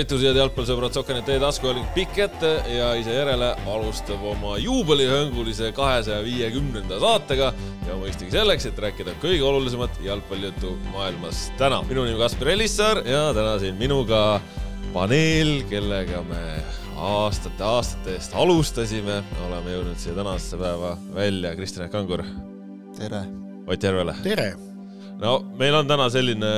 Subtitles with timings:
[0.00, 6.96] tervitused, jalgpallisõbrad, Sokkenet teie taskuhääling pikk ette ja ise järele alustab oma juubelihõngulise kahesaja viiekümnenda
[7.02, 7.50] saatega
[7.84, 11.82] ja mõistagi selleks, et rääkida kõige olulisemat jalgpallijuttu maailmas täna.
[11.88, 14.40] minu nimi Kaspar Ellissaar ja täna siin minuga
[14.94, 16.40] paneel, kellega me
[16.96, 19.20] aastate-aastate eest alustasime,
[19.50, 21.52] oleme jõudnud siia tänasesse päeva välja.
[21.56, 22.24] Kristjan Kangur.
[22.96, 23.24] tere!
[23.66, 24.16] Ott Järvele.
[24.22, 24.69] tere!
[25.20, 26.50] No meil on täna selline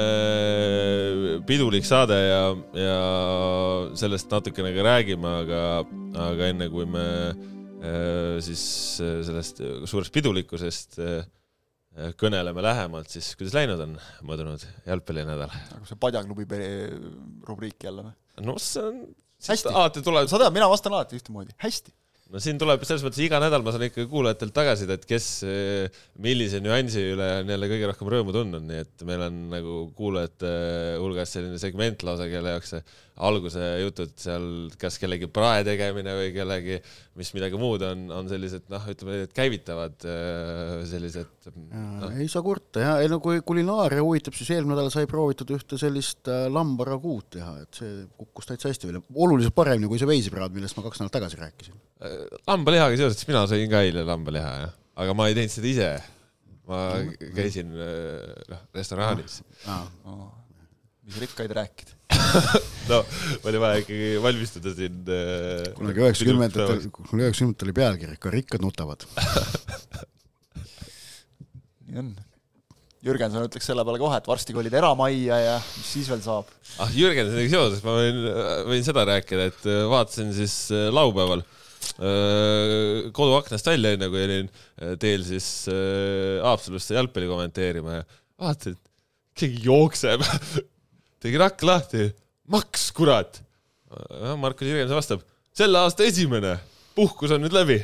[1.48, 2.42] pidulik saade ja,
[2.78, 2.98] ja
[3.98, 5.62] sellest natukene ka räägime, aga,
[6.28, 8.64] aga enne kui me äh, siis
[9.00, 11.24] sellest suurest pidulikkusest äh,
[12.18, 13.96] kõneleme lähemalt, siis kuidas läinud on
[14.28, 15.52] möödunud jalgpallinädal?
[15.74, 16.62] nagu see Padjaklubi
[17.48, 18.14] rubriik jälle või?
[18.46, 19.02] no see on
[19.48, 21.92] hästi, alati tuleb sa tead, mina vastan alati ühtemoodi, hästi
[22.32, 25.26] no siin tuleb selles mõttes iga nädal ma saan ikkagi kuulajatelt tagasisidet, kes
[26.24, 30.52] millise nüansi üle on jälle kõige rohkem rõõmu tundnud, nii et meil on nagu kuulajate
[31.02, 32.84] hulgas selline segment lausa, kelle jaoks see
[33.22, 34.46] alguse jutud seal,
[34.80, 36.80] kas kellegi prae tegemine või kellegi,
[37.18, 40.06] mis midagi muud on, on sellised noh, ütleme, et käivitavad
[40.88, 42.08] sellised no..
[42.16, 45.76] ei saa kurta jah, ei no kui kulinaaria huvitab, siis eelmine nädal sai proovitud ühte
[45.80, 50.78] sellist lambaraguud teha, et see kukkus täitsa hästi välja, oluliselt paremini kui see veisipraad, millest
[50.78, 51.78] ma kaks nädalat tagasi rääkisin.
[52.48, 55.94] Lambalihaga seoses, mina sõin ka eile lambaliha, jah, aga ma ei teinud seda ise.
[56.70, 56.78] ma
[57.34, 59.82] käisin noh, restoraanis ah..
[60.06, 60.28] Oh.
[61.06, 61.98] Mis rikkaid rääkida
[62.92, 63.02] no,
[63.48, 64.98] oli vaja ikkagi valmistuda siin.
[65.76, 69.06] kunagi üheksakümnendatel, kunagi üheksakümnendatel oli pealkiri, ka rikkad nutavad
[71.92, 72.12] nii on.
[73.02, 76.50] Jürgenson ütleks selle peale kohe, et varsti kolid eramajja ja mis siis veel saab.
[76.78, 78.20] ah, Jürgensoniga seoses ma võin,
[78.70, 81.42] võin seda rääkida, et vaatasin siis laupäeval
[83.12, 84.48] koduaknast välja, enne kui olin
[85.02, 88.04] teel siis Haapsalusse jalgpalli kommenteerima ja
[88.40, 90.22] vaatasin, et keegi jookseb
[91.22, 92.10] tegin akna lahti,
[92.50, 93.40] maks, kurat.
[94.40, 95.24] Markus Jürgenson vastab,
[95.56, 96.56] selle aasta esimene,
[96.96, 97.78] puhkus on nüüd läbi.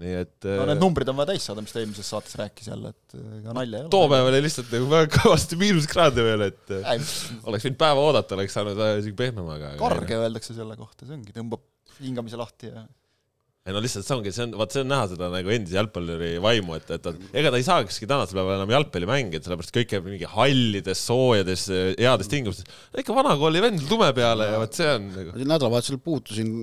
[0.00, 2.92] nii et no need numbrid on vaja täis saada, mis ta eelmises saates rääkis jälle,
[2.94, 3.90] et ega nalja ei ole.
[3.92, 7.02] too päev oli lihtsalt nagu väga kõvasti miinuskraade veel, et Ei,
[7.50, 11.34] oleks võinud päeva oodata, oleks saanud isegi pehmem, aga karge öeldakse selle kohta, see ongi,
[11.36, 11.66] tõmbab
[12.00, 12.86] hingamise lahti ja
[13.68, 16.30] ei no lihtsalt see ongi, see on, vaat see on näha seda nagu endise jalgpalluri
[16.40, 20.06] vaimu, et, et ega ta ei saakski tänasel päeval enam jalgpalli mängida, sellepärast kõik käib
[20.08, 21.66] mingi hallides, soojades,
[21.98, 22.64] heades tingimustes.
[23.02, 25.34] ikka vana kooli vend lume peale ja vot see on nagu.
[25.42, 26.54] nädalavahetusel puutusin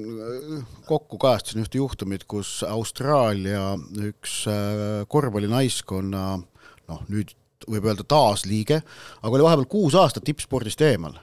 [0.90, 3.76] kokku, kajastasin ühte juhtumit, kus Austraalia
[4.08, 7.36] üks äh, korvpallinaiskonna noh, nüüd
[7.68, 8.82] võib öelda taasliige,
[9.22, 11.14] aga oli vahepeal kuus aastat tippspordist eemal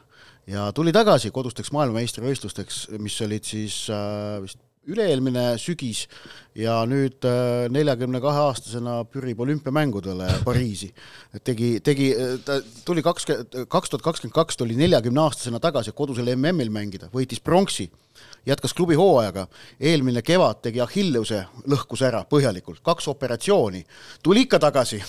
[0.47, 6.05] ja tuli tagasi kodusteks maailmameistrivõistlusteks, mis olid siis äh, vist üle-eelmine sügis
[6.55, 7.25] ja nüüd
[7.75, 10.93] neljakümne kahe aastasena pürib olümpiamängudele Pariisi.
[11.45, 12.13] tegi, tegi,
[12.45, 17.43] ta tuli kakskümmend, kaks tuhat kakskümmend kaks tuli neljakümne aastasena tagasi kodusel MM-il mängida, võitis
[17.43, 17.91] pronksi
[18.47, 19.47] jätkas klubi hooajaga,
[19.81, 21.41] eelmine kevad tegi Achilleuse,
[21.71, 23.85] lõhkus ära põhjalikult, kaks operatsiooni,
[24.23, 25.01] tuli ikka tagasi.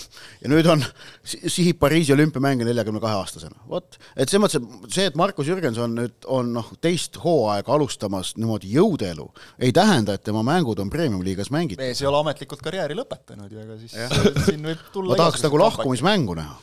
[0.42, 0.84] Ja nüüd on,
[1.24, 3.60] sihib Pariisi olümpiamänge neljakümne kahe aastasena.
[3.68, 8.72] vot, et selles mõttes, see, et Markus Jürgenson nüüd on noh, teist hooaega alustamas niimoodi
[8.72, 11.82] jõudeelu, ei tähenda, et tema mängud on premium-liigas mängitud.
[11.82, 15.60] mees ei ole ametlikult karjääri lõpetanud ja ega siis siin võib tulla ma tahaks nagu
[15.60, 16.56] lahkumismängu näha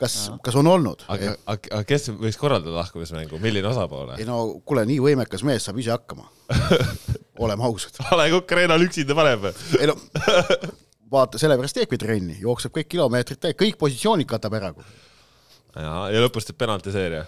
[0.00, 1.04] kas, kas on olnud?
[1.12, 4.14] aga, aga kes võiks korraldada lahkumismängu, milline osapool?
[4.18, 6.28] ei no kuule, nii võimekas mees saab ise hakkama
[7.44, 7.98] oleme ausad.
[8.06, 9.48] A Le Coq Arena'l üksinda paneb?
[9.80, 9.96] ei no
[11.14, 14.74] vaata, sellepärast teebki trenni, jookseb kõik kilomeetrid täis, kõik positsioonid katab ära.
[15.76, 17.24] ja, ja lõpus teeb penaltiseeria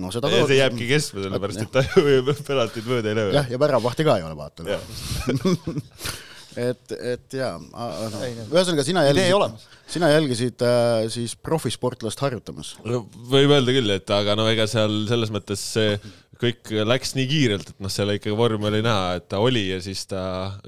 [0.00, 0.44] no seda ka.
[0.48, 3.34] see jääbki kestma, sellepärast et ta ju penaltit mööda ei löö.
[3.36, 4.66] jah, ja väravahti ka ei ole, vaata
[6.60, 13.04] et, et jaa, no, ühesõnaga sina jälgisid, sina jälgisid äh, siis profisportlast harjutamas no,?
[13.30, 15.96] võib öelda küll, et aga no ega seal selles mõttes see
[16.40, 19.78] kõik läks nii kiirelt, et noh, seal ikkagi vorm oli näha, et ta oli ja
[19.84, 20.22] siis ta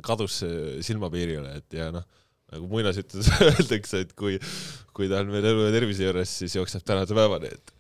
[0.05, 0.41] kadus
[0.85, 2.07] silmapiirile, et ja noh,
[2.55, 4.39] nagu muinasjutus öeldakse, et kui,
[4.97, 7.77] kui ta on veel elu ja tervise juures, siis jookseb tänase päevani, et.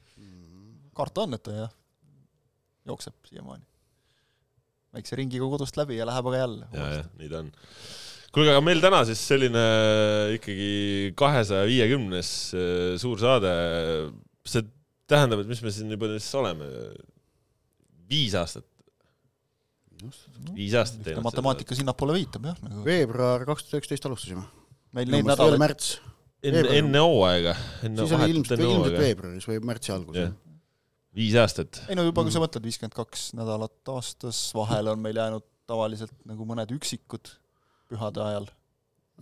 [0.97, 1.73] karta on, et ta jah,
[2.89, 3.68] jookseb siiamaani
[4.97, 6.69] väikse ringiga kodust läbi ja läheb aga jälle.
[6.73, 7.51] ja, jah, nii ta on.
[8.33, 9.67] kuulge, aga meil täna siis selline
[10.39, 10.71] ikkagi
[11.19, 13.53] kahesaja viiekümnes äh, suur saade.
[14.49, 14.65] see
[15.09, 16.69] tähendab, et mis me siin juba siis oleme?
[18.09, 18.67] viis aastat.
[20.57, 21.25] viis aastat teinud.
[21.27, 22.85] matemaatika sinnapoole viitab jah nagu....
[22.87, 24.47] veebruar kaks tuhat üksteist alustasime.
[24.97, 25.61] meil neid nädalaid.
[25.61, 25.99] märts.
[26.41, 27.57] enne, enne hooaega.
[27.85, 30.37] siis oli ilmselt, ilmselt veebruaris või märtsi alguses
[31.17, 31.83] viis aastat.
[31.89, 36.15] ei no juba, kui sa mõtled, viiskümmend kaks nädalat aastas, vahele on meil jäänud tavaliselt
[36.29, 37.35] nagu mõned üksikud
[37.89, 38.49] pühade ajal.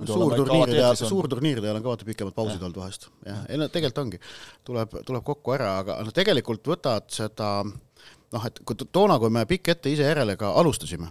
[0.07, 3.09] suurturniiride ajal, suurturniiride ajal on ka vaata pikemad pausid olnud vahest.
[3.27, 4.23] jah, ei no tegelikult ongi,
[4.67, 9.47] tuleb, tuleb kokku ära, aga no tegelikult võtad seda noh, et kui toona, kui me
[9.49, 11.11] pikk ette ise järele ka alustasime,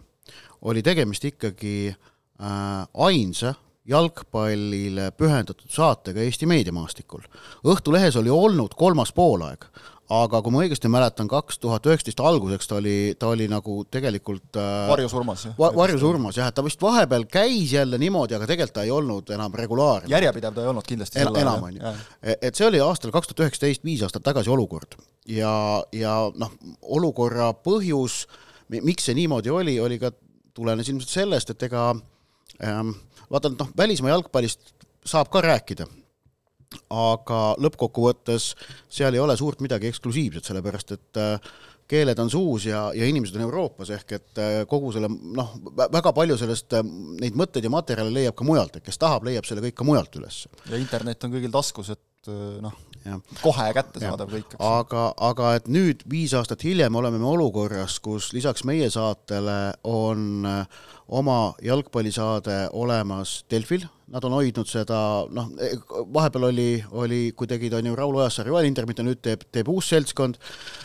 [0.65, 3.55] oli tegemist ikkagi äh, ainsa
[3.85, 7.21] jalgpallile pühendatud saatega Eesti meediamaastikul.
[7.69, 9.67] Õhtulehes oli olnud kolmas poolaeg,
[10.13, 14.59] aga kui ma õigesti mäletan, kaks tuhat üheksateist alguseks ta oli, ta oli nagu tegelikult
[14.61, 18.85] äh, varjusurmas va, varjusurmas jah, et ta vist vahepeal käis jälle niimoodi, aga tegelikult ta
[18.85, 20.11] ei olnud enam regulaarne.
[20.13, 21.95] järjepidev ta ei olnud kindlasti en, enam, on ju.
[22.35, 24.93] et see oli aastal kaks tuhat üheksateist, viis aastat tagasi olukord.
[25.25, 25.55] ja,
[25.95, 28.25] ja noh, olukorra põhjus,
[28.69, 30.13] miks see niimoodi oli, oli ka,
[30.53, 31.89] tulenes ilmselt sellest, et ega
[32.61, 32.93] ähm,
[33.31, 34.75] vaata, noh, välismaa jalgpallist
[35.05, 35.89] saab ka rääkida
[36.93, 38.51] aga lõppkokkuvõttes
[38.91, 41.51] seal ei ole suurt midagi eksklusiivset, sellepärast et äh,
[41.89, 46.13] keeled on suus ja, ja inimesed on Euroopas, ehk et äh, kogu selle noh, väga
[46.15, 46.83] palju sellest, äh,
[47.21, 50.19] neid mõtteid ja materjale leiab ka mujalt, et kes tahab, leiab selle kõik ka mujalt
[50.19, 50.45] üles.
[50.71, 52.31] ja internet on kõigil taskus, et
[52.65, 52.73] noh,
[53.43, 54.55] kohe kättesaadav kõik.
[54.57, 60.47] aga, aga et nüüd, viis aastat hiljem, oleme me olukorras, kus lisaks meie saatele on
[61.05, 64.97] oma jalgpallisaade olemas Delfil nad on hoidnud seda,
[65.33, 65.47] noh,
[66.13, 69.69] vahepeal oli, oli, kui tegid, on ju, Raul Ojasaar, Joel Intermitt ja nüüd teeb, teeb
[69.71, 70.37] uus seltskond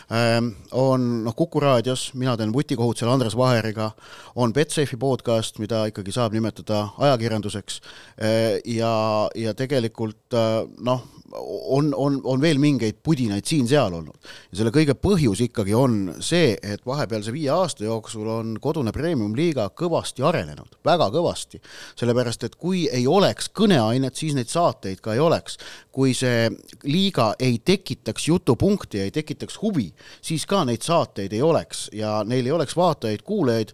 [0.09, 3.91] ähm,, on noh, Kuku raadios, mina teen vutikohut seal Andres Vaheriga,
[4.35, 8.93] on Betsafe'i podcast, mida ikkagi saab nimetada ajakirjanduseks äh, ja,
[9.37, 14.17] ja tegelikult äh, noh, on, on, on veel mingeid pudinaid siin-seal olnud.
[14.51, 19.69] ja selle kõige põhjus ikkagi on see, et vahepealse viie aasta jooksul on kodune premium-liiga
[19.77, 21.61] kõvasti arenenud, väga kõvasti.
[21.99, 25.57] sellepärast, et kui ei oleks kõneainet, siis neid saateid ka ei oleks.
[25.91, 26.49] kui see
[26.83, 29.91] liiga ei tekitaks jutupunkti, ei tekitaks huvi,
[30.21, 33.73] siis ka neid saateid ei oleks ja neil ei oleks vaatajaid-kuulajaid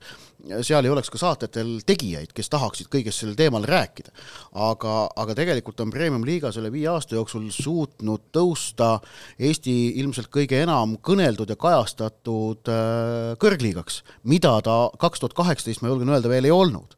[0.62, 4.13] seal ei oleks ka saatetel tegijaid, kes tahaksid kõigest sellel teemal rääkida.
[4.54, 9.00] aga, aga tegelikult on Premium-liiga selle viie aasta jooksul suutnud tõusta
[9.39, 15.92] Eesti ilmselt kõige enam kõneldud ja kajastatud äh, kõrgliigaks, mida ta kaks tuhat kaheksateist, ma
[15.92, 16.98] julgen öelda, veel ei olnud.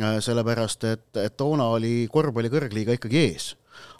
[0.00, 3.54] Äh, sellepärast, et, et toona oli korvpalli kõrgliiga ikkagi ees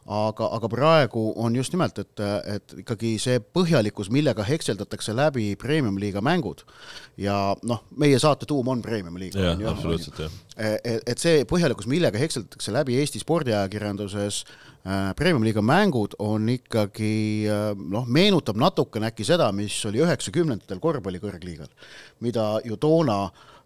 [0.07, 2.23] aga, aga praegu on just nimelt, et,
[2.53, 6.63] et ikkagi see põhjalikkus, millega hekseldatakse läbi premium-liiga mängud
[7.21, 9.43] ja noh, meie saate tuum on premium-liiga.
[9.43, 10.39] jah, absoluutselt, jah.
[10.55, 17.69] et, et see põhjalikkus, millega hekseldatakse läbi Eesti spordiajakirjanduses äh, premium-liiga mängud, on ikkagi äh,
[17.75, 21.71] noh, meenutab natukene äkki seda, mis oli üheksakümnendatel korvpalli kõrgliigal,
[22.23, 23.25] mida ju toona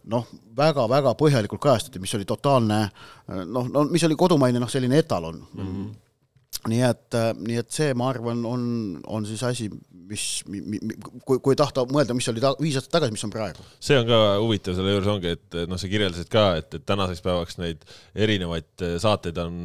[0.08, 2.86] noh, väga-väga põhjalikult kajastati, mis oli totaalne
[3.28, 5.66] noh, no mis oli kodumaine noh, selline etalon mm.
[5.66, 5.90] -hmm
[6.68, 8.64] nii et, äh, nii et see, ma arvan, on,
[9.08, 9.68] on siis asi,
[10.10, 10.24] mis,
[11.24, 13.64] kui, kui tahta mõelda, mis oli ta, viis aastat tagasi, mis on praegu.
[13.80, 17.24] see on ka huvitav, selle juures ongi, et noh, sa kirjeldasid ka, et, et tänaseks
[17.24, 17.86] päevaks neid
[18.26, 19.60] erinevaid äh, saateid on,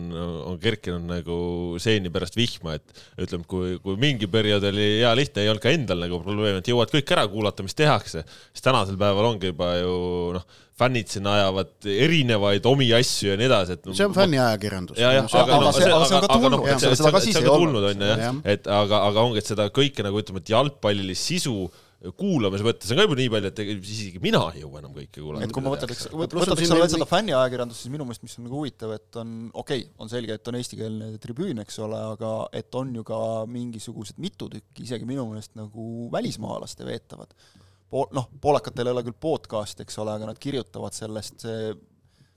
[0.53, 1.37] on kerkinud nagu
[1.83, 5.73] seeni pärast vihma, et ütleme, kui, kui mingi periood oli hea lihtne, ei olnud ka
[5.75, 8.23] endal nagu probleemi, et jõuad kõik ära kuulata, mis tehakse,
[8.53, 9.97] siis tänasel päeval ongi juba ju
[10.37, 10.47] noh
[10.79, 14.99] fännid siin ajavad erinevaid omi asju ja nii edasi, et see on fänniajakirjandus.
[14.99, 17.89] ja, jah, aga noh, see, aga see on ka tulnud, seda ka siis ei olnud.
[17.93, 21.57] on ju jah, et aga, aga ongi, et seda kõike nagu ütleme, et jalgpallilist sisu
[22.19, 25.47] kuulamise mõttes on ka juba nii palju, et isegi mina ei jõua enam kõike kuulata.
[25.47, 28.93] et kui ma eks võtaks veel seda fänniajakirjandust, siis minu meelest, mis on nagu huvitav,
[28.99, 32.91] et on okei okay,, on selge, et on eestikeelne tribüün, eks ole, aga et on
[32.99, 37.31] ju ka mingisugused mitu tükki, isegi minu meelest nagu välismaalaste veetavad
[37.89, 41.45] pool, noh, poolakatel ei ole küll podcast, eks ole, aga nad kirjutavad sellest,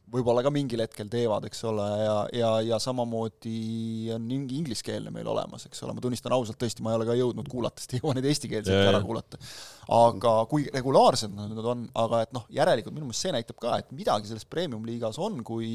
[0.08, 5.28] võib-olla ka mingil hetkel teevad, eks ole, ja, ja, ja samamoodi on mingi ingliskeelne meil
[5.28, 8.00] olemas, eks ole, ma tunnistan ausalt, tõesti, ma ei ole ka jõudnud kuulata, sest ei
[8.02, 9.40] jõua neid eestikeelseid ära kuulata.
[9.98, 13.92] aga kui regulaarsed nad on, aga et noh, järelikult minu meelest see näitab ka, et
[13.96, 15.70] midagi selles premium-liigas on, kui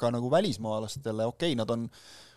[0.00, 1.88] ka nagu välismaalastele, okei okay,, nad on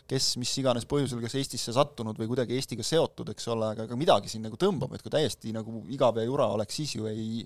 [0.10, 4.00] kes mis iganes põhjusel kas Eestisse sattunud või kuidagi Eestiga seotud, eks ole, aga, aga
[4.00, 7.44] midagi siin nagu tõmbab, et kui täiesti nagu igav ja jura oleks, siis ju ei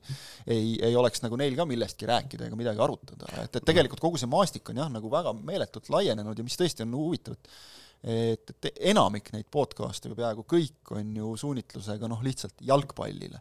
[0.48, 4.22] ei, ei oleks nagu neil ka millestki rääkida ega midagi arutada, et, et tegelikult kogu
[4.22, 7.56] see maastik on jah, nagu väga meeletult laienenud ja mis tõesti on huvitav, et
[8.02, 13.38] et, et enamik neid podcast'e või peaaegu kõik on ju suunitlusega noh, lihtsalt jalgpallile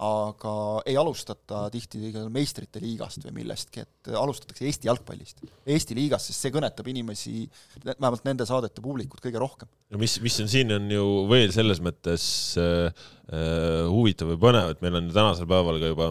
[0.00, 0.52] aga
[0.88, 6.54] ei alustata tihti meistrite liigast või millestki, et alustatakse Eesti jalgpallist, Eesti liigast, sest see
[6.54, 7.44] kõnetab inimesi,
[7.84, 9.68] vähemalt nende saadete publikut kõige rohkem.
[9.92, 12.24] no mis, mis on siin, on ju veel selles mõttes
[12.60, 12.88] äh,
[13.28, 16.10] äh, huvitav või põnev, et meil on tänasel päeval ka juba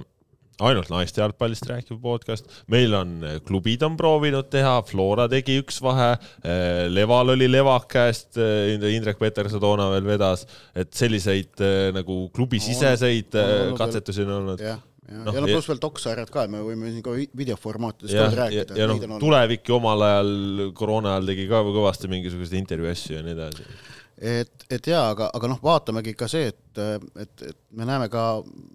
[0.60, 5.80] ainult naiste jalgpallist rääkiv podcast, meil on eh, klubid on proovinud teha, Flora tegi üks
[5.84, 6.12] vahe,
[6.44, 11.64] eh, Leval oli Levak käest, eh, Indrek Peterson toona veel vedas, et selliseid
[11.96, 13.36] nagu klubisiseseid
[13.78, 14.64] katsetusi on olnud.
[14.64, 18.28] jah, ja no, ja no pluss veel doksarjad ka, me võime siin ka videoformaatides ka
[18.44, 18.76] rääkida.
[18.76, 20.34] ja, ja noh, tulevik ju omal ajal,
[20.78, 23.70] koroona ajal tegi ka kõvasti mingisuguseid intervjuu asju ja nii edasi
[24.20, 26.82] et, et jaa, aga, aga noh, vaatamegi ka see, et,
[27.24, 28.26] et, et me näeme ka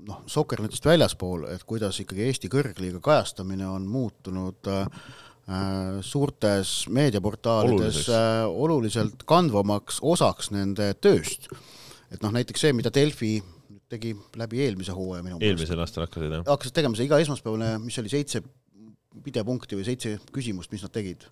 [0.08, 4.88] noh, Sokkernetist väljaspool, et kuidas ikkagi Eesti kõrgliiga kajastamine on muutunud äh,
[6.04, 11.50] suurtes meediaportaalides äh, oluliselt kandvamaks osaks nende tööst.
[12.10, 13.36] et noh, näiteks see, mida Delfi
[13.92, 15.50] tegi läbi eelmise hooaja minu meelest.
[15.52, 16.44] eelmisel aastal hakkasid, jah?
[16.48, 18.40] hakkasid tegema see iga esmaspäevane, mis oli seitse
[19.24, 21.28] pidepunkti või seitse küsimust, mis nad tegid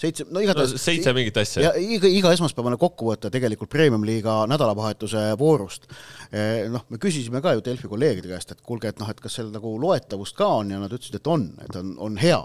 [0.00, 1.64] seitse, no igatahes no, seitse mingit asja.
[1.68, 5.88] ja iga, iga esmaspäevane kokkuvõte tegelikult Premium-liiga nädalavahetuse voorust.
[6.30, 9.38] Eh, noh, me küsisime ka ju Delfi kolleegide käest, et kuulge, et noh, et kas
[9.38, 12.40] seal nagu loetavust ka on ja nad ütlesid, et on, et on, on hea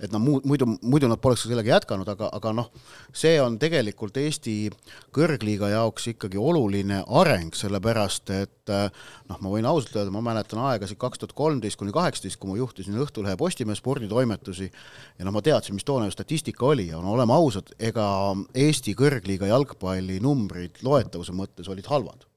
[0.00, 2.70] et noh, muud, muidu, muidu nad poleks sellega jätkanud, aga, aga noh,
[3.14, 4.56] see on tegelikult Eesti
[5.14, 10.98] kõrgliiga jaoks ikkagi oluline areng, sellepärast et noh, ma võin ausalt öelda, ma mäletan aegasid
[11.00, 15.76] kaks tuhat kolmteist kuni kaheksateist, kui ma juhtisin Õhtulehe Postimehe sporditoimetusi ja noh, ma teadsin,
[15.78, 18.06] mis toona statistika oli ja no oleme ausad, ega
[18.66, 22.28] Eesti kõrgliiga jalgpalli numbrid loetavuse mõttes olid halvad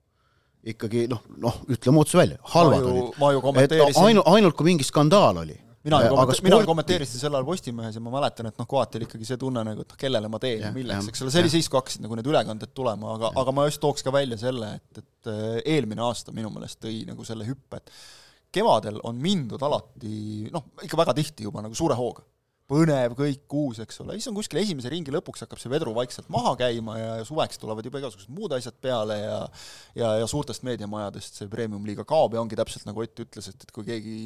[0.67, 3.41] ikkagi noh, noh, ütleme otse välja, halvad ma ju, olid.
[3.45, 4.03] kommenteerisin.
[4.03, 6.43] ainult, ainult kui mingi skandaal oli mina ju sport...
[6.43, 9.63] mina kommenteerisin sel ajal Postimehes ja ma mäletan, et noh, kohati oli ikkagi see tunne
[9.65, 12.05] nagu, et noh, kellele ma teen ja milleks, eks ole, see oli siis, kui hakkasid
[12.05, 15.59] nagu need ülekanded tulema, aga, aga ma just tooks ka välja selle, et, et äh,
[15.77, 17.93] eelmine aasta minu meelest tõi nagu selle hüppe, et
[18.57, 22.25] kevadel on mindud alati noh, ikka väga tihti juba nagu suure hooga.
[22.67, 26.27] põnev, kõik uus, eks ole, siis on kuskil esimese ringi lõpuks hakkab see vedru vaikselt
[26.33, 29.37] maha käima ja, ja suveks tulevad juba igasugused muud asjad peale ja
[29.95, 33.71] ja, ja suurtest meediamajadest see premium-liiga kaob ja ongi täpselt nagu Ott ütles, et, et
[33.71, 34.17] kui keegi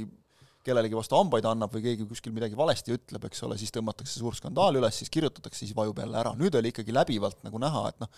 [0.66, 4.38] kellelegi vastu hambaid annab või keegi kuskil midagi valesti ütleb, eks ole, siis tõmmatakse suur
[4.38, 6.36] skandaal üles, siis kirjutatakse, siis vajub jälle ära.
[6.38, 8.12] nüüd oli ikkagi läbivalt nagu näha, et noh,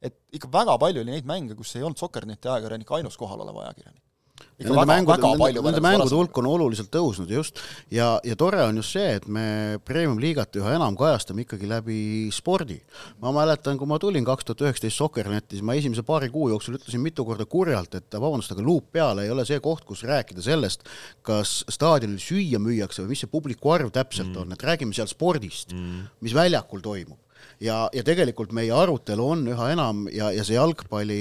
[0.00, 4.09] et ikka väga palju oli neid mänge, kus ei olnud Sokkerneti ajakirjanik ainus kohalolev ajakirjanik
[4.60, 7.60] ikka väga, mängude, väga palju nende mängude hulk on oluliselt tõusnud just
[7.92, 12.00] ja, ja tore on just see, et me Premium-liigat üha enam kajastame ikkagi läbi
[12.34, 12.78] spordi.
[13.22, 16.76] ma mäletan, kui ma tulin kaks tuhat üheksateist Soccernetti, siis ma esimese paari kuu jooksul
[16.78, 20.44] ütlesin mitu korda kurjalt, et vabandust, aga luup peal ei ole see koht, kus rääkida
[20.44, 20.84] sellest,
[21.26, 24.44] kas staadionil süüa müüakse või mis see publiku arv täpselt mm.
[24.44, 27.18] on, et räägime seal spordist mm., mis väljakul toimub
[27.60, 31.20] ja, ja tegelikult meie arutelu on üha enam ja, ja see jalgpalli,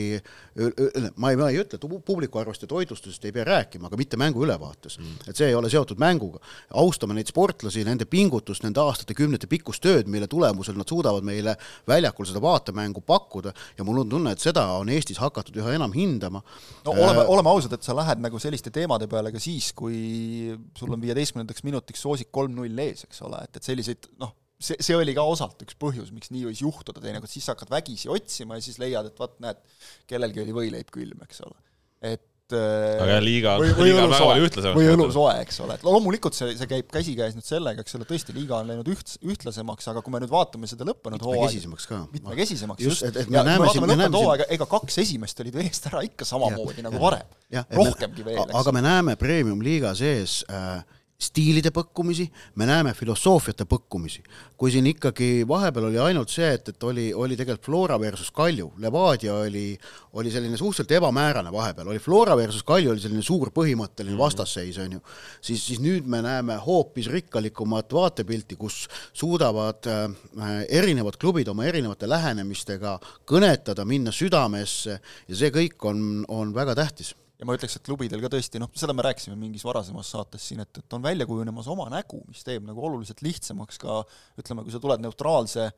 [1.19, 4.19] ma ei, ma ei ütle, et publiku arvust ja toitlustusest ei pea rääkima, aga mitte
[4.19, 5.29] mängu ülevaates mm..
[5.29, 6.41] et see ei ole seotud mänguga.
[6.79, 11.55] austame neid sportlasi, nende pingutust, nende aastate-kümnete pikkust tööd, mille tulemusel nad suudavad meile
[11.89, 15.93] väljakul seda vaatemängu pakkuda ja mul on tunne, et seda on Eestis hakatud üha enam
[15.95, 16.43] hindama.
[16.85, 20.55] no oleme äh,, oleme ausad, et sa lähed nagu selliste teemade peale ka siis, kui
[20.77, 24.97] sul on viieteistkümnendaks minutiks soosik kolm-null ees, eks ole, et, et selliseid noh, see, see
[24.97, 28.65] oli ka osalt üks põhjus, miks nii võis juhtuda teinekord, siis hakkad vägisi otsima ja
[28.65, 29.61] siis leiad, et vot näed,
[30.09, 31.57] kellelgi oli võileib külm, eks ole.
[32.15, 36.55] et aga liiga, liiga on väga palju ühtlasemaks või õlusoe, eks ole, et loomulikult see,
[36.57, 40.13] see käib käsikäes nüüd sellega, eks ole, tõesti, liiga on läinud üht, ühtlasemaks, aga kui
[40.13, 41.99] me nüüd vaatame seda lõppenud hooaega mitmekesisemaks ka.
[42.15, 46.01] mitmekesisemaks, just, just., ja kui me vaatame lõppenud hooaega, ega kaks esimest olid eest ära
[46.07, 47.35] ikka samamoodi ja, nagu varem,
[47.77, 48.57] rohkemgi veel, eks.
[48.63, 50.81] aga me näeme premium-liiga sees äh,
[51.19, 54.21] stiilide põkkumisi, me näeme filosoofiate põkkumisi.
[54.59, 58.73] kui siin ikkagi vahepeal oli ainult see, et, et oli, oli tegelikult Flora versus Kalju,
[58.79, 59.77] Levadia oli,
[60.19, 64.97] oli selline suhteliselt ebamäärane vahepeal, oli Flora versus Kalju oli selline suur põhimõtteline vastasseis, on
[64.97, 65.03] ju,
[65.41, 72.07] siis, siis nüüd me näeme hoopis rikkalikumat vaatepilti, kus suudavad äh, erinevad klubid oma erinevate
[72.07, 72.95] lähenemistega
[73.27, 74.99] kõnetada, minna südamesse.
[75.27, 78.71] Ja see kõik on, on väga tähtis ja ma ütleks, et klubidel ka tõesti, noh,
[78.77, 82.43] seda me rääkisime mingis varasemas saates siin, et, et on välja kujunemas oma nägu, mis
[82.45, 84.01] teeb nagu oluliselt lihtsamaks ka
[84.41, 85.69] ütleme, kui sa tuled neutraalse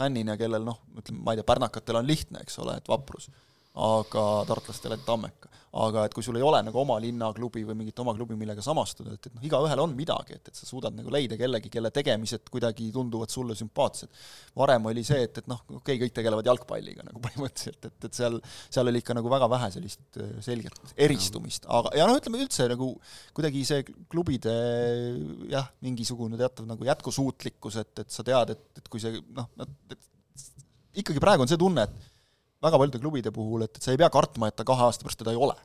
[0.00, 3.28] fännina, kellel noh, ütleme, ma ei tea, pärnakatel on lihtne, eks ole, et vaprus,
[3.74, 8.00] aga tartlastel, et Tammeka aga et kui sul ei ole nagu oma linnaklubi või mingit
[8.02, 11.12] oma klubi, millega samastuda, et, et noh, igaühel on midagi, et, et sa suudad nagu
[11.14, 14.10] leida kellegi, kelle tegemised kuidagi tunduvad sulle sümpaatsed.
[14.58, 18.18] varem oli see, et, et noh, okei okay,, kõik tegelevad jalgpalliga nagu põhimõtteliselt, et, et
[18.18, 22.42] seal, seal oli ikka nagu väga vähe sellist äh, selget eristumist, aga, ja noh, ütleme
[22.42, 22.92] üldse nagu
[23.36, 24.56] kuidagi see klubide
[25.54, 29.46] jah, mingisugune teatav nagu jätkusuutlikkus, et, et sa tead, et, et kui see noh,
[30.98, 32.09] ikkagi praegu on see tunne, et
[32.64, 35.20] väga paljude klubide puhul, et, et sa ei pea kartma, et ta kahe aasta pärast
[35.22, 35.56] teda ei ole.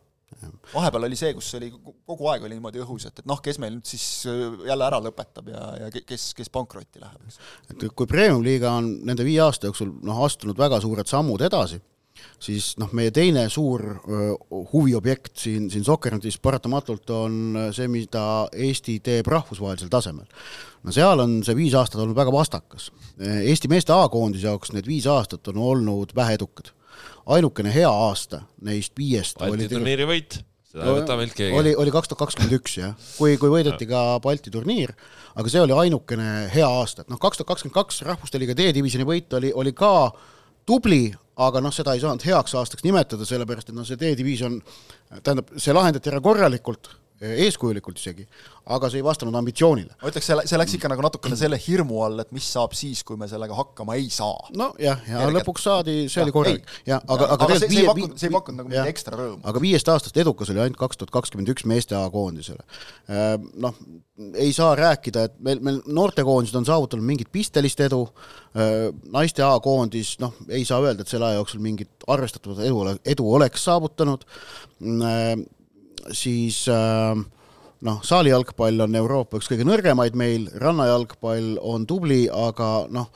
[0.74, 3.76] vahepeal oli see, kus oli kogu aeg oli niimoodi õhus, et, et noh, kes meil
[3.78, 7.38] nüüd siis äh, jälle ära lõpetab ja, ja kes, kes pankrotti läheb, eks.
[7.72, 11.78] et kui Premium-liiga on nende viie aasta jooksul noh, astunud väga suured sammud edasi,
[12.42, 13.84] siis noh, meie teine suur
[14.74, 20.26] huviobjekt siin, siin Soccernetis paratamatult on see, mida Eesti teeb rahvusvahelisel tasemel.
[20.84, 22.90] no seal on see viis aastat olnud väga vastakas.
[23.20, 26.75] Eesti meeste A-koondise jaoks need viis aastat on olnud väheedukad
[27.38, 31.58] ainukene hea aasta neist viiest Balti turniiri võit, seda ei võta meilt keegi.
[31.58, 34.96] oli, oli kaks tuhat kakskümmend üks jah, kui, kui võideti ka Balti turniir,
[35.36, 39.08] aga see oli ainukene hea aasta, et noh, kaks tuhat kakskümmend kaks Rahvuste Liiga D-divisjoni
[39.08, 39.94] võit oli, oli ka
[40.66, 41.08] tubli,
[41.46, 44.62] aga noh, seda ei saanud heaks aastaks nimetada, sellepärast et noh, see D-division,
[45.22, 48.26] tähendab, see lahendati ära korralikult eeskujulikult isegi,
[48.76, 49.96] aga see ei vastanud ambitsioonile.
[50.02, 53.04] ma ütleks, see, see läks ikka nagu natukene selle hirmu all, et mis saab siis,
[53.08, 54.50] kui me sellega hakkama ei saa.
[54.58, 56.68] nojah, ja, ja lõpuks saadi, see ja, oli korralik.
[56.88, 59.40] ja aga, aga, aga see, see ei pakkunud, see ei pakkunud nagu mingit ekstra rõõmu.
[59.48, 62.68] aga viiest aastast edukas oli ainult kaks tuhat kakskümmend üks meeste A-koondisele.
[63.08, 63.80] Äh, noh,
[64.36, 68.04] ei saa rääkida, et meil, meil noortekoondised on saavutanud mingit pistelist edu,
[68.60, 72.84] äh, naiste A-koondis, noh, ei saa öelda, et selle aja jooksul mingit arvestatavat edu,
[73.16, 75.36] edu oleks saavutanud äh,
[76.14, 77.16] siis äh,
[77.86, 83.10] noh, saalijalgpall on Euroopa üks kõige nõrgemaid meil, rannajalgpall on tubli, aga noh,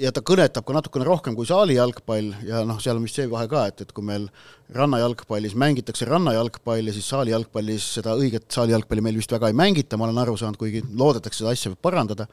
[0.00, 3.48] ja ta kõnetab ka natukene rohkem kui saalijalgpall ja noh, seal on vist see vahe
[3.50, 4.28] ka, et, et kui meil
[4.76, 10.20] rannajalgpallis mängitakse rannajalgpalli, siis saalijalgpallis seda õiget saalijalgpalli meil vist väga ei mängita, ma olen
[10.22, 12.26] aru saanud, kuigi loodetakse seda asja parandada.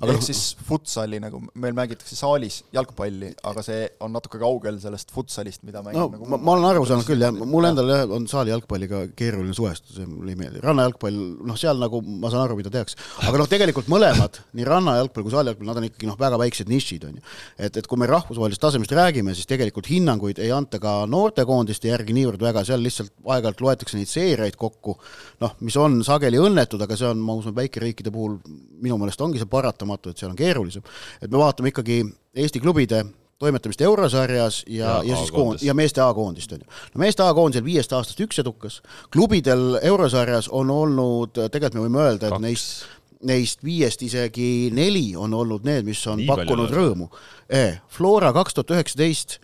[0.00, 5.12] ehk no, siis futsali nagu, meil mängitakse saalis jalgpalli, aga see on natuke kaugel sellest
[5.14, 8.04] futsalist, mida mängib no, nagu ma, ma olen aru saanud küll jah, mul endal jah,
[8.16, 10.62] on saalijalgpalliga keeruline suhestuda, see mulle ei meeldi.
[10.64, 11.20] rannajalgpall,
[11.50, 12.98] noh, seal nagu ma saan aru, mida tehakse.
[13.26, 17.08] aga noh, tegelikult mõlemad, nii rannajalgpall kui saalijalgpall, nad on ikkagi noh, väga väiksed nišid,
[17.10, 17.26] on ju.
[17.58, 21.88] et, et kui me rahvusvahelisest tasemest räägime, siis tegelikult hinnanguid ei anta ka noortekoondis koondiste
[21.90, 24.98] järgi niivõrd väga, seal lihtsalt aeg-ajalt loetakse neid seeriaid kokku,
[25.40, 28.38] noh, mis on sageli õnnetud, aga see on, ma usun, väikeriikide puhul
[28.80, 30.82] minu meelest ongi see paratamatu, et seal on keerulisem.
[31.20, 33.04] et me vaatame ikkagi Eesti klubide
[33.40, 36.66] toimetamist eurosarjas ja, ja, ja siis koond- ja meeste A-koondist on ju.
[36.94, 42.28] no meeste A-koondisel viiest aastast üks edukas, klubidel eurosarjas on olnud, tegelikult me võime öelda,
[42.28, 42.42] et Kaks.
[42.42, 47.10] neist neist viiest isegi neli on olnud need, mis on Nii pakkunud rõõmu.
[47.92, 49.40] Flora kaks tuhat üheksateist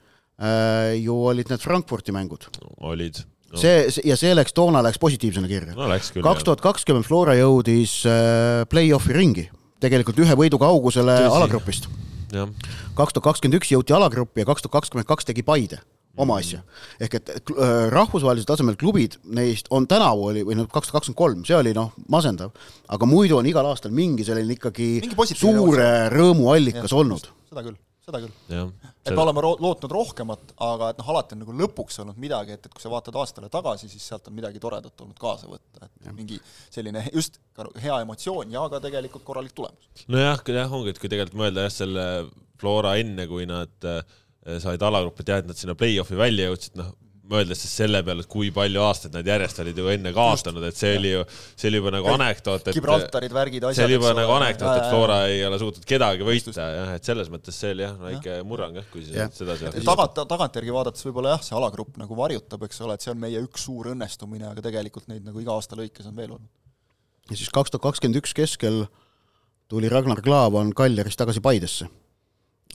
[1.01, 2.45] ju olid need Frankfurti mängud.
[2.85, 3.61] olid no..
[3.61, 5.89] see, ja see läks, toona läks positiivsena kirja no,.
[6.25, 9.49] kaks tuhat kakskümmend Flora jõudis äh, play-off'i ringi,
[9.83, 11.91] tegelikult ühe võiduga kaugusele alagrupist.
[12.33, 15.81] kaks tuhat kakskümmend üks jõuti alagruppi ja kaks tuhat kakskümmend kaks tegi Paide
[16.17, 16.41] oma mm.
[16.41, 16.63] asja.
[17.01, 21.21] ehk et äh, rahvusvahelisel tasemel klubid, neist on tänavu oli, või noh, kaks tuhat kakskümmend
[21.21, 22.55] kolm, see oli noh, masendav,
[22.93, 27.29] aga muidu on igal aastal mingi selline ikkagi mingi suure rõõmuallikas olnud.
[27.51, 28.69] seda küll seda küll.
[29.03, 32.69] et me oleme lootnud rohkemat, aga et noh, alati on nagu lõpuks olnud midagi, et,
[32.69, 36.07] et kui sa vaatad aastale tagasi, siis sealt on midagi toredat olnud kaasa võtta, et
[36.07, 36.15] ja.
[36.15, 36.39] mingi
[36.71, 37.41] selline just
[37.83, 40.07] hea emotsioon ja ka tegelikult korralik tulemus.
[40.07, 42.07] nojah, jah, ongi, et kui tegelikult mõelda jah, selle
[42.63, 43.99] Flora enne, kui nad äh,
[44.63, 46.95] said alagruppi, et jah, et nad sinna play-off'i välja jõudsid, noh,
[47.31, 50.79] mõeldes siis selle peale, et kui palju aastaid nad järjest olid ju enne kaotanud, et
[50.79, 51.23] see oli ju,
[51.59, 53.81] see oli juba nagu anekdoot, et Gibraltarid, värgid, asjad.
[53.81, 57.31] see oli juba nagu anekdoot, et Flora ei ole suutnud kedagi võita jah, et selles
[57.33, 59.29] mõttes see oli jah, väike murrang jah, kui ja.
[59.35, 63.13] seda seal tagant, tagantjärgi vaadates võib-olla jah, see alagrupp nagu varjutab, eks ole, et see
[63.15, 66.49] on meie üks suur õnnestumine, aga tegelikult neid nagu iga aasta lõikes on veel olnud.
[67.31, 68.85] ja siis kaks tuhat kakskümmend üks keskel
[69.71, 71.91] tuli Ragnar Klavan Kaljarist tagasi Paidesse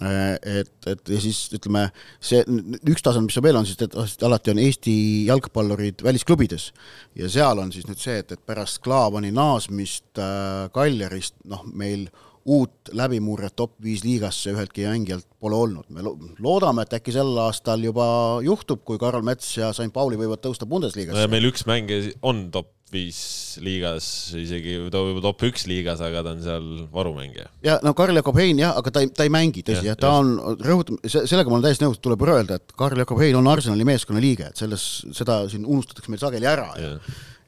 [0.01, 1.85] et, et ja siis ütleme,
[2.23, 2.41] see
[2.89, 4.95] üks tasand, mis veel on, siis et alati on Eesti
[5.27, 6.71] jalgpallurid välisklubides
[7.19, 12.07] ja seal on siis nüüd see, et, et pärast Klaavani naasmist äh, Kaljarist noh, meil
[12.49, 15.85] uut läbimurret top viis liigasse üheltki mängijalt pole olnud.
[15.93, 16.01] me
[16.41, 18.05] loodame, et äkki sel aastal juba
[18.45, 21.29] juhtub, kui Karl Mets ja St Pauli võivad tõusta Bundesligasse.
[21.29, 23.21] meil üks mängija on top viis
[23.63, 24.05] liigas,
[24.37, 27.49] isegi ta võib top üks liigas, aga ta on seal varumängija.
[27.65, 30.13] ja no Karl Jakob Hein jah, aga ta ei, ta ei mängi, tõsi, jah, ta
[30.19, 33.87] on, rõhutan, sellega ma olen täiesti nõus, tuleb öelda, et Karl Jakob Hein on Arsenali
[33.87, 36.95] meeskonna liige, et selles, seda siin unustatakse meil sageli ära ja,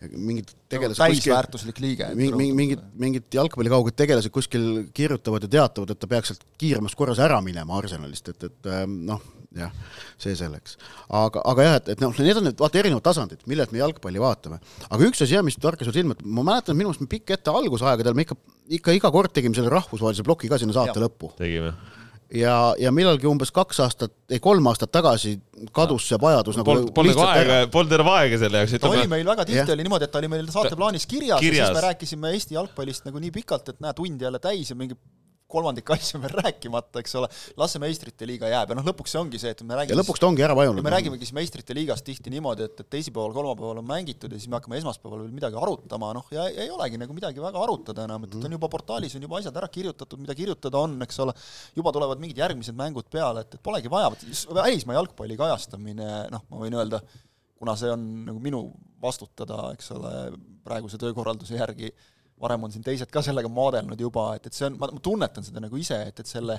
[0.04, 2.10] ja mingid tegelased no, täisväärtuslik liige.
[2.18, 7.22] mingid, mingid, mingid jalgpallikauged tegelased kuskil kirjutavad ja teatavad, et ta peaks sealt kiiremas korras
[7.24, 9.22] ära minema Arsenalist, et, et noh,
[9.58, 9.72] jah,
[10.22, 10.78] see selleks.
[11.10, 14.22] aga, aga jah, et, et noh, need on need vaata erinevad tasandid, millelt me jalgpalli
[14.24, 14.60] vaatame.
[14.90, 17.36] aga üks asi jah, mis torkas mul silma, et ma mäletan, minu arust me pikk
[17.38, 18.40] ette algusaegadel me ikka,
[18.80, 21.06] ikka iga kord tegime selle rahvusvahelise ploki ka sinna saate ja.
[21.06, 21.34] lõppu.
[21.40, 21.76] tegime
[22.34, 25.36] ja, ja millalgi umbes kaks aastat, ei kolm aastat tagasi
[25.76, 28.78] kadus see vajadus nagu polnud nagu aega, polnud enam aega selle jaoks.
[28.82, 31.70] ta oli meil väga tihti oli niimoodi, et ta oli meil saateplaanis kirjas, kirjas ja
[31.70, 34.98] siis me rääkisime Eesti jalgpallist nagu nii pikalt, et näe, tund jälle täis ja mingi
[35.54, 39.22] kolmandik asju veel rääkimata, eks ole, las see meistrite liiga jääb ja noh, lõpuks see
[39.22, 40.86] ongi see, et me räägime ja lõpuks ta ongi ära vajunud.
[40.86, 44.52] me räägimegi siis meistrite liigast tihti niimoodi, et, et teisipäeval, kolmapäeval on mängitud ja siis
[44.52, 48.28] me hakkame esmaspäeval veel midagi arutama, noh, ja ei olegi nagu midagi väga arutada enam,
[48.28, 51.36] et, et on juba portaalis on juba asjad ära kirjutatud, mida kirjutada on, eks ole,
[51.78, 54.12] juba tulevad mingid järgmised mängud peale, et, et polegi vaja,
[54.54, 57.04] välismaa jalgpalli kajastamine, noh, ma võin öelda,
[57.60, 58.66] kuna see on nagu minu
[59.04, 60.12] vastutada, eks ole,
[60.64, 61.92] praeguse töökorralduse järgi,
[62.42, 65.62] varem on siin teised ka sellega maadelnud juba, et, et see on, ma tunnetan seda
[65.64, 66.58] nagu ise, et, et selle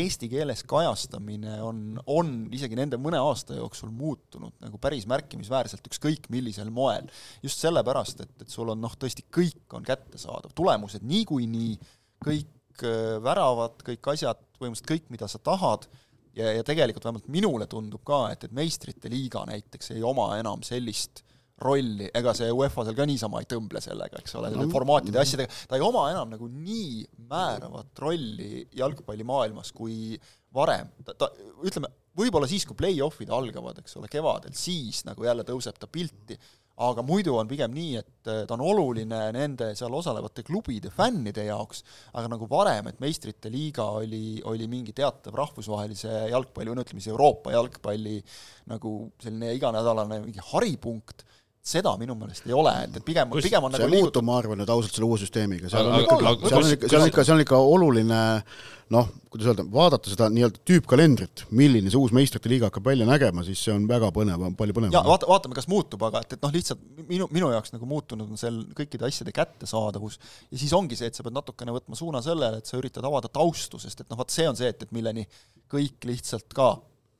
[0.00, 6.30] eesti keeles kajastamine on, on isegi nende mõne aasta jooksul muutunud nagu päris märkimisväärselt, ükskõik
[6.32, 7.10] millisel moel.
[7.44, 11.76] just sellepärast, et, et sul on noh, tõesti kõik on kättesaadav, tulemused niikuinii,
[12.24, 15.88] kõik äh, väravad, kõik asjad, põhimõtteliselt kõik, mida sa tahad,
[16.36, 20.64] ja, ja tegelikult vähemalt minule tundub ka, et, et meistrite liiga näiteks ei oma enam
[20.66, 21.25] sellist
[21.64, 25.24] rolli, ega see UEFA seal ka niisama ei tõmble sellega, eks ole, nende formaatide ja
[25.24, 30.18] asjadega, ta ei oma enam nagu nii määravat rolli jalgpallimaailmas kui
[30.56, 31.30] varem, ta, ta
[31.64, 36.36] ütleme, võib-olla siis, kui play-off'id algavad, eks ole, kevadel, siis nagu jälle tõuseb ta pilti,
[36.84, 41.80] aga muidu on pigem nii, et ta on oluline nende seal osalevate klubide fännide jaoks,
[42.12, 47.00] aga nagu varem, et meistrite liiga oli, oli mingi teatav rahvusvahelise jalgpalli või no ütleme
[47.00, 48.18] siis Euroopa jalgpalli
[48.72, 48.92] nagu
[49.24, 51.24] selline iganädalane mingi haripunkt,
[51.66, 54.60] seda minu meelest ei ole, et, et pigem, pigem on see nagu muutub, ma arvan,
[54.62, 57.38] nüüd ausalt selle uue süsteemiga, seal on ikka, seal on ikka, seal on ikka, seal
[57.38, 58.22] on ikka oluline
[58.94, 63.42] noh, kuidas öelda, vaadata seda nii-öelda tüüpkalendrit, milline see uus meistrite liiga hakkab välja nägema,
[63.46, 65.08] siis see on väga põnev, palju ja põnevam.
[65.10, 68.40] vaata, vaatame, kas muutub, aga et, et noh, lihtsalt minu, minu jaoks nagu muutunud on
[68.40, 72.62] seal kõikide asjade kättesaadavus ja siis ongi see, et sa pead natukene võtma suuna sellele,
[72.62, 75.26] et sa üritad avada taustu, sest et noh, vot see on see, et, et milleni
[75.72, 76.76] kõik lihtsalt ka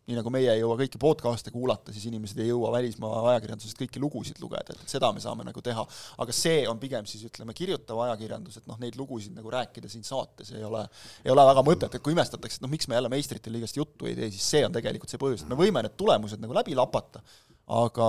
[0.06, 4.02] nii nagu meie ei jõua kõiki podcast'e kuulata, siis inimesed ei jõua välismaa ajakirjandusest kõiki
[4.02, 5.82] lugusid lugeda, et, seda me saame nagu teha.
[6.22, 10.06] aga see on pigem siis ütleme, kirjutav ajakirjandus, et noh, neid lugusid nagu rääkida siin
[10.06, 10.84] saates ei ole,
[11.24, 14.06] ei ole väga mõtet, et kui imestatakse, et noh, miks me jälle meistrite liigast juttu
[14.06, 16.78] ei tee, siis see on tegelikult see põhjus, et me võime need tulemused nagu läbi
[16.78, 17.24] lapata,
[17.66, 18.08] aga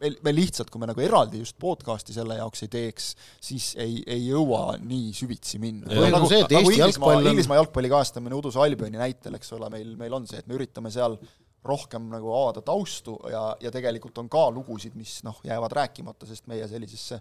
[0.00, 3.12] me, me lihtsalt, kui me nagu eraldi just podcast'i selle jaoks ei teeks,
[3.46, 5.86] siis ei, ei jõua nii süvitsi minna.
[5.94, 9.52] On nagu, see, nagu Eesti Inglismaa, jalgpall on- Inglismaa jalgpalli kajastamine Udus Albioni näitel, eks
[9.54, 11.14] ole, meil, meil on see, et me üritame seal
[11.66, 16.46] rohkem nagu avada taustu ja, ja tegelikult on ka lugusid, mis noh, jäävad rääkimata, sest
[16.50, 17.20] meie sellisesse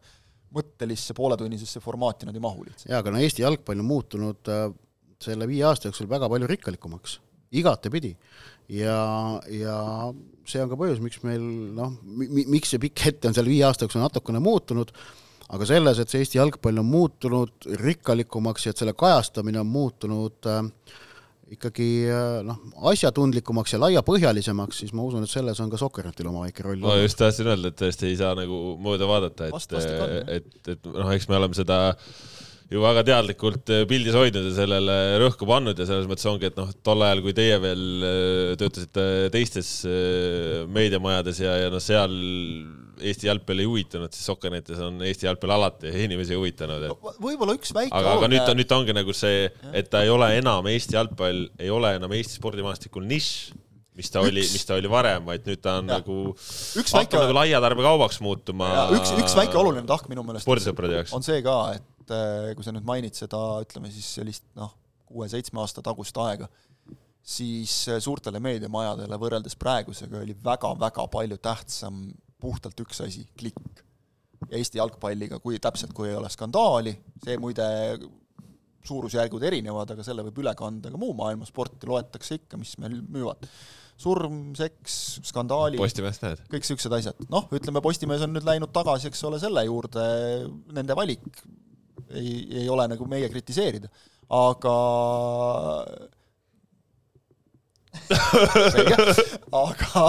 [0.56, 2.90] mõttelisse pooletunnisesse formaati nad ei mahu lihtsalt.
[2.92, 4.68] jaa, aga no Eesti jalgpall on muutunud äh,
[5.22, 7.18] selle viie aasta jooksul väga palju rikkalikumaks,
[7.58, 8.14] igatepidi.
[8.72, 9.02] Ja,
[9.52, 9.78] ja
[10.50, 11.44] see on ka põhjus, miks meil
[11.76, 14.94] noh, mi-, miks see pikk ette on seal viie aasta jooksul natukene muutunud,
[15.56, 20.50] aga selles, et see Eesti jalgpall on muutunud rikkalikumaks ja et selle kajastamine on muutunud
[20.50, 20.64] äh,
[21.56, 26.48] ikkagi äh, noh, asjatundlikumaks ja laiapõhjalisemaks, siis ma usun, et selles on ka Sokkernetil oma
[26.48, 29.78] väike roll ma just tahtsin öelda, et tõesti ei saa nagu mööda vaadata, et
[30.40, 31.80] et, et noh, eks me oleme seda
[32.72, 36.58] ju väga teadlikult äh, pildis hoidnud ja sellele rõhku pannud ja selles mõttes ongi, et
[36.58, 42.16] noh, tol ajal, kui teie veel äh, töötasite teistes äh, meediamajades ja, ja noh, seal
[42.96, 47.74] Eesti jalgpall ei huvitanud, siis Sokkernetis on Eesti jalgpall alati inimesi huvitanud, et võib-olla üks
[47.76, 51.46] väike aga, aga nüüd, nüüd ongi nagu see, et ta ei ole enam Eesti jalgpall,
[51.60, 53.34] ei ole enam Eesti spordimaastikul nišš,
[54.00, 56.00] mis ta oli, Üks- mis ta oli varem, vaid nüüd ta on Jah.
[56.02, 58.72] nagu, hakkab väike- nagu laiatarbekaubaks muutuma.
[58.74, 60.48] ja üks, üks väike oluline tahk minu meelest
[61.16, 64.74] on see ka, et äh, kui sa nüüd mainid seda, ütleme siis sellist noh,
[65.10, 66.50] kuue-seitsme aasta tagust aega,
[67.26, 72.06] siis äh, suurtele meediamajadele võrreldes praegusega oli väga-väga palju tähtsam
[72.42, 73.82] puhtalt üks asi, klikk.
[74.50, 77.66] ja Eesti jalgpalliga, kui täpselt, kui ei ole skandaali, see muide
[78.86, 83.00] suurusjärgud erinevad, aga selle võib üle kanda ka muu maailma sporti, loetakse ikka, mis meil
[83.02, 83.50] müüvad.
[83.96, 86.42] surm, seks, skandaalid Postimehest näed?
[86.52, 87.26] kõik niisugused asjad.
[87.32, 90.04] noh, ütleme, Postimees on nüüd läinud tagasi, eks ole, selle juurde,
[90.76, 91.26] nende valik
[92.20, 93.90] ei, ei ole nagu meie kritiseerida,
[94.36, 94.76] aga
[98.76, 98.98] selge,
[99.56, 100.06] aga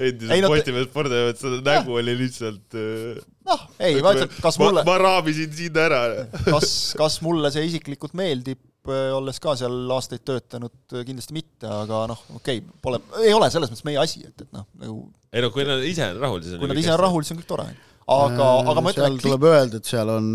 [0.00, 4.96] endiselt Postimees spordiamet, seda nägu oli lihtsalt äh, noh, ei, ma ütlen, kas mulle, ma
[5.02, 6.00] raamisin sind ära.
[6.46, 12.22] kas, kas mulle see isiklikult meeldib, olles ka seal aastaid töötanud, kindlasti mitte, aga noh,
[12.38, 15.00] okei okay,, pole, ei ole selles mõttes meie asi, et, et noh, nagu
[15.36, 17.34] ei no kui nad ise on rahul, siis on kui nad ise on rahul, siis
[17.34, 17.66] on kõik tore.
[18.06, 20.26] Aga, aga ma ütlen, seal et tuleb öelda, et seal on,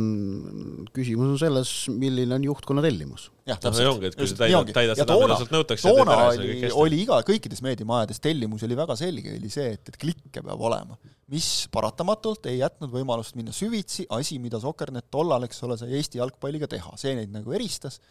[0.95, 3.29] küsimus on selles, milline on juhtkonna tellimus.
[3.47, 6.71] jah, täpselt ei ongi, et kui sa täidad- täidad seda, mida sult nõutakse, toona oli
[6.83, 10.99] oli iga, kõikides meediamajades tellimus oli väga selge, oli see, et, et klikke peab olema.
[11.31, 16.19] mis paratamatult ei jätnud võimalust minna süvitsi, asi, mida Sokernet tollal, eks ole, sai Eesti
[16.19, 18.01] jalgpalliga teha, see neid nagu eristas,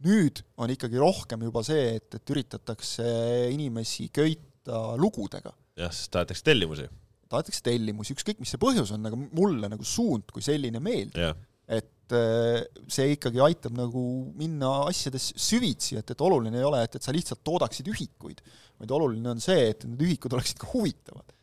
[0.00, 3.04] nüüd on ikkagi rohkem juba see, et, et üritatakse
[3.52, 6.88] inimesi köita lugudega jah, sest tahetakse tellimusi.
[7.30, 11.38] Tahetakse tellimusi, ükskõik mis see põhjus on, aga mulle nagu suund kui selline meeldib jah,
[11.70, 14.02] et äh, see ikkagi aitab nagu
[14.38, 18.42] minna asjades süvitsi, et, et oluline ei ole, et, et sa lihtsalt toodaksid ühikuid,
[18.80, 21.36] vaid oluline on see, et need ühikud oleksid ka huvitavad.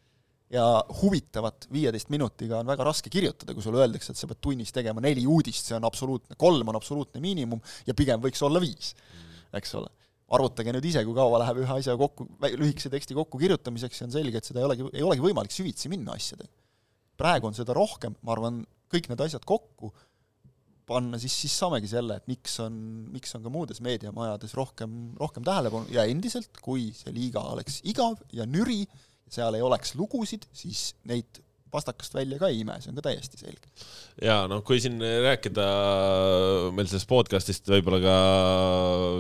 [0.52, 0.63] ja
[1.02, 5.04] huvitavat viieteist minutiga on väga raske kirjutada, kui sulle öeldakse, et sa pead tunnis tegema
[5.04, 8.93] neli uudist, see on absoluutne, kolm on absoluutne miinimum ja pigem võiks olla viis,
[9.60, 9.91] eks ole.
[10.36, 12.28] Arvutage nüüd ise, kui kaua läheb ühe asja kokku,
[12.60, 15.92] lühikese teksti kokku kirjutamiseks ja on selge, et seda ei olegi, ei olegi võimalik süvitsi
[15.92, 16.52] minna asjadega.
[17.18, 18.60] praegu on seda rohkem, ma arvan,
[18.92, 19.94] kõik need asjad kokku
[20.88, 22.76] panna, siis, siis saamegi selle, et miks on,
[23.12, 28.22] miks on ka muudes meediamajades rohkem, rohkem tähelepanu ja endiselt, kui see liiga oleks igav
[28.36, 28.86] ja nüri,
[29.32, 33.40] seal ei oleks lugusid, siis neid pastakast välja ka ei ime, see on ka täiesti
[33.40, 33.68] selge.
[34.24, 35.68] ja noh, kui siin rääkida
[36.76, 38.18] meil sellest podcast'ist võib-olla ka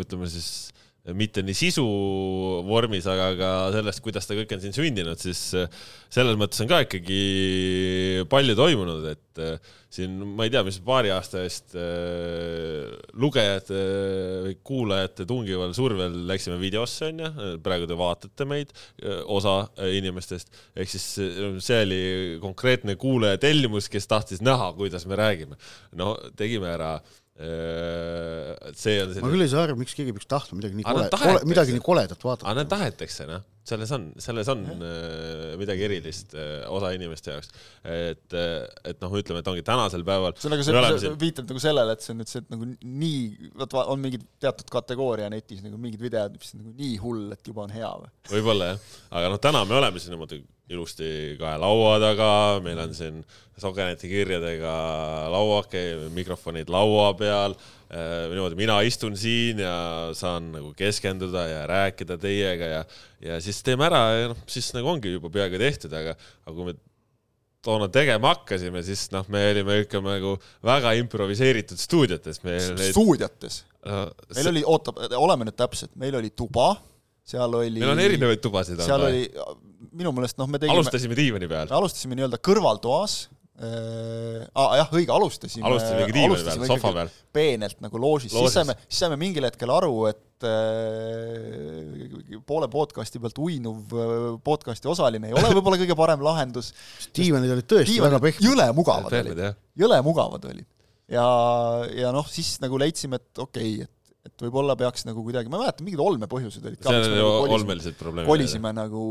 [0.05, 0.69] ütleme siis
[1.15, 1.83] mitte nii sisu
[2.67, 5.67] vormis, aga ka sellest, kuidas ta kõik on siin sündinud, siis äh,
[6.11, 7.19] selles mõttes on ka ikkagi
[8.31, 13.83] palju toimunud, et äh, siin ma ei tea, mis paari aasta eest äh, lugejate
[14.47, 17.31] või kuulajate tungival survel läksime videosse onju,
[17.63, 18.73] praegu te vaatate meid,
[19.31, 19.61] osa
[19.93, 21.07] inimestest, ehk siis
[21.63, 22.01] see oli
[22.43, 25.55] konkreetne kuulaja tellimus, kes tahtis näha, kuidas me räägime.
[25.95, 26.97] no tegime ära
[27.37, 29.21] see on selline...
[29.21, 31.83] ma küll ei saa aru, miks keegi peaks tahtma midagi nii kole, kole, midagi nii
[31.85, 32.49] koledat vaadata.
[32.49, 37.53] aga tahetakse, noh, selles on, selles on äh, midagi erilist äh, osa inimeste jaoks.
[37.85, 41.21] et, et noh, ütleme, et ongi tänasel päeval see on nagu see, see siin...
[41.21, 42.73] viitab nagu sellele, et see on nüüd see, et nagu
[43.05, 43.23] nii,
[43.61, 47.53] vot on mingid teatud kategooria netis nagu mingid videod, mis on nagu nii hull, et
[47.53, 48.13] juba on hea või?
[48.33, 52.29] võib-olla jah, aga noh, täna me oleme siin niimoodi ilusti kahe laua taga,
[52.63, 53.21] meil on siin
[53.57, 54.73] sogeneti kirjadega
[55.33, 55.83] lauake,
[56.15, 57.55] mikrofonid laua peal.
[57.87, 59.77] Äh, niimoodi mina istun siin ja
[60.17, 62.81] saan nagu keskenduda ja rääkida teiega ja,
[63.23, 66.67] ja siis teeme ära ja noh, siis nagu ongi juba peaaegu tehtud, aga, aga kui
[66.67, 66.75] me
[67.63, 70.35] toona tegema hakkasime, siis noh, me olime ikka nagu
[70.67, 72.41] väga improviseeritud stuudiotes.
[72.91, 74.03] stuudiotes no,?
[74.35, 74.51] meil see...
[74.51, 76.73] oli, oota, oleme nüüd täpsed, meil oli tuba,
[77.27, 77.79] seal oli.
[77.79, 78.83] meil on erinevaid tubasid.
[78.83, 79.23] seal oli
[79.95, 81.71] minu meelest noh, me tegime alustasime diivani peal.
[81.71, 83.15] me alustasime nii-öelda kõrvaltoas
[83.57, 87.11] äh,, ah, jah, õige, alustasime alustasime diivani peal, sohva peal.
[87.33, 93.41] peenelt nagu loožis, siis saime, siis saime mingil hetkel aru, et äh, poole podcasti pealt
[93.41, 96.73] uinuv äh, podcasti osaline ei ole võib-olla kõige parem lahendus.
[97.17, 98.49] diivanid olid tõesti väga pehmed.
[98.51, 99.45] jõle mugavad olid,
[99.83, 100.69] jõle mugavad olid.
[101.09, 101.27] ja,
[101.97, 103.96] ja noh, siis nagu leidsime, et okei okay,, et
[104.27, 106.91] et võib-olla peaks nagu kuidagi, ma ei mäleta, mingid olmepõhjused olid ka.
[106.91, 108.29] seal oli nagu olmelised probleemid.
[108.29, 109.05] kolisime nagu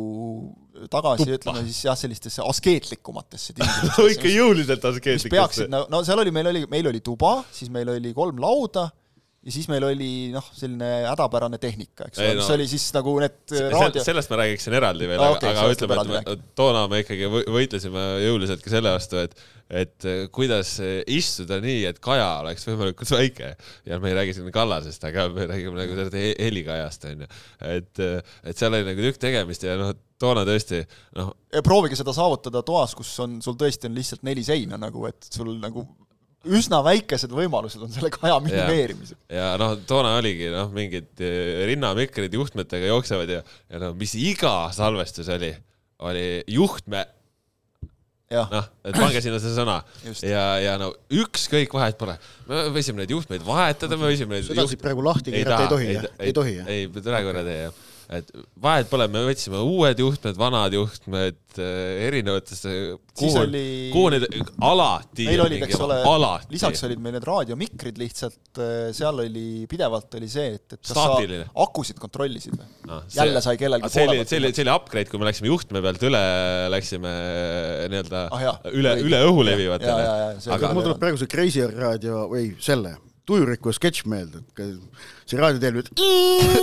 [0.93, 5.33] tagasi, ütleme siis jah, sellistesse askeetlikumatesse tingimustesse ikka jõuliselt askeetlikesse.
[5.33, 8.89] peaksid, no seal oli, meil oli, meil oli tuba, siis meil oli kolm lauda
[9.47, 13.13] ja siis meil oli noh, selline hädapärane tehnika, eks ole, mis no, oli siis nagu
[13.23, 17.03] need raadio sellest ma räägiksin eraldi veel ah,, okay, aga ütleme, et me, toona me
[17.05, 20.77] ikkagi võitlesime jõuliselt ka selle vastu, et et kuidas
[21.11, 23.49] istuda nii, et kaja oleks võimalikult väike.
[23.89, 27.27] Ja me ei räägi siin kallasest, aga me räägime nagu sellest helikajast onju,
[27.67, 29.91] et et seal oli nagu tükk tegemist ja noh,
[30.23, 30.85] toona tõesti
[31.19, 31.35] noh.
[31.67, 35.57] proovige seda saavutada toas, kus on, sul tõesti on lihtsalt neli seina nagu, et sul
[35.59, 35.83] nagu
[36.59, 39.19] üsna väikesed võimalused on selle kaja minimeerimisel.
[39.33, 44.71] ja noh, toona oligi noh, mingid eh, rinnamikrid juhtmetega jooksevad ja, ja no mis iga
[44.77, 45.53] salvestus oli,
[46.07, 47.05] oli juhtme
[48.51, 50.27] noh, et pange sinna see sõna Just.
[50.27, 52.17] ja, ja no ükskõik vahet pole,
[52.49, 54.49] me võisime neid juhtmeid vahetada, me võisime neid.
[54.49, 56.09] seda siit praegu lahti keerata ei tohi, jah?
[56.19, 56.73] ei tohi, jah?
[56.73, 58.29] ei, praegu ei tee, jah et
[58.63, 62.73] vahet pole, me võtsime uued juhtmed, vanad juhtmed äh, erinevatesse,
[63.17, 63.63] kuhu, oli...
[63.91, 64.27] kuhu need
[64.63, 65.27] alati.
[65.27, 65.99] meil olid, eks ole,
[66.53, 70.93] lisaks olid meil need raadiomikrid lihtsalt, äh, seal oli, pidevalt oli see, et, et kas
[70.95, 71.49] Staatiline.
[71.49, 73.01] sa akusid kontrollisid või no,?
[73.17, 76.07] jälle sai kellelgi see oli, see oli, see oli upgrade, kui me läksime juhtme pealt
[76.07, 76.23] üle,
[76.77, 80.39] läksime äh, nii-öelda ah, üle, üle õhu levivatele.
[80.59, 85.81] aga mul tuleb praegu see Crazy raadio või selle tujuriku sketš meelde, et see raadioteel
[85.81, 85.89] nüüd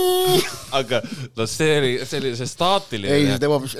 [0.80, 1.02] aga
[1.36, 3.12] no see oli, see oli see staatiline.
[3.12, 3.76] ei, see hoopis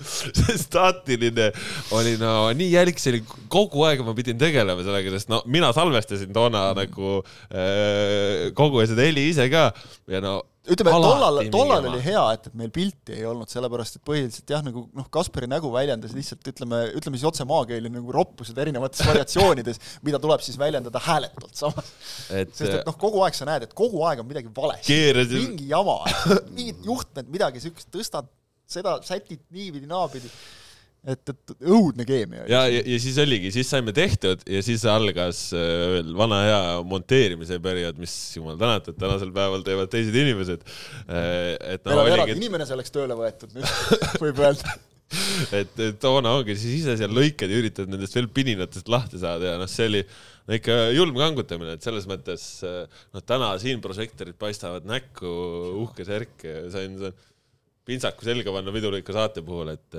[0.40, 1.50] see staatiline
[1.96, 3.22] oli no nii jälg, see oli
[3.52, 9.06] kogu aeg ma pidin tegelema sellega, sest no mina salvestasin toona nagu äh, kogu seda
[9.06, 9.70] heli ise ka.
[10.10, 14.04] Ja no ütleme, tollal, tollal oli hea, et, et meil pilti ei olnud, sellepärast et
[14.06, 18.58] põhiliselt jah, nagu noh, Kaspari nägu väljendas lihtsalt ütleme, ütleme siis otse maakeeli nagu roppused
[18.62, 21.92] erinevates variatsioonides, mida tuleb siis väljendada hääletult samas.
[22.28, 25.00] sest et noh, kogu aeg sa näed, et kogu aeg on midagi valesti,
[25.34, 26.00] mingi jama,
[26.54, 28.30] mingid juhtmed, midagi siukest, tõstad
[28.70, 30.30] seda, sätid niipidi, naapidi
[31.08, 32.44] et, et õudne keemia.
[32.50, 36.60] ja, ja, ja siis oligi, siis saime tehtud ja siis algas äh, veel vana hea
[36.88, 40.66] monteerimise periood, mis jumal tänatud, tänasel päeval teevad teised inimesed.
[41.06, 42.18] Äh, et no oligi.
[42.18, 43.72] eraldi inimene selleks tööle võetud nüüd,
[44.20, 44.76] võib öelda
[45.58, 49.54] et, et toona ongi siis ise seal lõikad ja üritad nendest veel pininatest lahti saada
[49.54, 54.38] ja noh, see oli no ikka julm kangutamine, et selles mõttes noh, täna siin prožektorid
[54.38, 55.32] paistavad näkku,
[55.80, 57.18] uhke särk, sain, sain
[57.88, 59.98] pintsaku selga panna piduliku saate puhul, et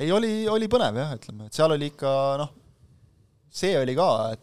[0.00, 2.50] ei, oli, oli põnev jah, ütleme, et seal oli ikka noh,
[3.54, 4.42] see oli ka, et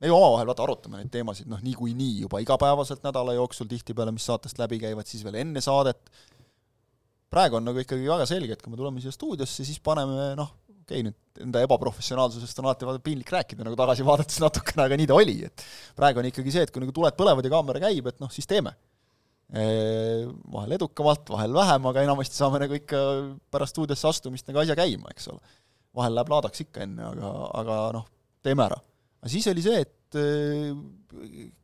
[0.00, 4.26] me ju omavahel vaata arutame neid teemasid noh, niikuinii juba igapäevaselt nädala jooksul tihtipeale, mis
[4.30, 6.00] saatest läbi käivad, siis veel enne saadet.
[7.30, 10.50] praegu on nagu ikkagi väga selge, et kui me tuleme siia stuudiosse, siis paneme noh,
[10.70, 14.98] okei okay,, nüüd enda ebaprofessionaalsusest on alati vaata piinlik rääkida nagu tagasi vaadates natukene, aga
[14.98, 15.66] nii ta oli, et
[15.98, 18.48] praegu on ikkagi see, et kui nagu tuled põlevad ja kaamera käib, et noh, siis
[18.50, 18.72] teeme
[19.50, 23.00] vahel edukamalt, vahel vähem, aga enamasti saame nagu ikka
[23.50, 25.40] pärast stuudiosse astumist nagu asja käima, eks ole.
[25.96, 27.32] vahel läheb laadaks ikka enne, aga,
[27.62, 28.06] aga noh,
[28.46, 28.78] teeme ära.
[29.18, 30.20] aga siis oli see, et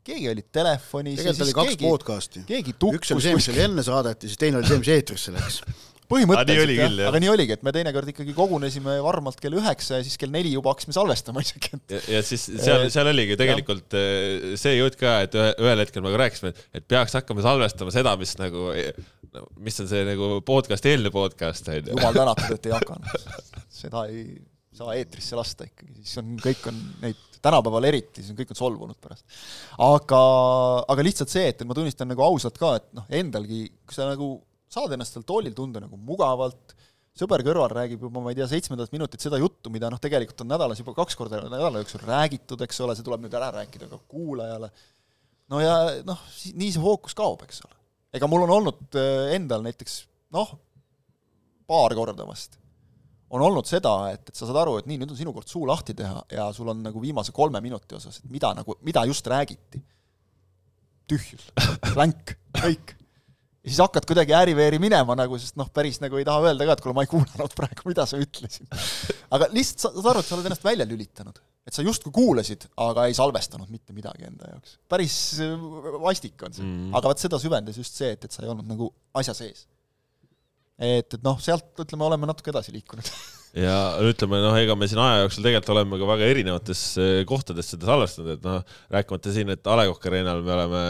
[0.07, 1.20] keegi oli telefonis.
[1.20, 2.44] tegelikult oli kaks keegi, podcast'i.
[2.49, 2.99] keegi tukkus.
[2.99, 5.62] üks oli see, mis oli enne saadet ja siis teine oli see, mis eetrisse läks
[6.11, 10.19] põhimõtteliselt jah, aga nii oligi, et me teinekord ikkagi kogunesime varmalt kell üheksa ja siis
[10.21, 11.73] kell neli juba hakkasime salvestama isegi.
[11.92, 14.57] ja, ja siis seal, seal oligi tegelikult ja.
[14.61, 18.37] see jutt ka, et ühel hetkel me ka rääkisime, et peaks hakkama salvestama seda, mis
[18.40, 18.73] nagu
[19.61, 21.95] mis on see nagu podcast, eelne podcast, on ju.
[21.95, 23.40] jumal tänatud, et ei hakanud.
[23.83, 24.27] seda ei
[24.77, 28.59] saa eetrisse lasta ikkagi, siis on, kõik on neid, tänapäeval eriti, siis on kõik on
[28.59, 29.25] solvunud pärast.
[29.87, 30.21] aga,
[30.92, 34.31] aga lihtsalt see, et ma tunnistan nagu ausalt ka, et noh, endalgi, kui sa nagu
[34.77, 36.77] saad ennast seal toolil tunda nagu mugavalt,
[37.17, 40.53] sõber kõrval räägib juba, ma ei tea, seitsmendat minutit seda juttu, mida noh, tegelikult on
[40.53, 44.03] nädalas juba kaks korda nädala jooksul räägitud, eks ole, see tuleb nüüd ära rääkida ka
[44.12, 44.69] kuulajale.
[45.49, 46.21] no ja noh,
[46.53, 47.77] nii see fookus kaob, eks ole
[48.17, 49.99] ega mul on olnud äh, endal näiteks
[50.35, 50.53] noh,
[51.69, 52.59] paar korda vast,
[53.33, 55.67] on olnud seda, et, et sa saad aru, et nii, nüüd on sinu kord suu
[55.69, 59.27] lahti teha ja sul on nagu viimase kolme minuti osas, et mida nagu, mida just
[59.31, 59.83] räägiti.
[61.07, 61.51] tühjus,
[61.93, 62.97] blank, kõik.
[63.66, 66.76] Ja siis hakkad kuidagi ääri-veeri minema nagu, sest noh, päris nagu ei taha öelda ka,
[66.79, 68.70] et kuule, ma ei kuulanud praegu, mida sa ütlesid.
[69.35, 72.68] aga lihtsalt sa saad aru, et sa oled ennast välja lülitanud et sa justkui kuulasid,
[72.79, 74.76] aga ei salvestanud mitte midagi enda jaoks.
[74.90, 75.57] päris äh,
[76.02, 78.68] vastik on see mm., aga vot seda süvendas just see, et, et sa ei olnud
[78.70, 79.64] nagu asja sees.
[80.79, 83.11] et, et noh, sealt ütleme, oleme natuke edasi liikunud
[83.57, 87.71] ja ütleme noh, ega me siin aja jooksul tegelikult oleme ka väga erinevates eh, kohtades
[87.73, 90.83] seda salvestanud, et noh, rääkimata siin, et A Le Coq Arena'l me oleme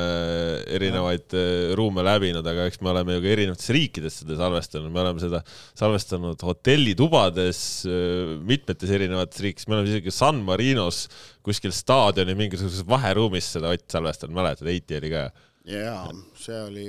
[0.75, 1.45] erinevaid ja.
[1.47, 5.23] Eh, ruume läbinud, aga eks me oleme ju ka erinevates riikides seda salvestanud, me oleme
[5.23, 5.43] seda
[5.79, 11.05] salvestanud hotellitubades eh, mitmetes erinevates riikides, me oleme isegi San Marinos
[11.47, 15.29] kuskil staadioni mingisuguses vaheruumis seda Ott salvestanud, mäletad, Heiti oli ka?
[15.67, 16.85] jaa, see oli,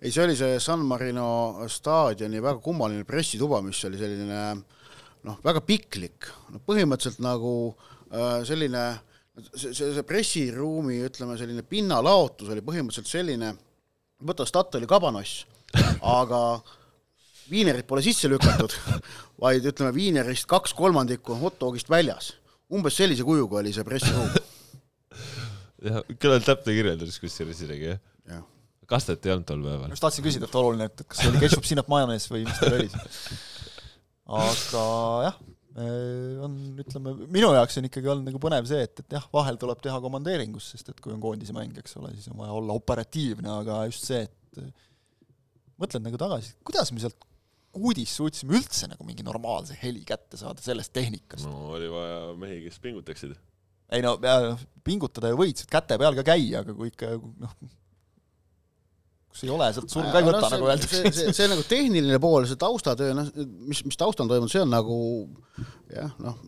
[0.00, 4.64] ei, see oli see San Marino staadioni väga kummaline pressituba, mis oli selline äh,
[5.26, 8.86] noh, väga piklik, no põhimõtteliselt nagu äh, selline
[9.52, 13.52] see, see, see pressiruumi, ütleme, selline pinnalaotus oli põhimõtteliselt selline,
[14.26, 15.44] võta Statoili kabanoss,
[16.20, 16.42] aga
[17.50, 18.74] viinerit pole sisse lükatud,
[19.42, 22.34] vaid ütleme, viinerist kaks kolmandikku hot dogist väljas.
[22.72, 24.30] umbes sellise kujuga oli see pressiruum.
[25.86, 28.40] jah, küllalt täpne kirjeldus kusjuures isegi, jah ja.
[28.90, 29.92] kastet ei olnud tol päeval.
[29.94, 32.80] just tahtsin küsida, et oluline, et kas see oli ketšup, sinap, majonees või mis teil
[32.80, 33.36] oli siis?
[34.26, 34.86] aga
[35.26, 35.38] jah,
[36.46, 39.82] on, ütleme, minu jaoks on ikkagi olnud nagu põnev see, et, et jah, vahel tuleb
[39.84, 43.50] teha komandeeringus, sest et kui on koondise mäng, eks ole, siis on vaja olla operatiivne,
[43.62, 44.62] aga just see, et
[45.80, 47.26] mõtled nagu tagasi, kuidas me sealt
[47.76, 51.44] kuudis suutsime üldse nagu mingi normaalse heli kätte saada sellest tehnikast?
[51.44, 53.34] no oli vaja mehi, kes pingutaksid.
[53.92, 54.16] ei no,
[54.86, 57.56] pingutada ju võid, käte peal ka käia, aga kui ikka noh,
[59.36, 61.02] kus ei ole, sealt surm ka ei võta no,, nagu öeldakse.
[61.02, 63.28] see, see, see nagu tehniline pool, see taustatöö, noh,
[63.68, 64.96] mis, mis taustal on toimunud, see on nagu
[65.92, 66.38] jah, noh,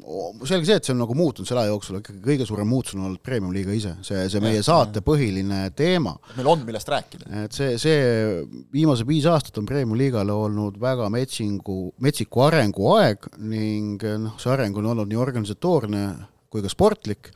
[0.48, 3.04] selge see, et see on nagu muutunud selle aja jooksul, ikkagi kõige suurem muutus on
[3.04, 6.16] olnud Premium-liiga ise, see, see meie saate põhiline teema.
[6.38, 7.28] meil on, millest rääkida.
[7.44, 8.00] et see, see
[8.74, 14.94] viimased viis aastat on Premium-liigale olnud väga metsingu, metsiku arenguaeg ning noh, see areng on
[14.94, 16.04] olnud nii organisatoorne
[16.48, 17.34] kui ka sportlik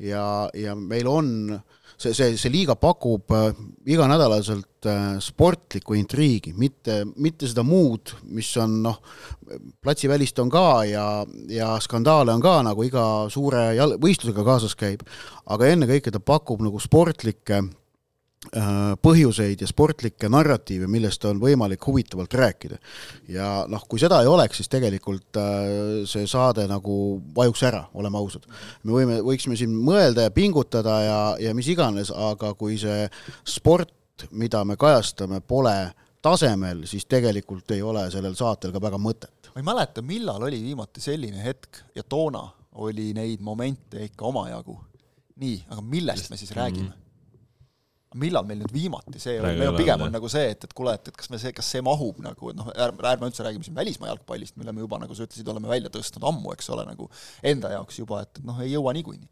[0.00, 3.48] ja, ja meil on äh, see, see, see liiga pakub äh,
[3.88, 9.00] iganädalaselt äh, sportlikku intriigi, mitte, mitte seda muud, mis on noh,
[9.82, 11.06] platsivälist on ka ja,
[11.52, 15.06] ja skandaale on ka, nagu iga suure jal-, võistlusega kaasas käib,
[15.46, 17.64] aga ennekõike ta pakub nagu sportlikke
[19.02, 22.78] põhjuseid ja sportlikke narratiive, millest on võimalik huvitavalt rääkida.
[23.28, 28.18] ja noh, kui seda ei oleks, siis tegelikult äh, see saade nagu vajuks ära, oleme
[28.18, 28.46] ausad.
[28.84, 33.08] me võime, võiksime siin mõelda ja pingutada ja, ja mis iganes, aga kui see
[33.44, 33.92] sport,
[34.30, 39.50] mida me kajastame, pole tasemel, siis tegelikult ei ole sellel saatel ka väga mõtet.
[39.54, 42.46] ma ei mäleta, millal oli viimati selline hetk ja toona
[42.76, 44.78] oli neid momente ikka omajagu.
[45.36, 46.92] nii, aga millest me siis räägime mm?
[46.92, 47.05] -hmm
[48.20, 50.94] millal meil nüüd viimati see oli, meil on pigem on nagu see, et, et kuule,
[50.96, 53.66] et, et kas me see, kas see mahub nagu, et noh, ärme, ärme üldse räägime
[53.66, 56.86] siin välismaa jalgpallist, mille me juba, nagu sa ütlesid, oleme välja tõstnud ammu, eks ole,
[56.88, 57.08] nagu
[57.46, 59.30] enda jaoks juba, et, et noh, ei jõua niikuinii.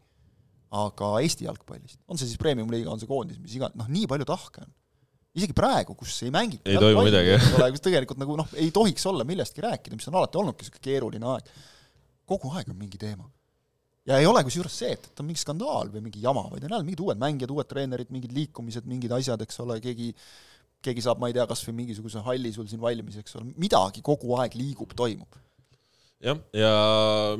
[0.75, 4.27] aga Eesti jalgpallist, on see siis premium-liiga, on see koondis, mis iga, noh, nii palju
[4.27, 4.73] tahke on.
[5.35, 7.71] isegi praegu, kus ei mängita ei toimu midagi, jah.
[7.71, 11.31] kus tegelikult nagu noh, ei tohiks olla millestki rääkida, mis on alati olnudki niisugune keeruline
[11.35, 11.55] aeg.
[12.25, 13.29] kogu aeg on mingi teema
[14.05, 16.75] ja ei ole kusjuures see, et, et on mingi skandaal või mingi jama, vaid on
[16.75, 20.11] jälle mingid uued mängijad, uued treenerid, mingid liikumised, mingid asjad, eks ole, keegi
[20.85, 24.03] keegi saab, ma ei tea, kas või mingisuguse halli sul siin valmis, eks ole, midagi
[24.05, 25.39] kogu aeg liigub, toimub.
[26.25, 26.73] jah, ja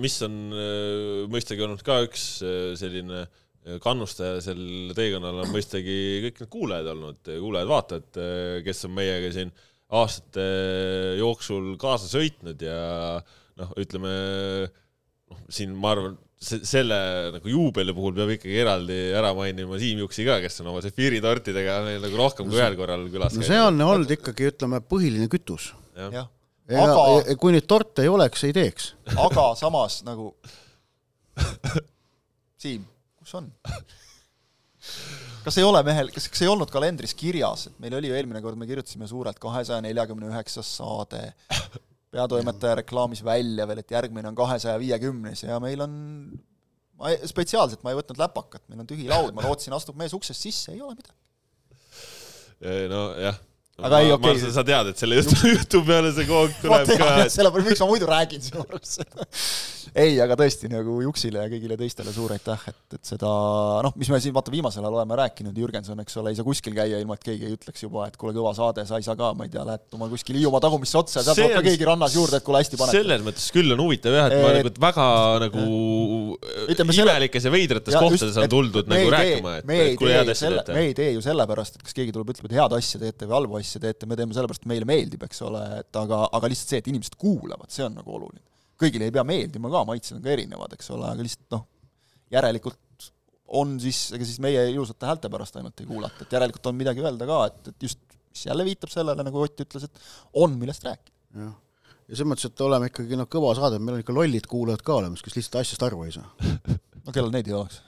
[0.02, 5.96] mis on äh, mõistagi olnud ka üks äh, selline äh, kannustaja sel teekonnal on mõistagi
[6.26, 8.22] kõik need kuulajad olnud, kuulajad-vaatajad,
[8.66, 9.54] kes on meiega siin
[9.96, 10.46] aastate
[11.20, 12.78] jooksul kaasa sõitnud ja
[13.62, 14.14] noh, ütleme
[15.30, 16.98] noh, siin ma arvan, selle
[17.34, 21.80] nagu juubeli puhul peab ikkagi eraldi ära mainima Siim Juksi ka, kes on oma sefiiritortidega
[21.88, 25.72] meil nagu rohkem kui ühel korral külas no see on olnud ikkagi, ütleme, põhiline kütus.
[25.96, 26.28] jah, jah,
[26.70, 28.92] ja Aga- kui neid torte ei oleks, ei teeks.
[29.16, 30.34] aga samas nagu
[32.62, 32.84] Siim,
[33.20, 33.50] kus on?
[35.46, 38.42] kas ei ole mehel, kas, kas ei olnud kalendris kirjas, et meil oli ju eelmine
[38.44, 41.22] kord, me kirjutasime suurelt kahesaja neljakümne üheksas saade,
[42.16, 45.96] peatoimetaja reklaamis välja veel, et järgmine on kahesaja viiekümnes ja meil on
[47.00, 50.16] ma ei, spetsiaalselt ma ei võtnud läpakat, meil on tühi laud, ma lootsin, astub mees
[50.16, 51.20] uksest sisse, ei ole midagi.
[52.92, 53.42] nojah.
[53.76, 54.40] Aga ei, okei.
[54.56, 57.88] sa tead, et selle jutu, jutu peale see ma tuleb ka tean, sellepärast, miks ma
[57.90, 59.26] muidu räägin sinu arust seda.
[60.00, 63.28] ei, aga tõesti nagu Juksile ja kõigile teistele suur aitäh, et, et seda
[63.84, 66.76] noh, mis me siin vaata viimasel ajal oleme rääkinud, Jürgenson, eks ole, ei saa kuskil
[66.78, 69.34] käia, ilma et keegi ei ütleks juba, et kuule, kõva saade, sa ei saa ka,
[69.36, 72.16] ma ei tea, lähed oma kuskil Hiiumaa tagumisse otsa ja sealt tuleb ka keegi rannas
[72.16, 72.96] juurde, et kuule, hästi paned.
[72.96, 75.10] selles mõttes küll on huvitav jah, et ma nagu väga
[75.46, 75.68] nagu
[76.72, 80.16] Ütleme selle- imelikes ja veidrates kohtades on tuldud nagu rääkima, et me ei et kuule
[80.16, 80.88] head asja selle, me teete.
[80.88, 83.60] ei tee ju sellepärast, et kas keegi tuleb, ütleb, et head asja teete või halba
[83.62, 86.82] asja teete, me teeme sellepärast, et meile meeldib, eks ole, et aga, aga lihtsalt see,
[86.84, 88.44] et inimesed kuulavad, see on nagu oluline.
[88.82, 91.66] kõigile ei pea meeldima ka, maitsed on ka erinevad, eks ole, aga lihtsalt noh,
[92.36, 93.10] järelikult
[93.56, 97.04] on siis, ega siis meie ilusate häälte pärast ainult ei kuulata, et järelikult on midagi
[97.04, 98.02] öelda ka, et, et just,
[98.32, 100.02] mis jälle viitab sellele, nagu Ott ütles, et
[100.42, 101.16] on, millest rääkida.
[101.46, 101.54] jah,
[102.06, 105.00] ja selles mõttes, et oleme ikkagi noh, kõva saade, meil on ikka lollid kuulajad ka
[105.00, 106.28] olemas, kes lihtsalt asjast aru ei saa.
[107.06, 107.82] no kellel neid ei oleks?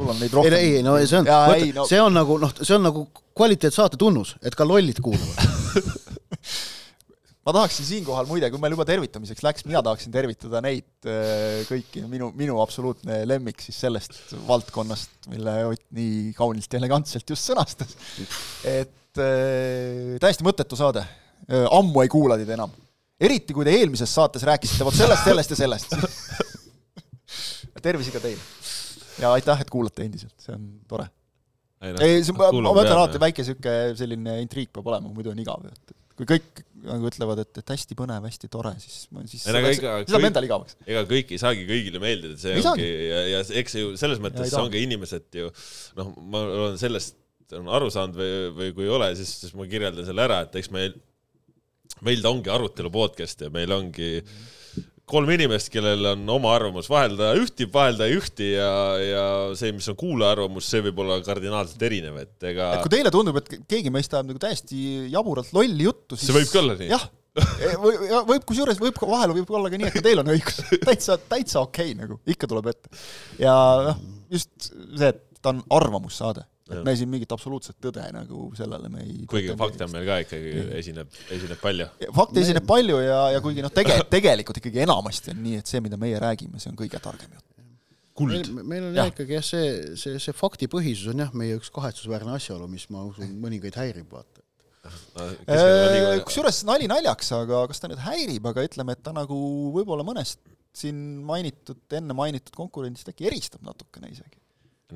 [0.00, 0.56] Sul on neid ei, rohkem.
[0.56, 4.34] ei, no see on ei,, no- see on nagu noh, see on nagu kvaliteetsaate tunnus,
[4.44, 5.38] et ka lollid kuulavad.
[7.46, 12.04] ma tahaksin siinkohal muide, kui meil juba tervitamiseks läks, mina tahaksin tervitada neid äh, kõiki,
[12.10, 17.96] minu, minu absoluutne lemmik siis sellest valdkonnast, mille Ott nii kaunilt ja elegantselt just sõnastas.
[18.68, 21.04] et äh, täiesti mõttetu saade,
[21.50, 22.72] ammu ei kuula teid enam.
[23.20, 25.96] eriti, kui te eelmises saates rääkisite vot sellest, sellest ja sellest.
[27.80, 28.59] tervisi ka teile.
[29.20, 31.08] Ja aitäh, et kuulate endiselt, see on tore.
[31.80, 35.64] ei, see, ma ma mõtlen alati, väike sihuke selline intriig peab olema, muidu on igav
[35.70, 39.60] et kui kõik nagu ütlevad, et, et hästi põnev, hästi tore, siis, siis Ei, no
[39.62, 40.76] aga siis läheb endal igavaks.
[40.84, 44.20] ega kõik ei saagi kõigile meeldida, see Ei ongi ja, ja eks see ju selles
[44.20, 44.66] mõttes ei taha.
[44.66, 45.48] ongi inimesed ju
[46.00, 47.16] noh, ma olen sellest
[47.56, 50.60] on aru saanud või, või kui ei ole, siis, siis ma kirjeldan selle ära, et
[50.60, 50.94] eks meil,
[52.06, 54.12] meil ta ongi arutelu podcast ja meil ongi
[55.10, 59.24] kolm inimest, kellel on oma arvamus, vahel ta ühtib, vahel ta ei ühti ja, ja
[59.58, 63.12] see, mis on kuulaja arvamus, see võib olla kardinaalselt erinev, et ega et kui teile
[63.14, 64.82] tundub, et keegi meist ajab nagu täiesti
[65.12, 66.90] jaburalt lolli juttu, siis see võib ka olla nii.
[66.92, 67.08] jah,
[67.82, 67.96] või,
[68.32, 71.18] võib kusjuures võib ka vahel võib olla ka nii, et ka teil on õigus, täitsa,
[71.30, 72.92] täitsa okei okay, nagu, ikka tuleb ette.
[73.42, 73.56] ja
[73.90, 74.00] noh,
[74.32, 79.04] just see, et ta on arvamussaade, et me siin mingit absoluutset tõde nagu sellele me
[79.04, 80.50] ei kuigi fakte on meil ka ikkagi
[80.80, 81.86] esineb, esineb palju.
[82.16, 85.82] fakte esineb palju ja, ja kuigi noh, tege-, tegelikult ikkagi enamasti on nii, et see,
[85.84, 87.46] mida meie räägime, see on kõige targem jutt.
[88.20, 89.10] kuld meil, meil on Jah.
[89.12, 93.34] ikkagi jah, see, see, see faktipõhisus on jah, meie üks kahetsusväärne asjaolu, mis ma usun,
[93.42, 94.44] mõningaid häirib, vaata.
[94.80, 99.36] Äh, kusjuures nali naljaks, aga kas ta nüüd häirib, aga ütleme, et ta nagu
[99.74, 100.40] võib-olla mõnest
[100.76, 100.96] siin
[101.26, 104.39] mainitud, enne mainitud konkurentsist äkki eristab natukene isegi.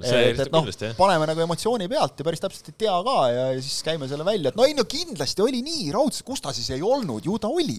[0.02, 0.96] See et, et noh kindlasti, jah.
[0.98, 4.26] paneme nagu emotsiooni pealt ja päris täpselt ei tea ka ja, ja siis käime selle
[4.26, 7.38] välja, et no ei no kindlasti oli nii raudselt, kus ta siis ei olnud, ju
[7.42, 7.78] ta oli.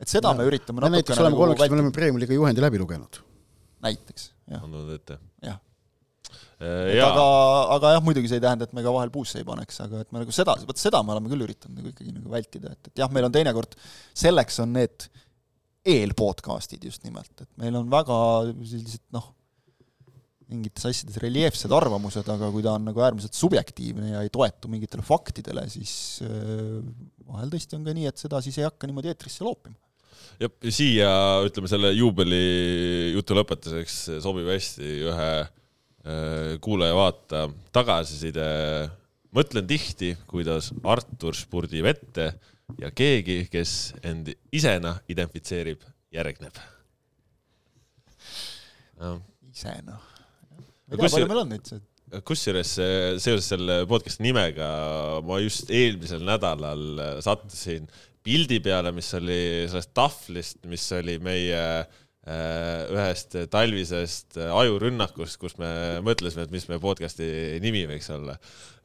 [0.00, 2.64] et seda me üritame me näiteks natukene oleme nagu kolmekesi, me vältida, oleme Premiumi juhendi
[2.66, 3.20] läbi lugenud.
[3.86, 5.18] näiteks, jah, on tulnud ette.
[5.46, 5.58] jah.
[6.98, 7.26] jaa aga,
[7.78, 10.12] aga jah, muidugi see ei tähenda, et me ka vahel puusse ei paneks, aga et
[10.12, 13.04] me nagu seda, vot seda me oleme küll üritanud nagu ikkagi nagu vältida, et, et
[13.04, 13.78] jah, meil on teinekord,
[14.26, 15.08] selleks on need
[15.88, 18.16] eelpodcastid just nimelt, et meil on väga
[18.68, 19.30] sellised noh,
[20.50, 25.04] mingites asjades reljeefsed arvamused, aga kui ta on nagu äärmiselt subjektiivne ja ei toetu mingitele
[25.06, 25.92] faktidele, siis
[27.30, 29.76] vahel tõesti on ka nii, et seda siis ei hakka niimoodi eetrisse loopima.
[30.40, 31.10] ja siia
[31.46, 32.42] ütleme selle juubeli
[33.14, 38.48] jutu lõpetuseks sobib hästi ühe äh, kuulaja-vaata tagasiside.
[39.36, 42.32] mõtlen tihti, kuidas Artur spurdib ette
[42.80, 46.58] ja keegi, kes end isena identifitseerib, järgneb.
[49.50, 50.09] ise ma
[50.90, 51.72] ei tea, see- palju meil on neid,
[52.26, 54.68] kusjuures eh, seoses selle podcast'i nimega
[55.26, 57.86] ma just eelmisel nädalal eh, sattusin
[58.26, 65.70] pildi peale, mis oli sellest tahvlist, mis oli meie eh, ühest talvisest ajurünnakust, kus me
[66.04, 67.30] mõtlesime, et mis meie podcast'i
[67.64, 68.36] nimi võiks olla.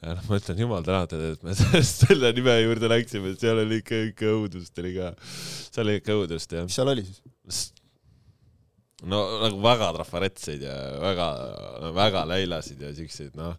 [0.06, 1.56] noh, ma ütlen jumal tänatud, et me
[1.90, 5.16] selle nime juurde läksime, et seal oli ikka, ikka õudust oli ka.
[5.74, 7.66] seal oli ikka õudust jah mis seal oli siis?
[9.04, 11.30] No nagu väga trafaretseid ja väga,
[11.96, 13.58] väga läilasid ja siukseid, noh.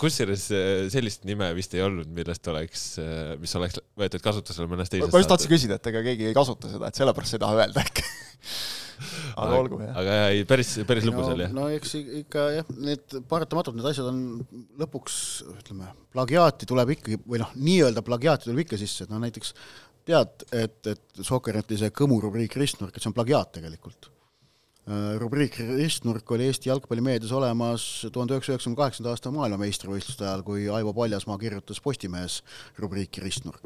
[0.00, 4.90] kusjuures äh, sellist nime vist ei olnud, millest oleks, äh, mis oleks võetud kasutusele mõnes
[4.92, 7.60] teises ma just tahtsin küsida, et ega keegi ei kasuta seda, et sellepärast ei taha
[7.60, 8.06] öelda äkki
[8.94, 9.94] aga, aga olgu, jah.
[10.00, 11.54] aga jah, ei päris, päris lõbus oli, jah.
[11.54, 14.20] no eks ikka jah, need paratamatult need asjad on
[14.80, 15.16] lõpuks,
[15.54, 19.54] ütleme, plagiaati tuleb ikkagi, või noh, nii-öelda plagiaati tuleb ikka sisse, et noh näiteks
[20.04, 24.14] tead, et, et Sokkerneti see Kõmu rubriik Ristnurk, et see on plagiaat tegelikult
[24.84, 30.66] Äh, rubriik Ristnurk oli Eesti jalgpallimeedias olemas tuhande üheksasaja üheksakümne kaheksanda aasta maailmameistrivõistluste ajal, kui
[30.68, 32.42] Aivo Paljasmaa kirjutas Postimehes
[32.76, 33.64] rubriiki Ristnurk.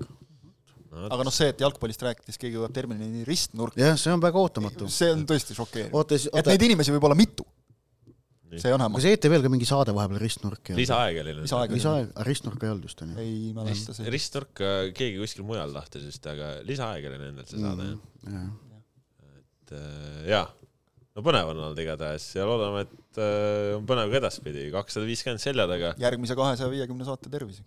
[1.11, 4.87] aga noh, see, et jalgpallist rääkides keegi jõuab terminini ristnurk jah, see on väga ootamatu.
[4.95, 5.99] see on tõesti šokeeriv.
[6.39, 7.47] et neid inimesi võib olla mitu.
[8.57, 9.05] See on hämmastav.
[9.05, 10.73] kas ETV-l ka mingi saade vahepeal Ristnurk?
[10.79, 11.35] lisaaeg oli.
[11.43, 13.25] lisaaeg, lisaaeg, aga Ristnurk ei olnud vist, on ju?
[13.25, 14.13] ei mäleta see.
[14.15, 14.65] Ristnurk
[14.99, 18.49] keegi kuskil mujal tahtis vist, aga lisaaeg oli nendel see saade mm,, jah.
[19.35, 20.47] et äh, jaa
[21.19, 25.43] no põnev on olnud igatahes ja loodame, et äh, on põnev ka edaspidi, kakssada viiskümmend
[25.43, 25.93] selja taga.
[26.01, 27.67] järgmise kahesaja viiekümne saate terviseks.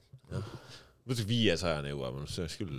[1.03, 2.77] muidugi viiesajani jõuame, noh see oleks küll,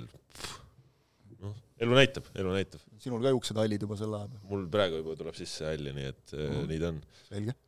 [1.42, 2.86] noh, elu näitab, elu näitab.
[3.04, 4.40] sinul ka juuksed hallid juba sel ajal?
[4.48, 6.64] mul praegu juba tuleb sisse halli, nii et mm.
[6.72, 7.04] nii ta on.
[7.28, 7.58] selge.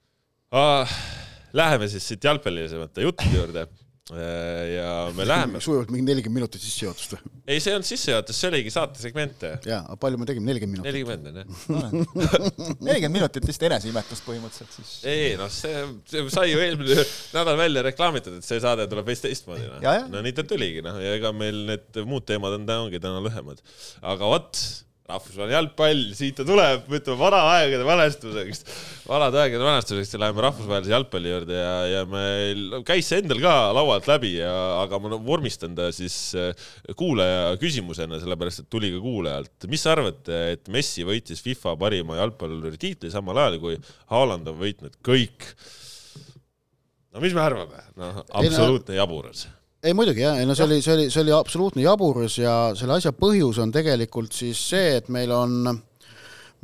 [1.54, 3.66] Läheme siis siit jalgpallilisemate juttude juurde
[4.12, 5.60] Äh, ja me läheme.
[5.64, 7.30] sujuvalt mingi nelikümmend minutit sissejuhatust või?
[7.48, 9.46] ei, see ei olnud sissejuhatus, see oligi saatesegment.
[9.64, 10.90] jaa, palju me tegime, nelikümmend minutit?
[10.92, 12.74] nelikümmend on jah.
[12.90, 14.92] nelikümmend minutit lihtsalt eneseimetlust põhimõtteliselt siis.
[15.08, 17.00] ei noh, see, see sai ju eelmine
[17.32, 19.88] nädal välja reklaamitud, et see saade tuleb veits teistmoodi noh.
[20.12, 23.64] no nii ta tuligi noh, ja ega meil need muud teemad on, ongi täna lühemad.
[24.04, 24.66] aga vot
[25.04, 28.62] rahvusvaheline jalgpall, siit ta tuleb, ütleme vanaaegade mälestuseks,
[29.04, 33.52] vanade aegade mälestuseks ja läheme rahvusvahelise jalgpalli juurde ja, ja meil käis see endal ka
[33.76, 36.56] laualt läbi ja, aga ma vormistan ta siis äh,
[36.96, 39.68] kuulaja küsimusena, sellepärast et tuli ka kuulajalt.
[39.68, 40.22] mis sa arvad,
[40.54, 43.76] et Messi võitis FIFA parima jalgpalluri tiitli samal ajal, kui
[44.14, 45.50] Haaland on võitnud kõik?
[47.12, 47.84] no mis me arvame?
[48.00, 49.44] noh, absoluutne jaburus
[49.84, 52.96] ei muidugi jah, ei no see oli, see oli, see oli absoluutne jaburus ja selle
[52.96, 55.58] asja põhjus on tegelikult siis see, et meil on,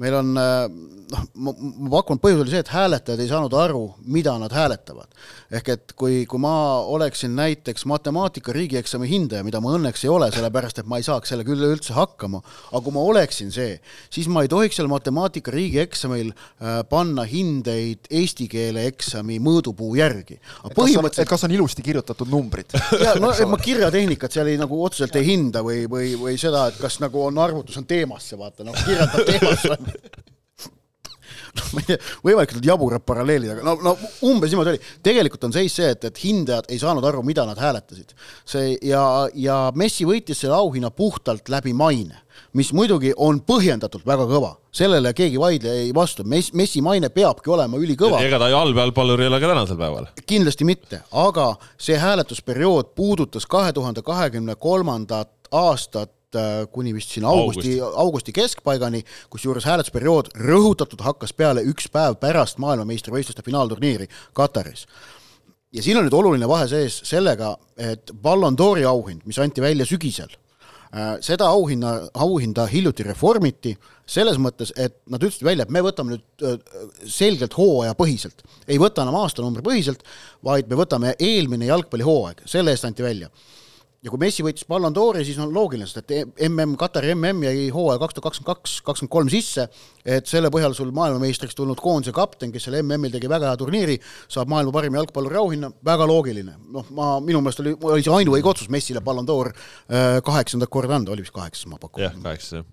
[0.00, 1.54] meil on noh, ma,
[1.96, 5.10] pakun, põhjus oli see, et hääletajad ei saanud aru, mida nad hääletavad
[5.50, 6.52] ehk et kui, kui ma
[6.86, 11.32] oleksin näiteks matemaatika riigieksami hindaja, mida ma õnneks ei ole, sellepärast et ma ei saaks
[11.32, 13.74] sellega üleüldse hakkama, aga kui ma oleksin see,
[14.12, 20.38] siis ma ei tohiks seal matemaatika riigieksamil äh, panna hindeid eesti keele eksami mõõdupuu järgi.
[20.76, 22.76] põhimõtteliselt et kas on ilusti kirjutatud numbrid?
[23.04, 26.78] jaa, no ma kirjatehnikat seal ei nagu otseselt ei hinda või, või, või seda, et
[26.80, 29.74] kas nagu on arvutus on teemasse, vaata, noh, kirjeldab teemasse
[31.56, 33.94] noh, ma ei tea, võimalikult jaburad paralleelid, aga no, no
[34.28, 34.82] umbes niimoodi oli.
[35.04, 38.14] tegelikult on seis see, et, et hindajad ei saanud aru, mida nad hääletasid.
[38.48, 42.22] see ja, ja Messi võitis selle auhinna puhtalt läbi maine,
[42.56, 47.80] mis muidugi on põhjendatult väga kõva, sellele keegi vaidle ei vastu, Messi maine peabki olema
[47.80, 48.22] ülikõva.
[48.26, 50.08] ega ta ju halb jalgpallur ei ole ka tänasel päeval.
[50.26, 56.12] kindlasti mitte, aga see hääletusperiood puudutas kahe tuhande kahekümne kolmandat aastat
[56.72, 59.02] kuni vist sinna augusti, augusti keskpaigani,
[59.32, 64.86] kusjuures hääletusperiood rõhutatult hakkas peale üks päev pärast maailmameistrivõistluste finaalturniiri Kataris.
[65.72, 69.86] ja siin on nüüd oluline vahe sees sellega, et Ballon d'Ori auhind, mis anti välja
[69.86, 70.32] sügisel,
[70.94, 73.76] äh, seda auhinna, auhinda hiljuti reformiti,
[74.06, 76.58] selles mõttes, et nad ütlesid välja, et me võtame nüüd äh,
[77.06, 80.02] selgelt hooajapõhiselt, ei võta enam aastanumbri põhiselt,
[80.44, 83.30] vaid me võtame eelmine jalgpallihooaeg, selle eest anti välja
[84.00, 87.68] ja kui Messi võitis Ballon d'Ori, siis on loogiline, sest et mm, Katari mm jäi
[87.74, 89.66] hooaja kaks tuhat kakskümmend kaks, kakskümmend kolm sisse,
[90.04, 93.98] et selle põhjal sul maailmameistriks tulnud koondise kapten, kes seal MM-il tegi väga hea turniiri,
[94.32, 96.56] saab maailma parima jalgpalluri auhinna, väga loogiline.
[96.72, 100.96] noh, ma, minu meelest oli, oli see ainuõige otsus Messile Ballon d'Or äh, kaheksandat korda
[100.96, 102.06] anda, oli vist kaheksas, ma pakun.
[102.08, 102.68] jah, kaheksas, jah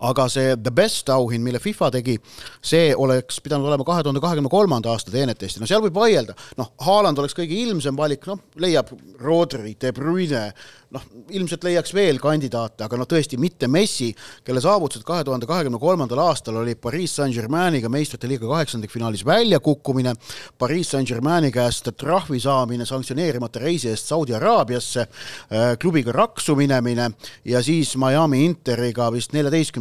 [0.00, 2.16] aga see The Best auhind, mille FIFA tegi,
[2.64, 6.72] see oleks pidanud olema kahe tuhande kahekümne kolmanda aasta teenetesti, no seal võib vaielda, noh,
[6.84, 8.90] Haaland oleks kõige ilmsem valik, noh, leiab
[9.22, 10.48] Rodri, De Bruyne,
[10.94, 14.10] noh, ilmselt leiaks veel kandidaate, aga noh, tõesti mitte Messi,
[14.46, 20.14] kelle saavutused kahe tuhande kahekümne kolmandal aastal oli Pariis Saint-Germainiga meistrite liiga kaheksandikfinaalis väljakukkumine,
[20.58, 27.10] Pariis Saint-Germaini käest trahvi saamine sanktsioneerimata reisi eest Saudi Araabiasse, äh, klubiga raksu minemine
[27.44, 29.34] ja siis Miami Interiga vist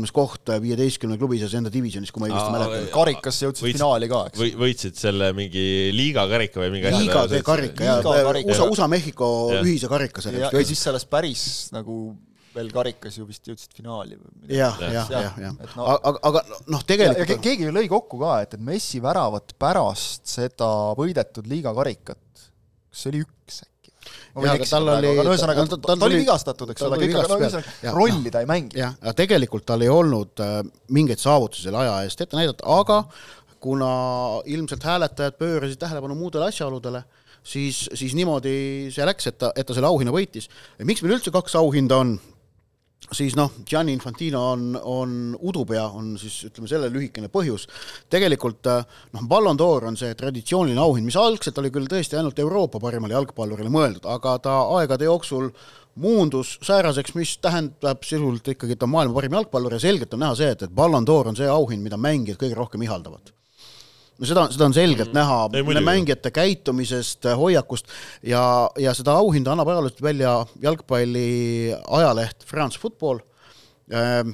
[0.04, 2.90] neljateistkümnes koht viieteistkümne klubi seas enda divisjonis, kui ma õigesti mäletan.
[2.94, 4.42] karikasse jõudsid võitsid, finaali ka, eks?
[4.42, 7.98] või võitsid selle mingi liiga karika või mingi liiga karika, jaa,
[8.44, 9.32] USA, USA-Mehhiko
[9.62, 10.46] ühise karika selle.
[10.46, 11.46] ja siis selles päris
[11.76, 12.16] nagu
[12.54, 14.60] veel karikas ju vist jõudsid finaali või midagi.
[14.60, 15.60] jah, jah, jah, jah.
[15.74, 19.02] No, aga, aga noh, tegelikult ja, ja keegi ju lõi kokku ka, et, et Messi
[19.02, 23.73] väravat pärast seda võidetud liiga karikat, kas see oli üks äkki?
[24.34, 27.40] Jaa, aga tal oli aga ühesõnaga, ta, ta oli vigastatud, eks ole, kõik, aga no
[27.42, 28.80] ühesõnaga rolli ta ei mängi.
[28.82, 30.60] jah, aga tegelikult tal ei olnud äh,
[30.96, 33.04] mingeid saavutusi selle aja eest ette näidata, aga
[33.64, 33.90] kuna
[34.50, 37.04] ilmselt hääletajad pöörasid tähelepanu muudele asjaoludele,
[37.44, 38.56] siis, siis niimoodi
[38.94, 40.50] see läks, et ta, et ta selle auhinna võitis.
[40.84, 42.18] miks meil üldse kaks auhinda on?
[43.18, 47.68] Siis noh, Gianni Infantino on, on udupea, on siis ütleme selle lühikene põhjus.
[48.10, 52.82] tegelikult noh, Ballon d'Or on see traditsiooniline auhind, mis algselt oli küll tõesti ainult Euroopa
[52.84, 55.52] parimale jalgpallurile mõeldud, aga ta aegade jooksul
[55.96, 60.36] muundus sääraseks, mis tähendab sisuliselt ikkagi, et on maailma parim jalgpallur ja selgelt on näha
[60.40, 63.34] see, et, et Ballon d'Or on see auhind, mida mängijad kõige rohkem ihaldavad
[64.20, 67.90] no seda, seda on selgelt mm, näha ei, mängijate käitumisest, hoiakust
[68.30, 68.44] ja,
[68.80, 73.22] ja seda auhinda annab ajalooliselt välja jalgpalli ajaleht France Football.
[73.92, 74.34] Ehm,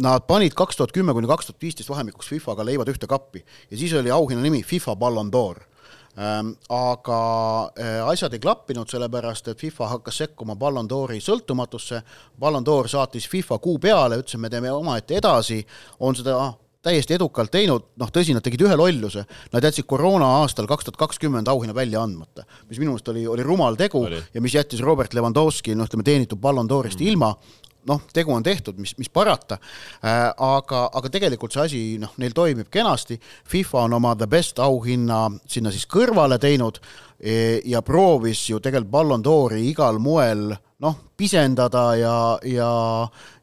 [0.00, 3.76] nad panid kaks tuhat kümme kuni kaks tuhat viisteist vahemikuks FIFA-ga leivad ühte kappi ja
[3.76, 5.60] siis oli auhinna nimi FIFA Ballon d'Or.
[6.18, 7.20] Ehm, aga
[7.78, 12.02] eh, asjad ei klappinud, sellepärast et FIFA hakkas sekkuma Ballon d'Ori sõltumatusse,
[12.40, 15.60] Ballon d'Or saatis FIFA kuu peale, ütles, et me teeme omaette edasi,
[16.02, 16.34] on seda
[16.82, 21.00] täiesti edukalt teinud, noh tõsi, nad tegid ühe lolluse, nad jätsid koroona aastal kaks tuhat
[21.00, 24.20] kakskümmend auhinna välja andmata, mis minu meelest oli, oli rumal tegu oli.
[24.34, 27.10] ja mis jättis Robert Lewandowski, noh, ütleme teenitud Ballon d'Orist mm.
[27.12, 27.34] ilma,
[27.90, 32.32] noh, tegu on tehtud, mis, mis parata äh,, aga, aga tegelikult see asi, noh, neil
[32.36, 33.20] toimib kenasti,
[33.52, 36.80] FIFA on oma The Best auhinna sinna siis kõrvale teinud
[37.20, 40.48] e, ja proovis ju tegelikult Ballon d'Ori igal moel
[40.80, 42.14] noh, pisendada ja,
[42.48, 42.70] ja,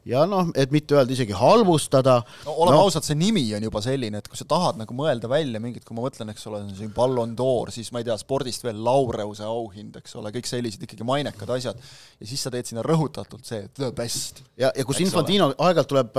[0.08, 2.18] ja noh, et mitte öelda isegi halvustada.
[2.46, 2.86] no oleme no.
[2.88, 5.96] ausad, see nimi on juba selline, et kui sa tahad nagu mõelda välja mingit, kui
[5.96, 10.00] ma mõtlen, eks ole, see Ballon d'Or, siis ma ei tea, spordist veel Laureuse auhind,
[10.02, 11.90] eks ole, kõik sellised ikkagi mainekad asjad.
[12.18, 14.42] ja siis sa teed sinna rõhutatult see the best.
[14.58, 16.18] ja, ja kus Infantino aeg-ajalt tuleb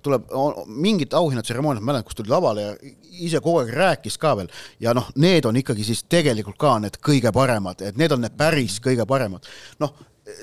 [0.00, 0.30] tuleb
[0.66, 2.70] mingit auhinnatseremooniat, mäletan, kus tuli lavale ja
[3.26, 4.48] ise kogu aeg rääkis ka veel
[4.80, 8.36] ja noh, need on ikkagi siis tegelikult ka need kõige paremad, et need on need
[8.38, 9.44] päris kõige paremad.
[9.82, 9.92] noh,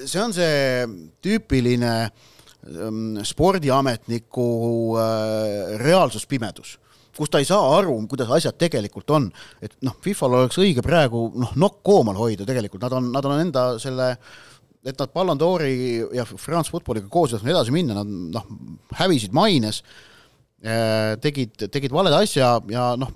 [0.05, 0.85] see on see
[1.23, 4.49] tüüpiline ähm, spordiametniku
[4.99, 6.75] äh, reaalsuspimedus,
[7.17, 9.31] kus ta ei saa aru, kuidas asjad tegelikult on.
[9.61, 13.41] et noh, Fifal oleks õige praegu noh, nokk koomal hoida tegelikult, nad on, nad on
[13.41, 14.13] enda selle
[14.85, 15.73] et nad Ballon d'Ori
[16.15, 18.45] ja France Footballiga koos ei tahtnud edasi minna, nad noh,
[18.95, 19.81] hävisid maines,
[20.63, 23.11] äh, tegid, tegid valed asja ja noh,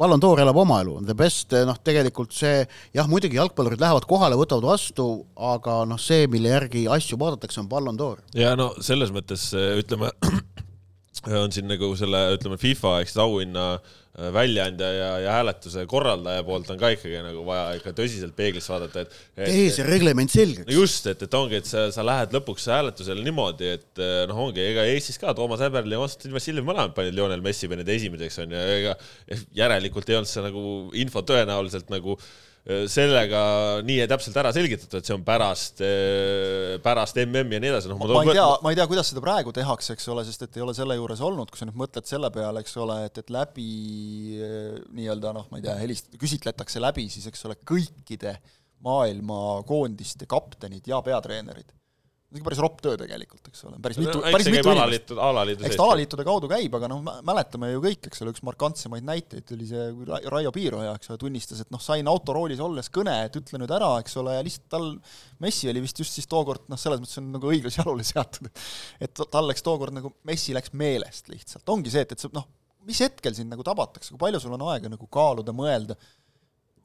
[0.00, 2.64] Ballon d'Or elab oma elu, the best, noh, tegelikult see
[2.96, 7.68] jah, muidugi jalgpallurid lähevad kohale, võtavad vastu, aga noh, see, mille järgi asju vaadatakse, on
[7.70, 8.24] Ballon d'Or.
[8.36, 10.12] ja no selles mõttes ütleme,
[11.44, 13.98] on siin nagu selle, ütleme, FIFA ehk siis auhinna äh,
[14.34, 19.04] väljaandja ja, ja hääletuse korraldaja poolt on ka ikkagi nagu vaja ikka tõsiselt peeglisse vaadata,
[19.04, 19.44] et, et.
[19.46, 20.66] tee see reglement selgeks.
[20.74, 24.64] just, et, et ongi, et sa, sa lähed lõpuks hääletusele niimoodi, et äh, noh, ongi,
[24.66, 28.66] ega Eestis ka Toomas Häberli ja Konstantin Vassiljev mõlemad panid Lionel Messi panid esimeseks onju,
[28.76, 28.98] ega
[29.62, 30.64] järelikult ei olnud see nagu
[30.98, 32.49] info tõenäoliselt nagu äh, Äh,
[32.92, 33.40] sellega
[33.86, 37.98] nii täpselt ära selgitatud, et see on pärast, äh, pärast MM-i ja nii edasi, noh
[38.00, 40.60] ma, ma ei tea, ma ei tea, kuidas seda praegu tehakse, eks ole, sest et
[40.60, 43.32] ei ole selle juures olnud, kui sa nüüd mõtled selle peale, eks ole, et, et
[43.32, 43.66] läbi
[44.44, 48.36] äh, nii-öelda noh, ma ei tea, helist-, küsitletakse läbi siis, eks ole, kõikide
[48.84, 51.72] maailma koondiste kaptenid ja peatreenerid
[52.30, 55.64] see on päris ropp töö tegelikult, eks ole, päris mitu, päris mitu inimest.
[55.66, 59.50] eks ta alaliitude kaudu käib, aga noh, mäletame ju kõik, eks ole, üks markantsemaid näiteid
[59.56, 63.40] oli see, kui Raio Piiroja, eks ole, tunnistas, et noh, sain autoroolis olles kõne, et
[63.40, 64.88] ütle nüüd ära, eks ole, ja lihtsalt tal,
[65.42, 68.50] Messi oli vist just siis tookord noh, selles mõttes on nagu õiglase jalule seatud,
[69.02, 72.46] et tal läks tookord nagu, Messi läks meelest lihtsalt, ongi see, et, et see noh,
[72.86, 75.98] mis hetkel sind nagu tabatakse, kui palju sul on aega nagu kaaluda, mõelda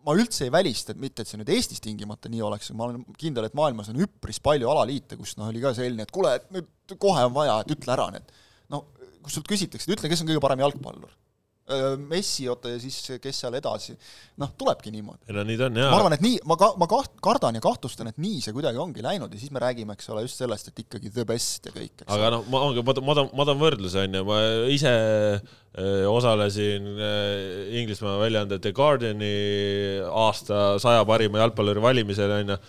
[0.06, 3.04] ma üldse ei välista, et mitte, et see nüüd Eestis tingimata nii oleks, ma olen
[3.20, 6.50] kindel, et maailmas on üpris palju alaliite, kus noh, oli ka selline, et kuule, et
[6.54, 8.34] nüüd kohe on vaja, et ütle ära need.
[8.74, 8.86] no
[9.26, 11.14] kui sult küsitakse, et ütle, kes on kõige parem jalgpallur
[11.98, 13.96] Messi, oota, ja siis kes seal edasi,
[14.38, 15.24] noh, tulebki niimoodi.
[15.26, 15.88] ei no nii ta on, jaa.
[15.90, 18.78] ma arvan, et nii, ma ka-, ma kaht-, kardan ja kahtlustan, et nii see kuidagi
[18.82, 21.74] ongi läinud ja siis me räägime, eks ole, just sellest, et ikkagi the best ja
[21.74, 24.40] kõik, aga noh, ma ma, ma toon, ma toon võrdluse, on ju, ma
[24.76, 24.94] ise
[26.08, 26.86] osalesin
[27.82, 29.34] Inglismaa väljaande The Guardiani
[30.06, 32.62] aasta saja parima jalgpalluri valimisel, on ju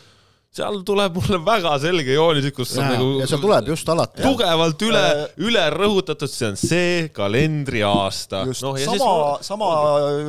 [0.57, 4.85] seal tuleb mulle väga selge joonis, kus on nagu ja seal tuleb just alati tugevalt
[4.87, 8.45] üle äh,, üle rõhutatud, see on see kalendriaasta.
[8.49, 9.11] No, sama,
[9.45, 9.71] sama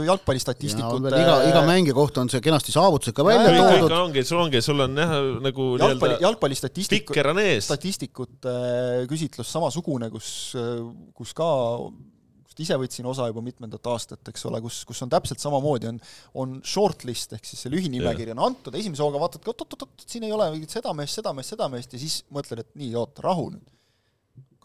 [0.07, 3.95] jalgpallistatistikute ja, iga, iga mängija kohta on see kenasti saavutused ka välja ja, toodud.
[4.01, 5.15] ongi, sul ongi, sul on jah,
[5.47, 7.15] nagu jalgpalli, jalgpallistatistik,
[7.63, 8.57] statistikute
[9.09, 10.29] küsitlus samasugune, kus,
[11.17, 11.49] kus ka
[12.57, 15.99] millest ise võtsin osa juba mitmendat aastat, eks ole, kus, kus on täpselt samamoodi, on,
[16.35, 20.49] on shortlist ehk siis see lühinimekiri on antud, esimese hooga vaatad oot-oot-oot, siin ei ole
[20.51, 23.76] mingit seda meest, seda meest, seda meest ja siis mõtled, et nii, oota, rahu nüüd.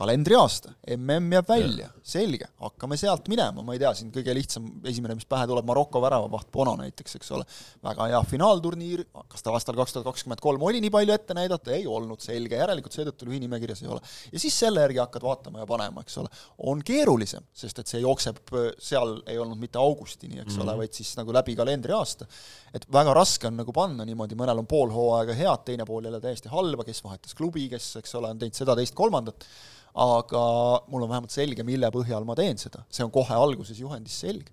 [0.02, 5.14] Kalendriaasta, mm jääb välja, selge, hakkame sealt minema, ma ei tea, siin kõige lihtsam, esimene,
[5.18, 7.46] mis pähe tuleb, Maroko väravavaht Bono näiteks, eks ole,
[7.84, 11.74] väga hea finaalturniir, kas ta aastal kaks tuhat kakskümmend kolm oli nii palju ette näidata,
[11.76, 14.02] ei olnud, selge, järelikult seetõttu lühi nimekirjas ei ole.
[14.32, 16.32] ja siis selle järgi hakkad vaatama ja panema, eks ole.
[16.70, 18.40] on keerulisem, sest et see jookseb,
[18.82, 20.68] seal ei olnud mitte augustini, eks mm -hmm.
[20.68, 22.26] ole, vaid siis nagu läbi kalendriaasta.
[22.74, 26.20] et väga raske on nagu panna niimoodi, mõnel on pool hooaega head, teine pool jälle
[26.20, 29.46] täiesti halba, kes vahetas klubi, kes, eks ole, on teinud seda, teist, kolmandat,
[29.92, 30.42] aga
[30.88, 34.52] mul on vähemalt selge, mille põhjal ma teen seda, see on kohe alguses juhendis selge.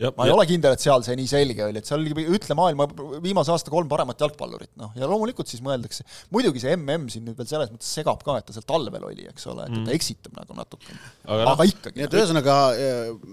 [0.00, 0.34] ma ei ja.
[0.34, 2.86] ole kindel, et seal see nii selge oli, et seal oli, ütle maailma
[3.20, 7.36] viimase aasta kolm paremat jalgpallurit, noh, ja loomulikult siis mõeldakse, muidugi see mm siin nüüd
[7.38, 9.84] veel selles mõttes segab ka, et ta seal talvel oli, eks ole, et mm.
[9.86, 10.98] ta eksitab nagu natukene.
[11.26, 12.00] aga, aga no, ikkagi.
[12.00, 12.56] nii et ühesõnaga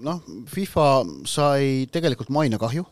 [0.09, 0.89] noh, FIFA
[1.37, 2.85] sai tegelikult mainekahju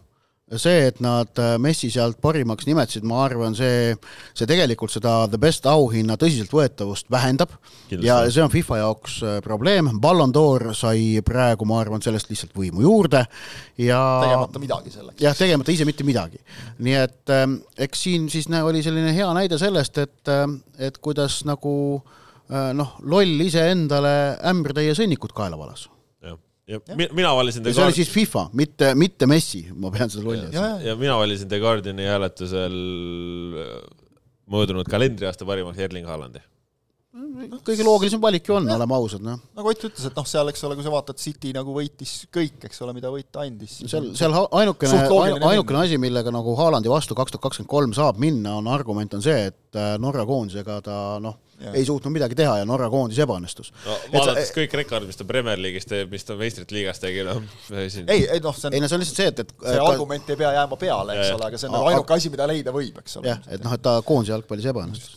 [0.53, 3.95] see, et nad äh, Messi sealt parimaks nimetasid, ma arvan, see,
[4.37, 7.55] see tegelikult seda the best auhinna tõsiseltvõetavust vähendab
[7.89, 8.05] Kindlasti.
[8.05, 12.53] ja see on FIFA jaoks äh, probleem, Ballon d'Or sai praegu, ma arvan, sellest lihtsalt
[12.57, 13.23] võimu juurde
[13.81, 15.23] ja tegemata midagi selleks.
[15.25, 16.37] jah, tegemata ise mitte midagi.
[16.77, 20.45] nii et ähm, eks siin siis oli selline hea näide sellest, et, äh,
[20.77, 21.75] et kuidas nagu
[22.45, 25.87] noh, loll iseendale ämbrtäie sõnnikut kaela valas
[26.67, 26.79] ja,
[27.13, 30.57] mina valisin ja see oli siis FIFA, mitte, mitte Messi, ma pean seda lolli asjaks.
[30.57, 32.75] Ja, ja mina valisin The Guardiani hääletusel
[33.61, 33.77] äh,
[34.51, 36.41] möödunud kalendriaasta parimaks Erling Haalandi
[37.65, 39.39] kõige loogilisem valik ju on, oleme ausad, noh.
[39.57, 42.59] nagu Ott ütles, et noh, seal, eks ole, kui sa vaatad, City nagu võitis kõik,
[42.69, 43.77] eks ole, mida võita andis.
[43.85, 45.01] seal, seal ainukene,
[45.51, 49.25] ainukene asi, millega nagu Haalandi vastu kaks tuhat kakskümmend kolm saab minna, on argument on
[49.25, 51.39] see, et äh, Norra koondisega ta noh,
[51.73, 53.95] ei suutnud midagi teha ja Norra koondis ebaõnnestus no,.
[54.11, 57.39] vaadates sa, kõik rekordid, mis ta Premier League'is teeb, mis ta meistrite liigas tegi, noh
[57.71, 59.85] ei, ei noh, see on ei no see on lihtsalt see, et, et see ka...
[59.87, 62.47] argument ei pea jääma peale, eks ja, ole, aga see on nagu ainuke asi, mida
[62.51, 63.31] leida võib, eks ole.
[63.31, 65.15] jah, et noh, et ta koondise jalgpallis ebaõnnestus.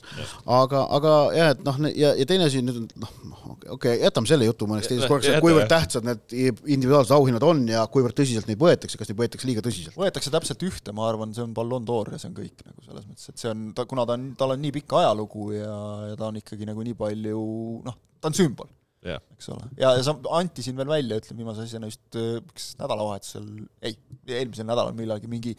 [0.61, 4.30] aga, aga jah, et noh, ja, ja teine asi nüüd noh, noh, okei okay,, jätame
[4.30, 8.48] selle jutu mõneks teiseks korraks, et kuivõrd tähtsad need individuaalsed auhinnad on ja kuivõrd tõsiselt
[8.50, 9.98] neid võetakse, kas neid võetakse liiga tõsiselt?
[9.98, 13.06] võetakse täpselt ühte, ma arvan, see on Ballon d'Or ja see on kõik nagu selles
[13.09, 15.78] mõttes, et see on, ta, kuna ta on, tal on nii pikk ajalugu ja,
[16.12, 17.44] ja ta on ikkagi nagu nii palju
[17.86, 18.70] noh, ta on sümbol
[19.04, 19.68] yeah., eks ole.
[19.78, 22.18] ja, ja sa anti siin veel välja, ütleme viimase asjana just
[22.52, 23.48] kas nädalavahetusel,
[23.84, 25.54] ei, eelmisel nädalal millalgi mingi,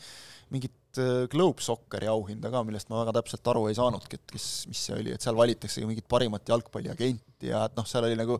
[0.98, 4.80] mingit Globe Socceri auhinda ka, millest ma väga täpselt aru ei saanudki, et kes, mis
[4.88, 8.40] see oli, et seal valitaksegi mingit parimat jalgpalliagenti ja et noh, seal oli nagu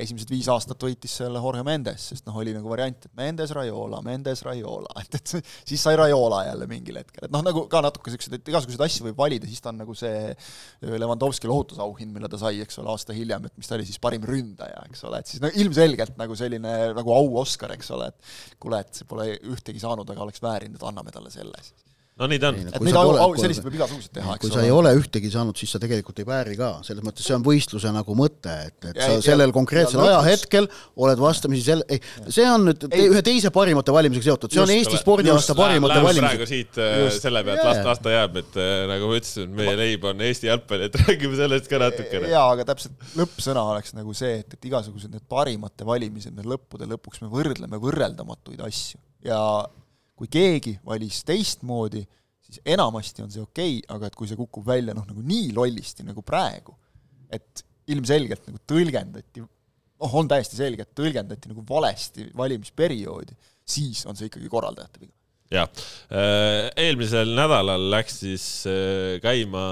[0.00, 3.98] esimesed viis aastat võitis selle Jorge Mendes, sest noh, oli nagu variant, et Mendes, Raiola,
[4.06, 8.14] Mendes, Raiola, et, et siis sai Raiola jälle mingil hetkel, et noh, nagu ka natuke
[8.14, 10.32] siuksed, et igasuguseid asju võib valida, siis ta on nagu see
[10.80, 14.24] Levanovski lohutusauhind, mille ta sai, eks ole, aasta hiljem, et mis ta oli siis parim
[14.30, 18.80] ründaja, eks ole, et siis no ilmselgelt nagu selline nagu au-Oskar, eks ole, et kuule,
[18.80, 21.89] et see pole ühtegi saanud, aga oleks väärinud, anname talle selle siis
[22.20, 22.58] no nii ta on.
[22.60, 24.50] et neid au, au, selliseid võib igasuguseid teha, eks ole.
[24.50, 27.36] kui sa ei ole ühtegi saanud, siis sa tegelikult ei vääri ka, selles mõttes see
[27.36, 30.68] on võistluse nagu mõte, et, et ja, sa ja, sellel konkreetsel ajahetkel
[31.00, 34.72] oled vastamisi selle, ei, see on nüüd te, ühe teise parimate valimisega seotud, see on
[34.74, 36.28] just, Eesti spordiaasta parimate valimised.
[36.28, 37.24] praegu siit äh, just.
[37.24, 40.50] selle pealt las, las ta jääb, et äh, nagu ma ütlesin, meie leib on Eesti
[40.50, 42.32] jalgpall, et räägime sellest ka natukene.
[42.32, 46.88] jaa, aga täpselt lõppsõna oleks nagu see, et, et igasugused need parimate valimised, need lõppude
[46.90, 49.40] lõpuks me võrdleme võrreldamatuid asju ja
[50.20, 52.04] kui keegi valis teistmoodi
[52.50, 55.52] siis enamasti on see okei okay,, aga et kui see kukub välja noh, nagu nii
[55.56, 56.74] lollisti nagu praegu,
[57.30, 64.18] et ilmselgelt nagu tõlgendati, noh, on täiesti selge, et tõlgendati nagu valesti valimisperioodi, siis on
[64.18, 65.14] see ikkagi korraldajate viga.
[65.50, 65.66] Jah,
[66.14, 69.62] äh, eelmisel nädalal läks siis äh, käima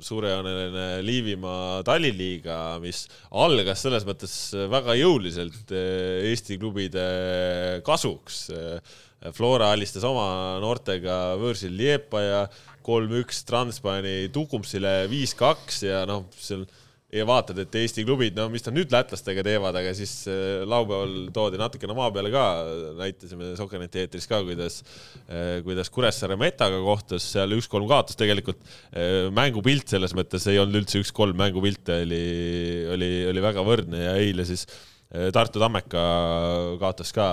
[0.00, 3.02] suurejooneline Liivimaa talliliiga, mis
[3.36, 4.32] algas selles mõttes
[4.72, 7.04] väga jõuliselt äh, Eesti klubide
[7.84, 8.46] kasuks
[9.36, 12.40] Flora alistas oma noortega võõrsil Liepa ja
[12.86, 16.66] kolm-üks Transpani Tukumsile viis-kaks ja noh, seal
[17.14, 21.28] ja vaatad, et Eesti klubid, no mis nad nüüd lätlastega teevad, aga siis äh, laupäeval
[21.34, 22.42] toodi natukene maa peale ka,
[22.98, 24.80] näitasime Sokkerneti eetris ka, kuidas,
[25.30, 28.58] äh, kuidas Kuressaare Metaga kohtus, seal üks-kolm kaotas tegelikult.
[28.90, 32.26] Äh, mängupilt selles mõttes ei olnud üldse üks-kolm, mängupilt oli,
[32.96, 34.66] oli, oli väga võrdne ja eile siis
[35.32, 36.00] Tartu Tammeka
[36.80, 37.26] kaotas ka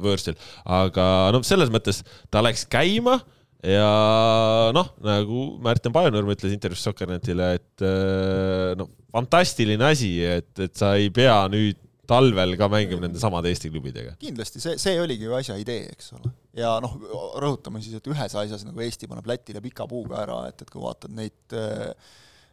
[0.00, 2.00] võõrsil, aga noh, selles mõttes
[2.32, 3.18] ta läks käima
[3.64, 10.74] ja noh, nagu Märten Pajunurm ütles intervjuus Sokkernetile, et äh, noh, fantastiline asi, et, et
[10.78, 14.14] sa ei pea nüüd talvel ka mängima nende samade Eesti klubidega.
[14.22, 16.32] kindlasti, see, see oligi ju asja idee, eks ole.
[16.56, 16.94] ja noh,
[17.42, 20.80] rõhutame siis, et ühes asjas nagu Eesti paneb Lätile pika puuga ära, et, et kui
[20.84, 21.92] vaatad neid äh,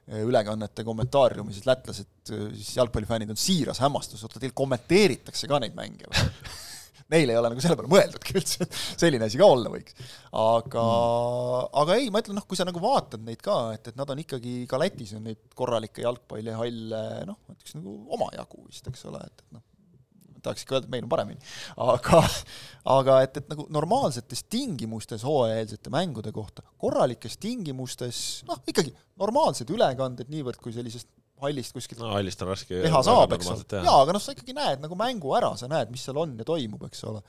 [0.08, 5.76] ülekannete kommentaariumi, siis lätlased, eh, siis jalgpallifännid on siiras hämmastus, oota teil kommenteeritakse ka neid
[5.78, 6.30] mänge või
[7.14, 9.98] neil ei ole nagu selle peale mõeldudki üldse, et selline asi ka olla võiks.
[10.32, 14.00] aga mm., aga ei, ma ütlen, noh, kui sa nagu vaatad neid ka, et, et
[14.00, 18.90] nad on ikkagi, ka Lätis on neid korralikke jalgpallihalle noh, ma ütleks nagu omajagu vist,
[18.90, 19.66] eks ole, et, et noh,
[20.46, 21.52] tahaks ikka öelda, et meil on paremini.
[21.90, 22.22] aga,
[22.96, 30.32] aga et, et nagu normaalsetes tingimustes hooajaeelsete mängude kohta, korralikes tingimustes, noh, ikkagi normaalsed ülekanded
[30.34, 31.10] niivõrd, kui sellisest
[31.44, 33.66] hallist kuskilt no hallist on raske teha saab, eks ole.
[33.84, 36.48] jaa, aga noh, sa ikkagi näed nagu mängu ära, sa näed, mis seal on ja
[36.48, 37.24] toimub, eks ole.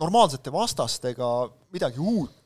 [0.00, 1.28] Normaalsete vastastega
[1.74, 2.38] midagi uut,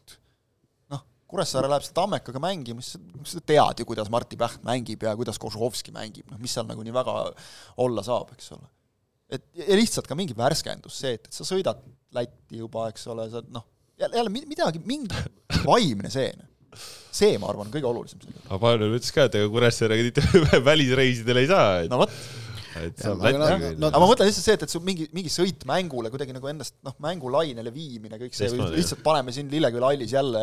[1.26, 2.98] Kuressaare läheb seal Tammekaga mängima, siis
[3.32, 6.84] sa tead ju, kuidas Martti Päht mängib ja kuidas Kožovski mängib, noh, mis seal nagu
[6.86, 7.16] nii väga
[7.82, 8.68] olla saab, eks ole.
[9.34, 11.82] et ja lihtsalt ka mingi värskendus, see, et, et sa sõidad
[12.14, 13.66] Lätti juba, eks ole, sa noh,
[13.98, 15.24] jälle midagi, mingi
[15.66, 16.52] vaimne see, noh
[17.16, 18.20] see, ma arvan, on kõige olulisem.
[18.46, 21.88] aga Pavel ütles ka, et ega Kuressaarega tihti välisreisidele ei saa et....
[21.92, 22.12] no vot
[22.76, 23.74] et saab Lätti käia.
[23.80, 26.50] No, aga ma mõtlen lihtsalt see, et, et sul mingi, mingi sõit mängule kuidagi nagu
[26.50, 30.42] endast noh, mängulainele viimine, kõik see, lihtsalt paneme siin Lilleküla hallis jälle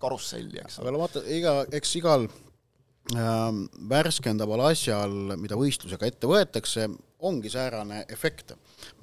[0.00, 0.88] karusselli, eks ole.
[0.88, 3.58] aga no vaata, iga, eks igal äh,
[3.90, 6.88] värskendaval asjal, mida võistlusega ette võetakse,
[7.24, 8.52] ongi säärane efekt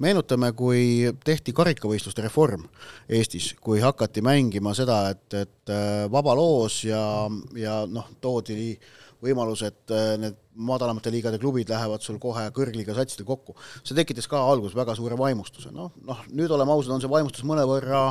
[0.02, 2.68] meenutame, kui tehti karikavõistluste reform
[3.10, 7.02] Eestis, kui hakati mängima seda, et, et äh, vaba loos ja,
[7.58, 8.76] ja noh, toodi
[9.22, 13.54] võimalus, et äh, need madalamate liigade klubid lähevad sul kohe kõrgliiga satsidega kokku.
[13.84, 17.44] see tekitas ka alguses väga suure vaimustuse, noh, noh nüüd oleme ausad, on see vaimustus
[17.48, 18.02] mõnevõrra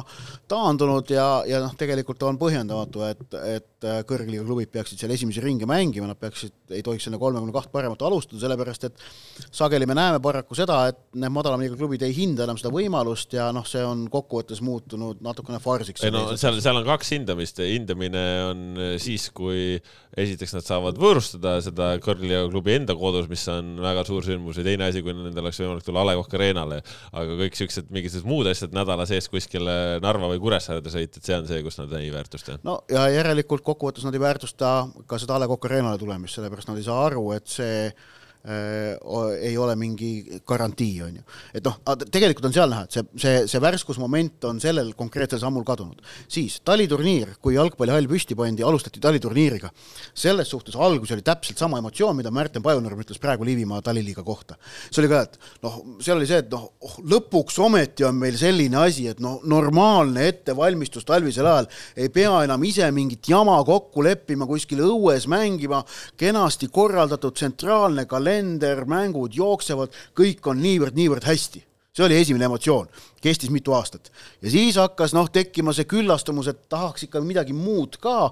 [0.50, 5.44] taandunud ja, ja noh, tegelikult on põhjendamatu, et, et äh, kõrgliiga klubid peaksid seal esimesi
[5.44, 9.06] ringe mängima, nad peaksid, ei tohiks enne kolmekümne kaht paremat alustada, sellepärast et
[9.52, 13.38] sageli me näeme paraku seda, et need madalama liiga klubid ei hinda enam seda võimalust
[13.38, 16.02] ja noh, see on kokkuvõttes muutunud natukene farsiks.
[16.08, 18.68] ei no seal, seal on kaks hindamist, hindamine on
[19.02, 19.78] siis, kui
[20.18, 24.60] esiteks nad saavad võõrustada seda kõrgliiga Anglia klubi enda kodus, mis on väga suur sündmus
[24.60, 26.80] ja teine asi, kui nendel oleks võimalik tulla A Le Coq Arena'le,
[27.12, 31.38] aga kõik siuksed mingisugused muud asjad nädala sees kuskile Narva või Kuressaarde sõita, et see
[31.38, 32.60] on see, kus nad ei väärtusta.
[32.68, 34.72] no ja järelikult kokkuvõttes nad ei väärtusta
[35.08, 38.21] ka seda A Le Coq Arena'le tulemist, sellepärast nad ei saa aru, et see Äh,
[38.44, 41.24] ei ole mingi garantii, on ju.
[41.54, 41.78] et noh,
[42.10, 46.02] tegelikult on seal näha, et see, see, see värskusmoment on sellel konkreetsel sammul kadunud.
[46.32, 49.70] siis taliturniir, kui jalgpallihall püsti pandi, alustati taliturniiriga.
[50.14, 54.56] selles suhtes alguses oli täpselt sama emotsioon, mida Märten Pajunurm ütles praegu Liivimaa taliliiga kohta.
[54.90, 58.38] see oli ka, et noh, seal oli see, et noh oh,, lõpuks ometi on meil
[58.40, 64.04] selline asi, et noh, normaalne ettevalmistus talvisel ajal, ei pea enam ise mingit jama kokku
[64.06, 65.84] leppima, kuskil õues mängima,
[66.18, 72.86] kenasti korraldatud tsentraalne kalender, kalender, mängud jooksevad, kõik on niivõrd-niivõrd hästi see oli esimene emotsioon,
[73.20, 74.14] kestis mitu aastat.
[74.40, 78.32] ja siis hakkas noh, tekkima see küllastumus, et tahaks ikka midagi muud ka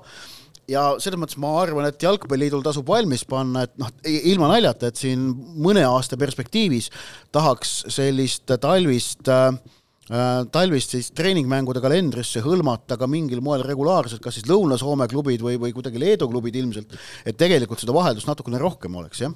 [0.72, 5.02] ja selles mõttes ma arvan, et Jalgpalliliidul tasub valmis panna, et noh, ilma naljata, et
[5.02, 5.26] siin
[5.60, 6.88] mõne aasta perspektiivis
[7.36, 9.52] tahaks sellist talvist äh,
[10.10, 15.74] talvist siis treeningmängude kalendrisse hõlmata ka mingil moel regulaarselt, kas siis Lõuna-Soome klubid või, või
[15.76, 16.96] kuidagi Leedu klubid ilmselt,
[17.30, 19.36] et tegelikult seda vaheldust natukene rohkem oleks, jah.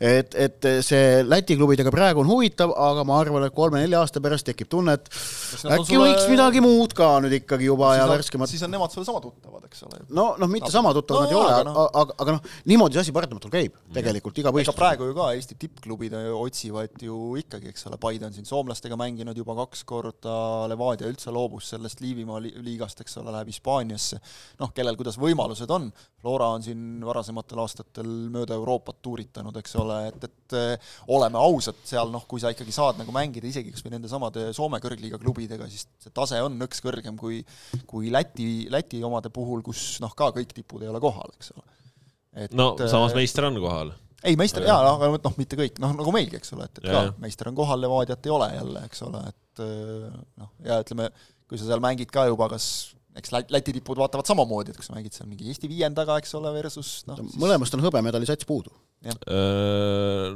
[0.00, 4.48] et, et see Läti klubidega praegu on huvitav, aga ma arvan, et kolme-nelja aasta pärast
[4.48, 6.08] tekib tunne, et äkki sulle...
[6.08, 8.52] võiks midagi muud ka nüüd ikkagi juba siis ja värskemat.
[8.54, 10.00] siis on nemad sulle sama tuttavad, eks ole.
[10.08, 12.50] no, noh, mitte no, sama tuttavad no, nad ei ole, aga, aga, aga, aga noh,
[12.72, 14.80] niimoodi see asi paratamatult käib tegelikult iga võistlus.
[14.80, 19.36] praegu ju ka Eesti tippklubid otsivad ju ikkagi, eks ole, Paide on siin soomlastega mänginud
[19.36, 24.18] juba kaks korda, korda Levadia üldse loobus sellest Liivimaa liigast, eks ole, läheb Hispaaniasse,
[24.60, 25.90] noh, kellel kuidas võimalused on,
[26.20, 31.80] Flora on siin varasematel aastatel mööda Euroopat tuuritanud, eks ole, et, et eh, oleme ausad,
[31.84, 35.68] seal noh, kui sa ikkagi saad nagu mängida isegi kas või nendesamade Soome kõrgliiga klubidega,
[35.68, 37.42] siis see tase on nõks kõrgem kui
[37.90, 42.48] kui Läti, Läti omade puhul, kus noh, ka kõik tipud ei ole kohal, eks ole.
[42.56, 43.94] no samas eh, meister on kohal
[44.24, 47.04] ei, meister jaa, aga noh, mitte kõik, noh nagu meilgi, eks ole, et, et ka
[47.22, 50.10] meister on kohal, Levadiat ei ole jälle, eks ole, et äh,
[50.40, 51.10] noh, ja ütleme,
[51.48, 52.68] kui sa seal mängid ka juba kas
[53.14, 56.50] eks Läti tipud vaatavad samamoodi, et kas sa mängid seal mingi Eesti viiendaga, eks ole,
[56.56, 57.36] versus noh siis...
[57.38, 58.74] mõlemast on hõbemedali sats puudu.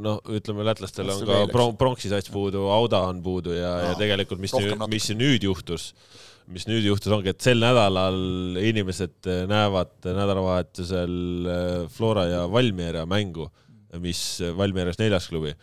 [0.04, 4.42] noh, ütleme lätlastel on ka pro-, pronksi sats puudu, Auda on puudu ja ja tegelikult
[4.42, 4.54] mis
[4.92, 5.90] mis nüüd juhtus,
[6.46, 13.48] mis nüüd juhtus, ongi, et sel nädalal inimesed näevad nädalavahetusel Flora ja Valmiera mängu
[14.02, 14.20] mis
[14.56, 15.54] Valmieras neljas klubi,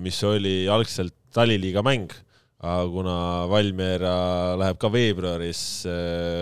[0.00, 2.12] mis oli algselt taliliiga mäng,
[2.64, 3.16] aga kuna
[3.50, 4.14] Valmiera
[4.60, 5.62] läheb ka veebruaris,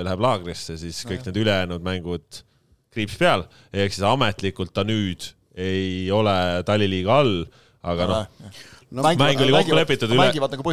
[0.07, 2.43] läheb laagrisse, siis kõik need ülejäänud mängud
[2.93, 7.43] kriips peal, ehk siis ametlikult ta nüüd ei ole taliliiga all,
[7.83, 8.53] aga noh
[8.93, 10.65] No mäng oli kokku lepitud üle- mängivad nagu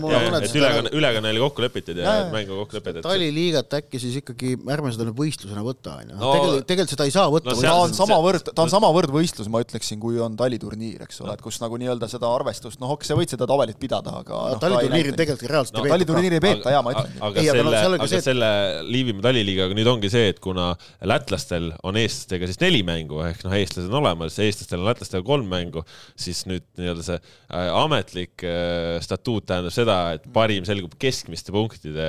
[0.00, 2.28] mõned et ülekanne, ülekanne oli kokku lepitud ja jaa.
[2.32, 3.02] mäng on kokku lepitud.
[3.04, 6.16] taliliigat äkki siis ikkagi ärme seda nüüd võistlusena võta, onju.
[6.16, 7.62] No- tegelikult, tegelikult seda ei saa võtta No no,.
[7.66, 11.44] ta on samavõrd, ta on samavõrd võistlus, ma ütleksin, kui on taliturniir, eks ole, et
[11.44, 14.70] kus nagu nii-öelda seda arvestust, noh, okei, sa võid seda tabelit pidada, aga noh, ta
[14.70, 15.98] ei taliturniiri tegelikult reaalselt No ei peeta.
[15.98, 17.12] taliturniiri ei peeta, jaa, ma ütlen.
[17.20, 18.50] aga no selle, aga selle
[18.88, 20.70] Liivimaa taliliigaga nüüd ongi see, et kuna
[21.04, 25.48] lätlastel on eestlastega siis neli mängu ehk noh, eestlased on olemas, eestlastel on lätlastega kolm
[25.52, 25.84] mängu,
[26.16, 27.20] siis nüüd nii-öelda see
[27.52, 32.06] ametlik äh, statuut tähendab seda, et parim selgub keskmiste punktide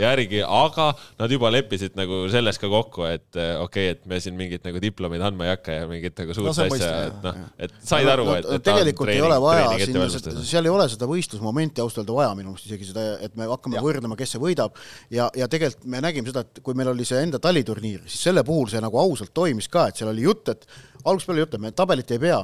[0.00, 4.18] järgi, aga nad juba leppisid nagu selles ka kokku, et äh, okei okay,, et me
[4.22, 7.40] siin mingit nagu diplomeid andma ei hakka ja mingit nagu suurt No asja, et noh,
[7.66, 10.42] et said aru, et, et tegelikult ei treening- ole vaja valmistatud.
[10.50, 13.78] seal ei ole seda võistlusmomenti ausalt öelda vaja minu meelest isegi seda, et me hakkame
[13.78, 13.86] Jah.
[13.86, 14.78] võrdlema, kes see võidab
[15.14, 18.44] ja, ja tegelikult me nägime seda, et kui meil oli see enda taliturniir, siis selle
[18.46, 20.66] puhul see nagu ausalt toimis ka, et seal oli jutt, et
[21.04, 22.40] algusest peale jutt, et me tabelit ei pea.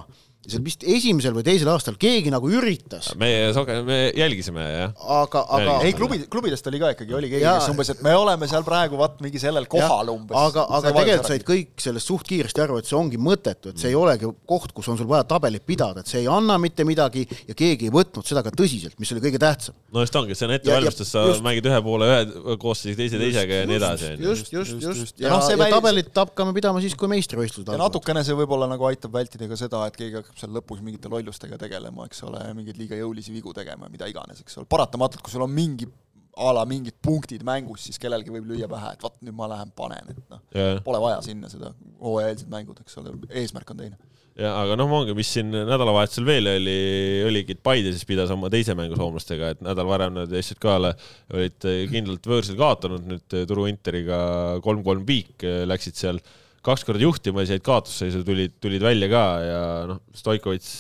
[0.51, 4.95] Seal vist esimesel või teisel aastal keegi nagu üritas, meie soge-, me jälgisime jah.
[5.21, 8.49] aga, aga ei, klubi, klubidest oli ka ikkagi, oli keegi, kes umbes, et me oleme
[8.51, 10.37] seal praegu vaat mingi sellel kohal umbes.
[10.39, 13.93] aga, aga tegelikult said kõik sellest suht kiiresti aru, et see ongi mõttetu, et see
[13.93, 17.27] ei olegi koht, kus on sul vaja tabelit pidada, et see ei anna mitte midagi
[17.49, 19.75] ja keegi ei võtnud seda ka tõsiselt, mis oli kõige tähtsam.
[19.93, 22.97] no just ongi, see on Ja- ja ettevalmistus, sa just- mängid ühe poole ühe koosseisiga,
[23.03, 26.15] teise teisega ja nii edasi, just, just, just, just, ja, Ja noh, see ja tabelit
[26.15, 29.97] hakkame pidama siis, kui meistrivõistlused ja natukene see võib-olla nagu aitab vältida ka seda, et
[29.99, 34.09] keegi hakkab seal lõpus mingite lollustega tegelema, eks ole, mingeid liiga jõulisi vigu tegema, mida
[34.09, 35.89] iganes, eks ole, paratamatult, kui sul on mingi
[36.37, 39.73] a la mingid punktid mängus, siis kellelgi võib lüüa pähe, et vot nüüd ma lähen
[39.73, 41.73] panen, et noh, ja, pole vaja sinna seda
[42.03, 43.97] hooajaeelsed mängud, eks ole, eesmärk on teine.
[44.37, 46.77] ja aga noh, ongi, mis siin nädalavahetusel veel oli,
[47.25, 50.93] oligi, et Paide siis pidas oma teise mängu soomlastega, et nädal varem nad SJK-le
[51.33, 54.19] olid kindlalt võõrsil kaotanud, nüüd Turu Interiga
[54.67, 56.21] kolm-kolm piik läksid seal
[56.67, 60.71] kaks korda juhtima ja said kaotusseisu, tulid, tulid välja ka ja noh, Stoikovitš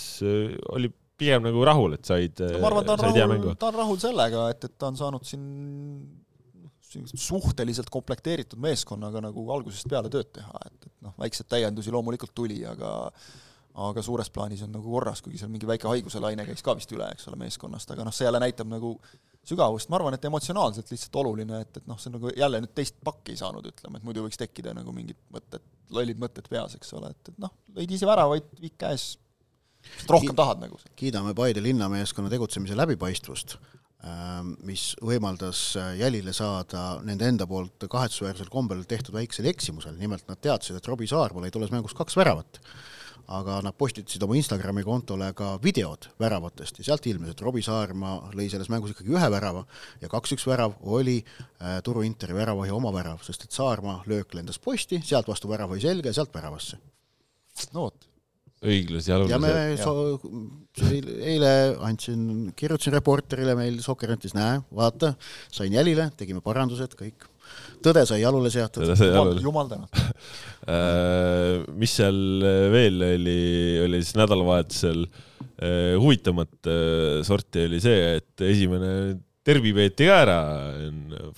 [0.74, 4.00] oli pigem nagu rahul, et said, no ma arvan, ta on rahul, ta on rahul
[4.02, 5.46] sellega, et, et ta on saanud siin
[6.96, 12.62] suhteliselt komplekteeritud meeskonnaga nagu algusest peale tööd teha, et, et noh, väikseid täiendusi loomulikult tuli,
[12.68, 12.92] aga
[13.76, 16.92] aga suures plaanis on nagu korras, kuigi seal mingi väike haiguse laine käis ka vist
[16.96, 18.94] üle, eks ole, meeskonnast, aga noh, see jälle näitab nagu
[19.46, 22.72] sügavust, ma arvan, et emotsionaalselt lihtsalt oluline, et, et noh, see on nagu jälle nüüd
[22.76, 25.64] teist pakki ei saanud, ütleme, et muidu võiks tekkida nagu mingid mõtted,
[25.94, 29.14] lollid mõtted peas, eks ole, et, et noh, lõid ise väravaid, viik käes,
[29.86, 30.78] mis rohkem tahad nagu.
[30.98, 33.56] kiidame Paide linnameeskonna tegutsemise läbipaistvust,
[34.68, 40.38] mis võimaldas äh, jälile saada nende enda poolt kahetsusväärsel kombel tehtud väiksel eksimusel, nimelt nad
[40.38, 42.60] teadsid, et Robbie Saar lõi tolles mängus kaks väravat
[43.26, 48.16] aga nad postitasid oma Instagrami kontole ka videod väravatest ja sealt ilmnes, et Robbie Saarma
[48.36, 49.64] lõi selles mängus ikkagi ühe värava
[50.02, 54.60] ja kaks-üks värav oli äh, Turu Interi väravahi oma värav, sest et Saarma löök lendas
[54.62, 56.78] posti, sealt vastu värav oli selge ja sealt väravasse.
[57.72, 58.05] no vot,
[58.66, 59.94] õiglus ja ja me so,
[60.76, 61.52] eile
[61.86, 65.14] andsin, kirjutasin reporterile meil Sokkernetis, näe, vaata,
[65.52, 67.28] sain jälile, tegime parandused, kõik.
[67.84, 68.88] tõde sai jalule seatud.
[68.98, 70.04] jumal, jumal tänatud.
[70.66, 72.16] Äh, mis seal
[72.72, 73.42] veel oli,
[73.84, 78.90] oli siis nädalavahetusel äh, huvitavamat äh, sorti oli see, et esimene
[79.46, 80.40] derbi peeti ka ära,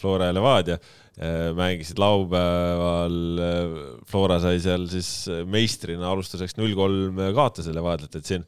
[0.00, 3.18] Flora ja Levadia äh, mängisid laupäeval,
[4.08, 5.10] Flora sai seal siis
[5.48, 8.46] meistrina alustuseks null kolm kaotuse Levadiat, et siin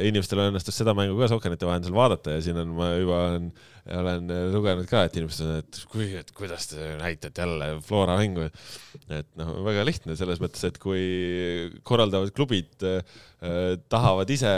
[0.00, 3.50] inimestel õnnestus seda mängu ka Sokkerneti vahendusel vaadata ja siin on, ma juba olen,
[3.98, 8.48] olen lugenud ka, et inimesed on, et kui, et kuidas te näitate jälle Flora mängu.
[9.12, 11.02] et noh, väga lihtne selles mõttes, et kui
[11.84, 13.04] korraldavad klubid äh,
[13.90, 14.50] tahavad ise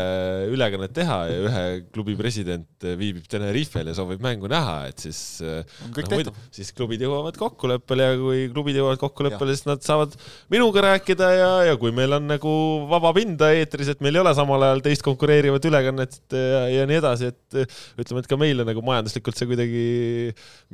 [0.53, 1.65] ülekannet teha ja ühe
[1.95, 6.41] klubi president viibib Tenerifel ja soovib mängu näha, et siis äh, on kõik noh, tehtav.
[6.55, 10.15] siis klubid jõuavad kokkuleppele ja kui klubid jõuavad kokkuleppele, siis nad saavad
[10.53, 12.55] minuga rääkida ja, ja kui meil on nagu
[12.91, 17.01] vaba pinda eetris, et meil ei ole samal ajal teist konkureerivat ülekannet ja, ja nii
[17.01, 17.59] edasi, et
[18.01, 19.87] ütleme, et ka meile nagu majanduslikult see kuidagi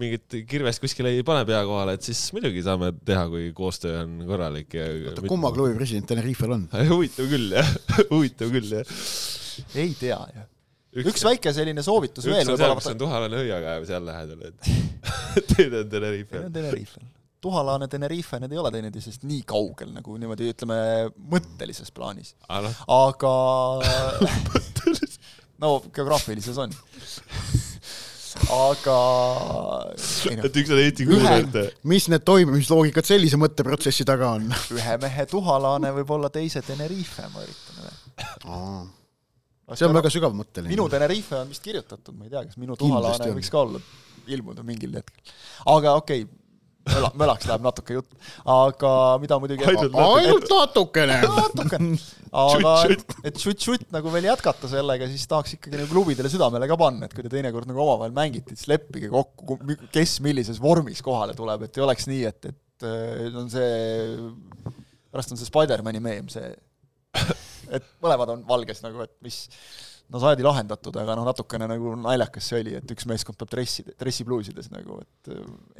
[0.01, 4.19] mingit kirvest kuskile ei pane pea kohale, et siis muidugi saame teha, kui koostöö on
[4.29, 4.91] korralik ja.
[5.27, 6.67] kumma klubi president Tenerifel on?
[6.93, 7.75] huvitav küll jah,
[8.15, 8.97] huvitav küll jah.
[9.75, 10.49] ei tea jah.
[11.05, 13.01] üks väike selline soovitus veel üks on seal, kus võib-olla on.
[13.05, 14.71] tuhalane õiekaev seal lähedal, et
[15.55, 16.45] teine on Tenerife.
[16.53, 17.09] Tenerifel.
[17.41, 20.77] Tuhalane Tenerife, need ei ole teineteisest nii kaugel nagu niimoodi ütleme
[21.33, 23.33] mõttelises plaanis, aga noh, aga
[25.61, 26.73] no geograafilises on.
[28.55, 28.99] aga
[29.89, 31.65] noh, et üks on Eesti kuulajate.
[31.91, 34.49] mis need toimimisloogikad sellise mõtteprotsessi taga on?
[34.77, 37.70] ühe mehe tuhalane võib olla teise Tenerife, ma üritan.
[39.77, 40.73] See on väga sügavmõtteline.
[40.73, 43.39] minu Tenerife on vist kirjutatud, ma ei tea, kas minu on.
[43.39, 43.83] võiks ka olla,
[44.31, 45.35] ilmuda mingil hetkel.
[45.71, 46.41] aga okei okay,,
[46.89, 48.15] möla, mölaks läheb natuke jutt,
[48.49, 48.93] aga
[49.23, 51.19] mida muidugi Ainult ainult natukene.
[51.27, 51.99] natukene,
[52.43, 56.79] aga et, et šut-šut nagu veel jätkata sellega, siis tahaks ikkagi nagu klubidele südamele ka
[56.81, 59.61] panna, et kui te teinekord nagu omavahel mängite, siis leppige kokku,
[59.95, 63.71] kes millises vormis kohale tuleb, et ei oleks nii, et, et äh, on see,
[65.13, 66.51] pärast on see Spider-mani meem, see,
[67.77, 69.45] et mõlemad on valges nagu, et mis
[70.11, 73.85] no saadi lahendatud, aga noh, natukene nagu naljakas see oli, et üks meeskond peab dressi,
[74.01, 75.33] dressipluusides nagu, et,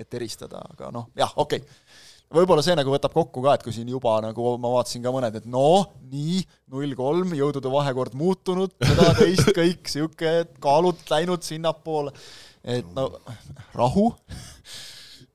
[0.05, 1.97] et eristada, aga noh, jah, okei okay.
[2.39, 5.41] võib-olla see nagu võtab kokku ka, et kui siin juba nagu ma vaatasin ka mõned,
[5.41, 12.15] et noh, nii, null kolm, jõudude vahekord muutunud, seda, teist, kõik niisugune kaalud läinud sinnapoole,
[12.63, 13.11] et no
[13.75, 14.13] rahu,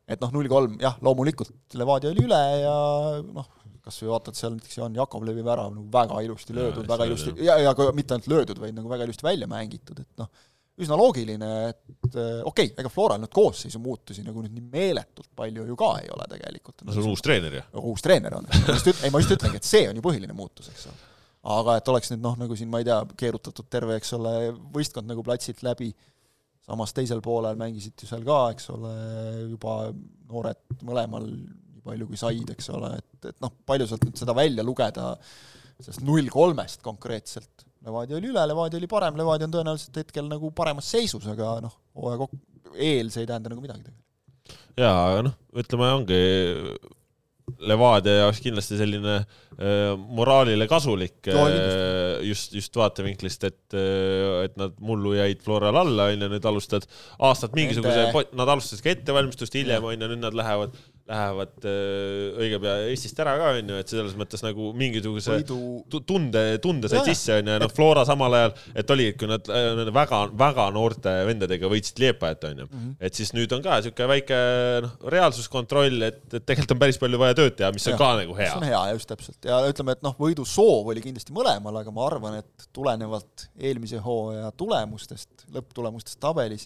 [0.08, 2.76] et noh, null kolm, jah, loomulikult Levadia oli üle ja
[3.26, 3.52] noh,
[3.86, 7.60] kas või vaatad seal näiteks Jaan Jakovlevi värav nagu väga ilusti löödud, väga ilusti ja,
[7.62, 10.30] ja ka mitte ainult löödud, vaid nagu väga ilusti välja mängitud, et noh,
[10.82, 15.30] üsna loogiline, et äh, okei okay,, ega Floral nüüd koosseisu muutusi nagu nüüd nii meeletult
[15.38, 16.82] palju ju ka ei ole tegelikult.
[16.84, 17.66] no see on uus treener ju.
[17.92, 20.36] uus treener on, ma just üt-, ei ma just ütlengi, et see on ju põhiline
[20.36, 20.98] muutus, eks ole.
[21.56, 24.34] aga et oleks nüüd noh, nagu siin ma ei tea, keerutatud terve, eks ole,
[24.76, 25.94] võistkond nagu platsilt läbi,
[26.66, 28.96] samas teisel poolel mängisid ju seal ka, eks ole,
[29.54, 29.78] juba
[30.26, 31.30] noored mõlemal
[31.86, 35.14] palju kui said, eks ole, et, et noh, palju sealt nüüd seda välja lugeda
[35.80, 40.50] sellest null kolmest konkreetselt, Levadia oli üle, Levadia oli parem, Levadia on tõenäoliselt hetkel nagu
[40.58, 42.36] paremas seisus, aga noh, hooaja kok-,
[42.74, 44.62] eel see ei tähenda nagu midagi tegelikult.
[44.80, 46.22] jaa, aga noh, ütleme ongi
[47.70, 53.78] Levadia jaoks kindlasti selline äh, moraalile kasulik äh, just, just vaatevinklist, et,
[54.48, 56.90] et nad mullu jäid Floral alla, onju, nüüd alustad
[57.30, 60.74] aastat mingisuguse nad alustasid ka ettevalmistust hiljem, onju, nüüd nad lähevad,
[61.06, 65.58] lähevad äh, õige pea Eestist ära ka, onju, et selles mõttes nagu mingisuguse võidu
[65.92, 69.46] tu- tunde, tunde said sisse onju ja noh, Flora samal ajal, et oli, kui nad
[69.54, 72.80] äh, nende väga, väga noorte vendadega võitsid Liepajat onju mm.
[72.80, 72.96] -hmm.
[73.06, 74.42] et siis nüüd on ka siuke väike
[74.88, 78.02] noh, reaalsuskontroll, et, et tegelikult on päris palju vaja tööd teha, mis on Jah.
[78.02, 78.68] ka nagu hea see on.
[78.72, 82.70] hea, just täpselt ja ütleme, et noh, võidusoov oli kindlasti mõlemal, aga ma arvan, et
[82.74, 86.66] tulenevalt eelmise hooaja tulemustest, lõpptulemustest tabelis,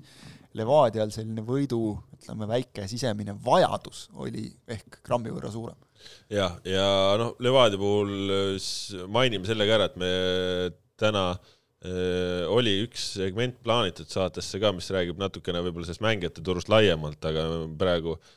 [0.58, 1.80] Levadial selline võidu,
[2.18, 5.78] ütleme väike sisemine vajadus oli ehk grammi võrra suurem.
[6.32, 6.88] jah, ja
[7.22, 10.10] noh, Levadia puhul s- mainime selle ka ära, et me
[11.00, 11.26] täna
[11.86, 17.22] äh, oli üks segment plaanitud saatesse ka, mis räägib natukene võib-olla sellest mängijate turust laiemalt,
[17.30, 17.46] aga
[17.80, 18.36] praegu äh,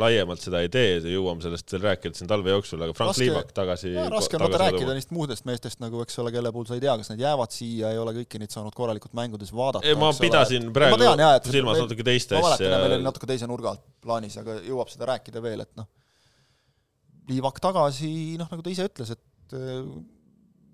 [0.00, 3.50] laiemalt seda ei tee, jõuame sellest veel rääkida siin talve jooksul, aga Frank Raske- Liivak
[3.52, 3.90] tagasi.
[4.08, 6.94] raske on vaata rääkida neist muudest meestest nagu, eks ole, kelle puhul sa ei tea,
[6.96, 9.84] kas nad jäävad siia, ei ole kõiki neid saanud korralikult mängudes vaadata.
[9.84, 12.86] ei, ma pidasin praegu ma tean, jaa, et silmas meil- natuke teist ma mäletan, meil
[12.86, 13.04] oli asja.
[13.10, 15.86] natuke teise nurga alt plaanis, aga jõuab seda rääkida veel, et noh,
[17.28, 19.84] Liivak tagasi, noh, nagu ta ise ütles, et äh,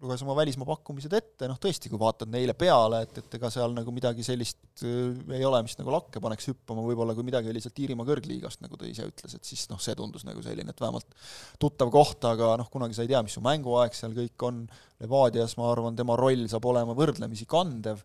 [0.06, 3.74] luges oma välismaa pakkumised ette, noh tõesti, kui vaatad neile peale, et, et ega seal
[3.76, 7.62] nagu midagi sellist äh, ei ole, mis nagu lakke paneks hüppama, võib-olla kui midagi oli
[7.64, 10.82] sealt Iirimaa kõrgliigast, nagu ta ise ütles, et siis noh, see tundus nagu selline, et
[10.82, 11.16] vähemalt
[11.62, 14.66] tuttav koht, aga noh, kunagi sa ei tea, mis su mänguaeg seal kõik on,
[15.02, 18.00] Levadias ma arvan, tema roll saab olema võrdlemisi kandev,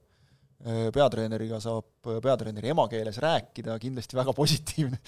[0.94, 5.00] peatreeneriga saab peatreeneri emakeeles rääkida, kindlasti väga positiivne.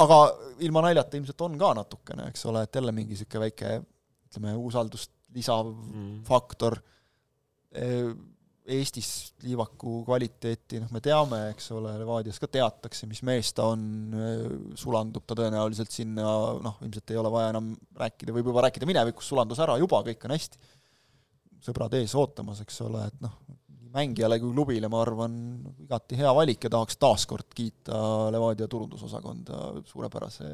[0.00, 0.18] aga
[0.64, 3.74] ilma naljata ilmselt on ka natukene, eks ole, et jälle mingi niisugune väike
[4.30, 6.18] ütleme, usaldust lisav mm.
[6.28, 6.80] faktor.
[8.70, 9.08] Eestis
[9.42, 13.82] liivaku kvaliteeti, noh, me teame, eks ole, Levadias ka teatakse, mis mees ta on,
[14.78, 16.26] sulandub ta tõenäoliselt sinna,
[16.62, 20.28] noh, ilmselt ei ole vaja enam rääkida, võib juba rääkida minevikus, sulandus ära juba, kõik
[20.28, 20.60] on hästi.
[21.66, 23.34] sõbrad ees ootamas, eks ole, et noh,
[23.94, 25.32] mängijale kui klubile, ma arvan,
[25.84, 30.50] igati hea valik ja tahaks taaskord kiita Levadia turundusosakonda suurepärase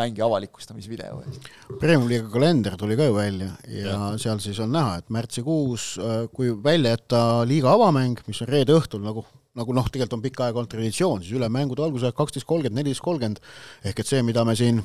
[0.00, 1.50] mängi avalikustamisvideo eest.
[1.82, 5.92] Premium-liiga kalender tuli ka ju välja ja, ja seal siis on näha, et märtsikuus,
[6.32, 9.26] kui välja jätta liiga avamäng, mis on reede õhtul nagu
[9.58, 13.04] nagu noh, tegelikult on pikka aega olnud traditsioon, siis üle mängude algusaeg kaksteist kolmkümmend, neliteist
[13.04, 13.42] kolmkümmend,
[13.84, 14.80] ehk et see, mida me siin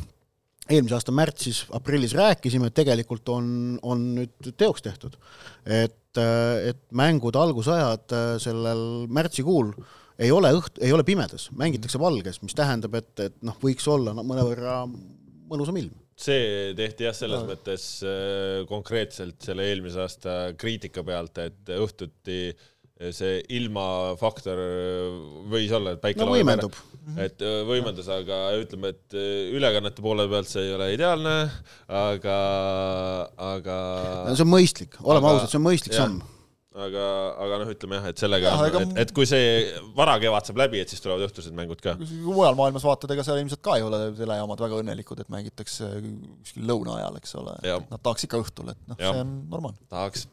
[0.70, 3.47] eelmise aasta märtsis, aprillis rääkisime, et tegelikult on,
[3.84, 5.15] on nüüd teoks tehtud.
[5.65, 9.72] et, et mängude algusajad sellel märtsikuul
[10.18, 14.15] ei ole õht-, ei ole pimedas, mängitakse valges, mis tähendab, et, et noh, võiks olla
[14.18, 14.82] no, mõnevõrra
[15.47, 17.51] mõnusam ilm see tehti jah, selles no.
[17.51, 22.39] mõttes äh, konkreetselt selle eelmise aasta kriitika pealt, et õhtuti
[23.13, 24.61] see ilmafaktor
[25.51, 26.78] võis olla, et päike no, võimendub.
[27.21, 29.17] et võimendas, aga ütleme, et
[29.57, 31.36] ülekannete poole pealt see ei ole ideaalne,
[31.87, 32.39] aga,
[33.53, 33.78] aga
[34.29, 36.25] no, see on mõistlik, oleme ausad, see on mõistlik samm
[36.78, 37.05] aga,
[37.45, 39.47] aga noh, ütleme jah, et sellega ega- et, et kui see
[39.97, 41.95] varakevad saab läbi, et siis tulevad õhtused mängud ka.
[41.99, 45.89] kui mujal maailmas vaatad, ega seal ilmselt ka ei ole telejaamad väga õnnelikud, et mängitakse
[46.43, 47.58] kuskil lõuna ajal, eks ole.
[47.66, 49.82] Nad tahaks ikka õhtul, et noh, see on normaalne.
[49.91, 50.28] tahaks.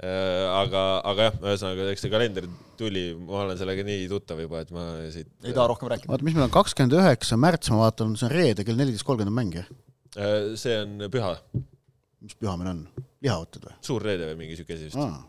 [0.00, 0.82] aga,
[1.12, 2.46] aga jah, ühesõnaga, eks see kalender
[2.80, 6.08] tuli, ma olen sellega nii tuttav juba, et ma siit ei taha rohkem rääkida.
[6.14, 9.34] vaata, mis meil on kakskümmend üheksa märts, ma vaatan, see on reede kell neliteist kolmkümmend
[9.34, 9.68] on mäng jah?
[10.16, 11.34] Äh, see on püha,
[12.24, 12.80] mis püha meil on?
[13.20, 13.76] lihavõtted või?
[13.84, 15.20] suur reede või mingi siuke asi vist, aa,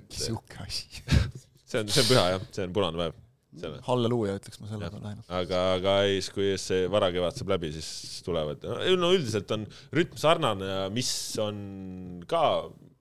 [0.00, 0.88] et äh, sihuke asi.
[1.68, 3.22] see on, see on püha jah, see on punane päev.
[3.86, 5.28] halleluuja ütleks ma selle peale ainult.
[5.40, 8.66] aga, aga ei, kui see varakevad saab läbi, siis tulevad,
[9.00, 9.64] no üldiselt on
[9.96, 11.10] rütm sarnane ja mis
[11.42, 11.56] on
[12.28, 12.42] ka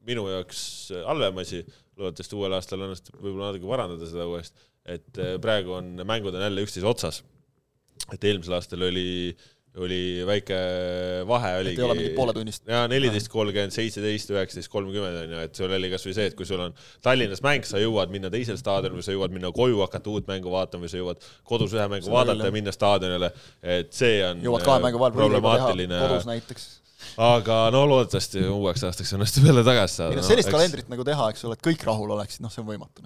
[0.05, 0.61] minu jaoks
[1.07, 1.63] halvem asi,
[1.99, 6.45] loodetavasti uuel aastal õnnestub võib-olla natuke parandada seda uuesti, et äh, praegu on, mängud on
[6.45, 7.23] jälle üksteise otsas.
[8.13, 9.35] et eelmisel aastal oli,
[9.83, 10.57] oli väike
[11.27, 12.63] vahe et oligi ei ole mingit pooletunnist.
[12.69, 16.47] ja neliteist, kolmkümmend, seitseteist, üheksateist, kolmkümmend on ju, et sul oli kasvõi see, et kui
[16.47, 20.13] sul on Tallinnas mäng, sa jõuad minna teisele staadionile või sa jõuad minna koju hakata
[20.13, 23.31] uut mängu vaatama või sa jõuad kodus ühe mängu vaadata ja minna staadionile,
[23.75, 26.71] et see on jõuad kahe mängu vahel teha problemaatiline, kodus näiteks.
[27.21, 31.45] Aga no loodetavasti uueks aastaks õnnestub jälle tagasi saada noh, sellist kalendrit nagu teha, eks
[31.47, 33.05] ole, et kõik rahul oleksid, noh, see on võimatu.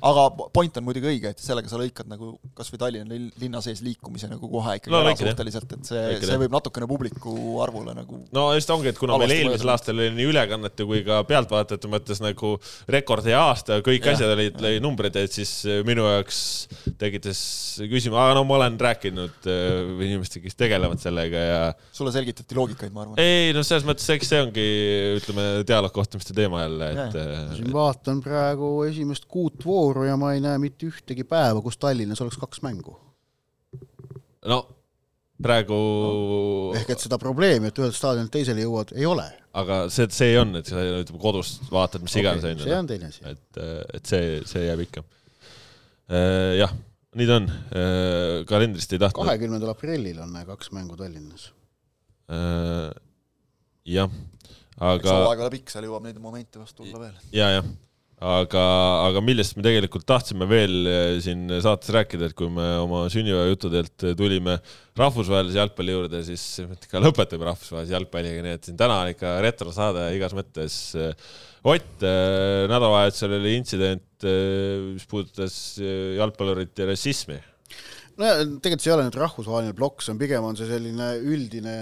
[0.00, 3.62] aga point on muidugi õige, et sellega sa lõikad nagu kas või Tallinna linn- linna
[3.64, 7.34] sees liikumise nagu kohe ikkagi No ära suhteliselt, et see, see võib natukene publiku
[7.64, 11.22] arvule nagu no just ongi, et kuna meil eelmisel aastal oli nii ülekannete kui ka
[11.28, 12.54] pealtvaatajate mõttes nagu
[12.90, 14.16] rekordhea aasta, kõik Jah.
[14.18, 15.52] asjad olid, lõi numbrid, et siis
[15.86, 16.40] minu jaoks
[17.00, 17.40] tekitas
[17.90, 21.60] küsima, aga no ma olen rääkinud äh, inimestega, kes tegelevad sellega ja
[21.94, 23.18] sulle selgitati loogikaid, ma arvan.
[23.24, 24.66] Ei no selles mõttes, eks see ongi,
[25.18, 27.18] ütleme, dialoogkohtumiste teema jälle, et
[27.58, 32.22] siin vaatan praegu esimest kuut vooru ja ma ei näe mitte ühtegi päeva, kus Tallinnas
[32.24, 32.96] oleks kaks mängu.
[34.44, 34.60] no
[35.42, 35.78] praegu,
[36.78, 39.26] ehk et seda probleemi, et ühelt staadionilt teisele jõuad, ei ole.
[39.54, 43.10] aga see, see on, et sa ütleme kodust vaatad, mis iganes on see on teine
[43.10, 43.24] asi.
[43.30, 43.62] et,
[43.98, 45.04] et see, see jääb ikka.
[46.60, 46.76] jah,
[47.18, 47.50] nii ta on,
[48.50, 49.26] kalendrist ei tahtnud.
[49.26, 51.50] kahekümnendal aprillil on kaks mängu Tallinnas.
[53.84, 54.12] jah,
[54.80, 57.16] aga hooaeg ole pikk, seal jõuab neid momente vast tulla veel.
[57.36, 57.66] ja, jah,
[58.24, 58.62] aga,
[59.10, 64.06] aga millest me tegelikult tahtsime veel eh, siin saates rääkida, et kui me oma sünnipäevajuttudelt
[64.16, 64.56] tulime
[64.98, 66.46] rahvusvahelise jalgpalli juurde, siis
[66.86, 70.80] ikka lõpetame rahvusvahelise jalgpalliga, nii et siin täna on ikka retrosaade igas mõttes.
[71.64, 77.38] Ott, nädalavahetusel oli intsident, mis puudutas eh, jalgpallurit ja rassismi.
[78.16, 81.16] no ja tegelikult see ei ole nüüd rahvusvaheline plokk, see on pigem on see selline
[81.20, 81.78] üldine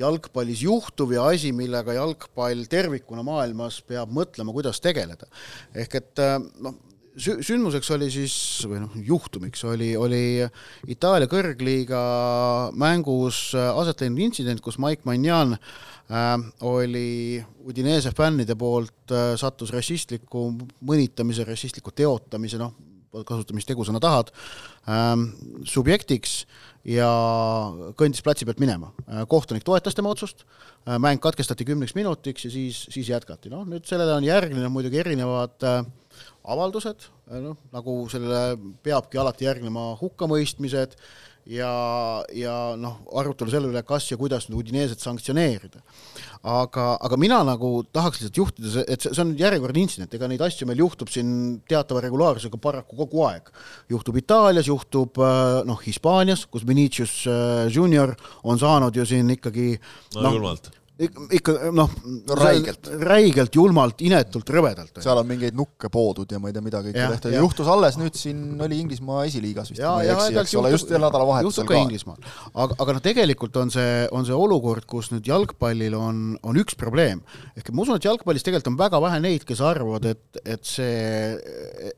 [0.00, 5.28] jalgpallis juhtuv ja asi, millega jalgpall tervikuna maailmas peab mõtlema, kuidas tegeleda.
[5.74, 6.74] ehk et äh, noh,
[7.14, 8.34] sündmuseks oli siis
[8.66, 10.42] või noh, juhtumiks oli, oli
[10.90, 12.00] Itaalia kõrgliiga
[12.78, 16.34] mängus aset leidnud intsident, kus Mike Magnan äh,
[16.66, 20.48] oli Udinese fännide poolt äh, sattus rassistliku
[20.82, 22.74] mõnitamise, rassistliku teotamise, noh,
[23.22, 24.32] kasuta mis tegusõna tahad
[24.90, 25.30] ähm,,
[25.68, 26.42] subjektiks
[26.84, 27.08] ja
[27.98, 28.90] kõndis platsi pealt minema.
[29.28, 30.44] kohtunik toetas tema otsust,
[31.00, 33.50] mäng katkestati kümneks minutiks ja siis, siis jätkati.
[33.52, 35.80] noh, nüüd sellele on järgnenud muidugi erinevad äh,
[36.44, 37.08] avaldused,
[37.40, 40.98] noh, nagu sellele peabki alati järgnema hukkamõistmised
[41.50, 41.70] ja,
[42.32, 45.82] ja noh, arutelu selle üle, kas ja kuidas nüüd Udineset sanktsioneerida.
[46.44, 50.44] aga, aga mina nagu tahaks lihtsalt juhtida, et see, see on järjekordne intsident, ega neid
[50.44, 53.50] asju meil juhtub siin teatava regulaarsusega paraku kogu aeg.
[53.92, 59.74] juhtub Itaalias, juhtub äh, noh, Hispaanias, kus Vinicius äh, Junior on saanud ju siin ikkagi
[60.16, 60.72] no noh, julmalt.
[60.94, 65.00] Ikka noh No räigelt., räigelt, julmalt, inetult, rõvedalt.
[65.02, 67.34] seal on mingeid nukke poodud ja ma ei tea, mida kõike jah.
[67.34, 71.66] juhtus alles nüüd siin oli Inglismaa esiliigas vist, ma ei eksi, eks ole, just nädalavahetusel
[71.68, 71.80] ka.
[71.82, 72.22] Inglismaal.
[72.52, 76.78] aga, aga noh, tegelikult on see, on see olukord, kus nüüd jalgpallil on, on üks
[76.78, 77.24] probleem.
[77.58, 81.34] ehk ma usun, et jalgpallis tegelikult on väga vähe neid, kes arvavad, et, et see,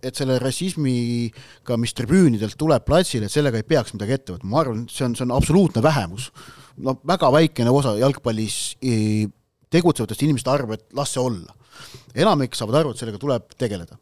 [0.01, 4.63] et selle rassismiga, mis tribüünidelt tuleb platsile, et sellega ei peaks midagi ette võtma, ma
[4.65, 6.33] arvan, et see on, see on absoluutne vähemus.
[6.77, 9.27] No väga väikene osa jalgpallis eh,
[9.73, 11.55] tegutsevatest inimestest arvab, et las see olla.
[12.17, 13.99] enamik saavad aru, et sellega tuleb tegeleda.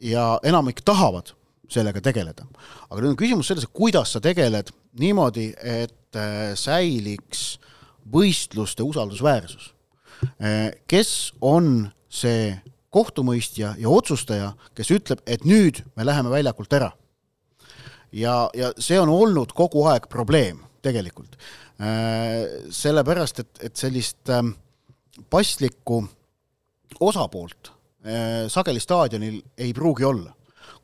[0.00, 1.32] ja enamik tahavad
[1.68, 2.46] sellega tegeleda.
[2.90, 7.58] aga nüüd on küsimus selles, et kuidas sa tegeled niimoodi, et äh, säiliks
[8.08, 9.74] võistluste usaldusväärsus.
[10.88, 12.56] kes on see
[12.90, 16.92] kohtumõistja ja otsustaja, kes ütleb, et nüüd me läheme väljakult ära.
[18.12, 21.36] ja, ja see on olnud kogu aeg probleem tegelikult.
[22.70, 24.50] sellepärast, et, et sellist ähm,
[25.30, 26.00] paslikku
[27.00, 30.34] osapoolt äh, sageli staadionil ei pruugi olla.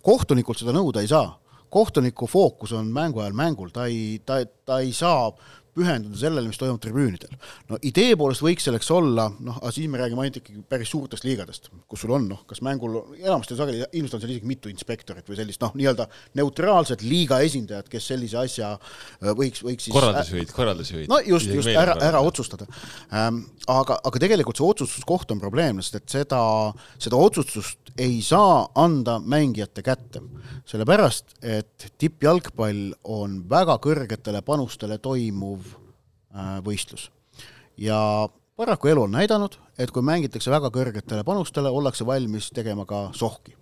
[0.05, 1.31] kohtunikult seda nõuda ei saa,
[1.73, 5.33] kohtuniku fookus on mängu ajal mängul, ta ei, ta, ta ei saa
[5.75, 7.35] pühenduda sellele, mis toimub tribüünidel.
[7.71, 11.27] no idee poolest võiks selleks olla, noh, aga siis me räägime ainult ikkagi päris suurtest
[11.27, 15.29] liigadest, kus sul on noh, kas mängul, enamasti sageli ilmselt on seal isegi mitu inspektorit
[15.31, 20.55] või sellist noh, nii-öelda neutraalset liiga esindajat, kes sellise asja äh, võiks, võiks siis korraldusjuhid,
[20.55, 21.11] korraldusjuhid.
[21.13, 22.69] no just, just ära, ära otsustada
[23.13, 23.45] ähm,.
[23.71, 26.41] aga, aga tegelikult see otsustuskoht on probleemne, sest et seda,
[27.03, 30.21] seda otsustust ei saa anda mängijate kätte.
[30.69, 37.11] Sellepärast, et tippjalgpall on väga kõrgetele panustele toimuv äh, võistlus.
[37.77, 43.11] ja paraku elu on näidanud, et kui mängitakse väga kõrgetele panustele, ollakse valmis tegema ka
[43.13, 43.57] sohki.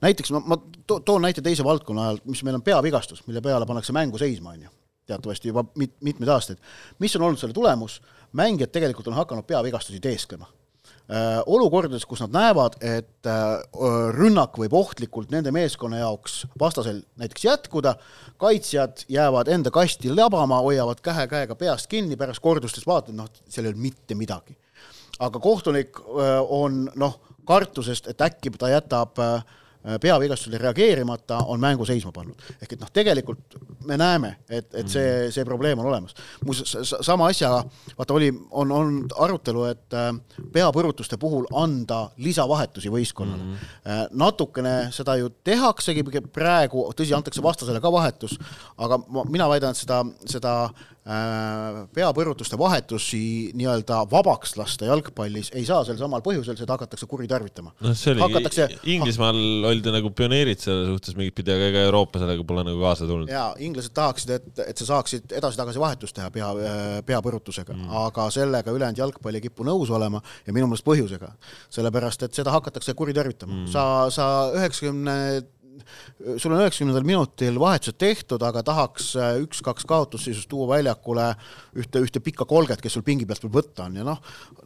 [0.00, 3.66] näiteks ma, ma to, toon näite teise valdkonna ajal, mis meil on peavigastus, mille peale
[3.66, 4.70] pannakse mängu seisma, on ju
[5.06, 6.58] teatavasti juba mit-, mitmeid aastaid.
[6.98, 8.02] mis on olnud selle tulemus?
[8.32, 10.46] mängijad tegelikult on hakanud peavigastusi teesklema
[11.46, 13.42] olukordades, kus nad näevad, et äh,
[14.16, 17.94] rünnak võib ohtlikult nende meeskonna jaoks vastasel näiteks jätkuda,
[18.42, 23.68] kaitsjad jäävad enda kasti labama, hoiavad käe käega peast kinni, pärast kordustes vaatad, noh, seal
[23.68, 24.56] ei ole mitte midagi.
[25.18, 29.64] aga kohtunik äh, on noh, kartusest, et äkki ta jätab äh, Äh,
[30.00, 32.42] peavigastusele reageerimata, on mängu seisma pannud.
[32.62, 35.34] ehk et noh, tegelikult me näeme, et, et see, mhm.
[35.34, 36.14] see probleem on olemas.
[36.44, 37.50] muuseas, sama asja,
[37.98, 40.10] vaata oli, on, on arutelu, et äh,
[40.52, 43.54] peapõrutuste puhul anda lisavahetusi võistkonnale mm.
[43.54, 44.08] -hmm.
[44.10, 48.38] natukene seda ju tehaksegi praegu, tõsi, antakse vastasele ka vahetus,
[48.78, 50.56] aga ma, mina väidan, et seda, seda
[51.06, 57.70] Äh, peapõrutuste vahetusi nii-öelda vabaks lasta jalgpallis ei saa sel samal põhjusel, seda hakatakse kuritarvitama.
[57.86, 58.66] noh, see oli hakatakse...
[58.90, 59.38] Inglismaal
[59.70, 63.30] oldi nagu pioneerid selle suhtes mingit pidi, aga ega Euroopa sellega pole nagu kaasa tulnud.
[63.30, 66.50] jaa, inglased tahaksid, et, et sa saaksid edasi-tagasi vahetust teha pea,
[67.06, 71.30] peapõrutusega mm., aga sellega ülejäänud jalgpall ei kipu nõus olema ja minu meelest põhjusega.
[71.70, 73.70] sellepärast, et seda hakatakse kuritarvitama mm..
[73.70, 74.26] sa, sa
[74.58, 75.16] üheksakümne
[76.36, 81.28] sul on üheksakümnendal minutil vahetused tehtud, aga tahaks äh, üks-kaks kaotusseisust tuua väljakule
[81.78, 84.20] ühte, ühte pikka kolget, kes sul pingi pealt veel võtta on ja noh,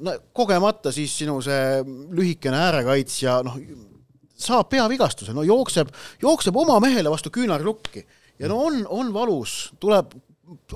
[0.04, 1.82] no kogemata siis sinu see
[2.16, 3.58] lühikene äärekaitsja noh,
[4.40, 5.90] saab peavigastuse, no jookseb,
[6.22, 8.06] jookseb oma mehele vastu küünarlukki
[8.40, 10.16] ja no on, on valus, tuleb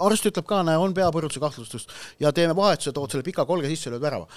[0.04, 1.90] arst ütleb ka, näe, on peapõrutuse kahtlustust
[2.22, 4.28] ja teeme vahetuse, tood selle pika kolge sisse, lööd värava.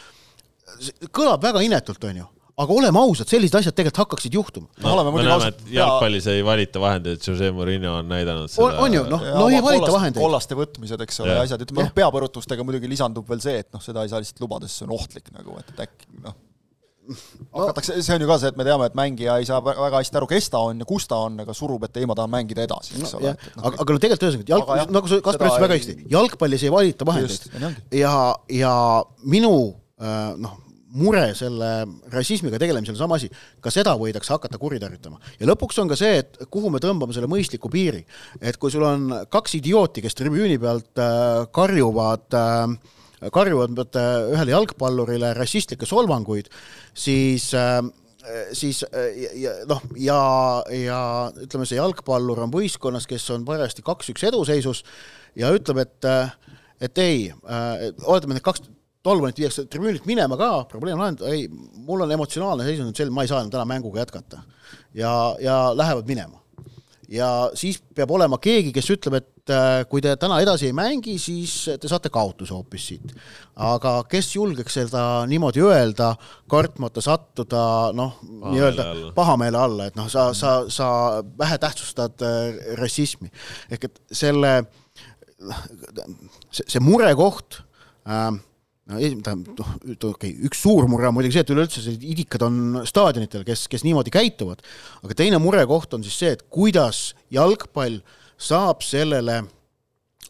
[1.12, 5.12] kõlab väga inetult, on ju aga oleme ausad, sellised asjad tegelikult hakkaksid juhtuma no,.
[5.12, 8.74] me näeme, et jalgpallis ei valita vahendeid, Jose Mourinho on näidanud seda.
[8.82, 10.24] on ju, noh, no ei valita vahendeid.
[10.24, 14.06] kollaste võtmised, eks ole, asjad, ütleme noh, peapõrutustega muidugi lisandub veel see, et noh, seda
[14.06, 16.44] ei saa lihtsalt lubada, sest see on ohtlik nagu, et, et äkki noh
[17.54, 20.02] hakatakse no., see on ju ka see, et me teame, et mängija ei saa väga
[20.02, 22.34] hästi aru, kes ta on ja kus ta on, aga surub, et ei, ma tahan
[22.34, 23.34] mängida edasi, eks no, ole.
[23.56, 26.74] No, aga, aga no tegelikult ühesõnaga, jalg, nagu sa, Kaspar ütles väga hästi, jalgpallis ei
[26.74, 28.14] valita vahendeid ja,
[28.52, 28.74] ja
[29.24, 29.54] minu
[30.02, 30.58] äh, noh,
[30.96, 31.70] mure selle
[32.14, 33.30] rassismiga tegelemisel on sama asi,
[33.64, 35.20] ka seda võidakse hakata kuritarvitama.
[35.40, 38.06] ja lõpuks on ka see, et kuhu me tõmbame selle mõistliku piiri.
[38.42, 44.54] et kui sul on kaks idiooti, kes tribüüni pealt äh, karjuvad äh, karjuvad äh, ühele
[44.54, 46.50] jalgpallurile rassistlikke solvanguid,
[46.94, 47.82] siis äh,
[48.52, 48.82] siis
[49.70, 50.18] noh, ja,
[50.76, 51.02] ja
[51.40, 54.84] ütleme, see jalgpallur on võistkonnas, kes on parajasti kaks-üks eduseisus
[55.40, 56.10] ja ütleb, et
[56.84, 57.30] et ei
[58.04, 58.66] oletame, need kaks
[59.08, 61.48] Tolvanit viiakse tribüünilt minema ka, probleem lahendatud, ei,
[61.88, 64.44] mul on emotsionaalne seisund selline, ma ei saa enam täna mänguga jätkata.
[64.94, 66.42] ja, ja lähevad minema.
[67.08, 71.16] ja siis peab olema keegi, kes ütleb, et äh, kui te täna edasi ei mängi,
[71.24, 73.14] siis te saate kaotuse hoopis siit.
[73.56, 76.10] aga kes julgeks seda niimoodi öelda,
[76.52, 80.90] kartmata sattuda noh, nii-öelda pahameele alla, et noh, sa, sa, sa
[81.40, 83.32] vähetähtsustad äh, rassismi.
[83.72, 84.54] ehk et selle,
[86.52, 87.62] see, murekoht
[88.04, 88.36] äh,
[88.88, 92.46] no tähendab, noh, okei okay,, üks suur mure on muidugi see, et üleüldse sellised idikad
[92.48, 94.64] on staadionitel, kes, kes niimoodi käituvad,
[95.04, 98.00] aga teine murekoht on siis see, et kuidas jalgpall
[98.38, 99.42] saab sellele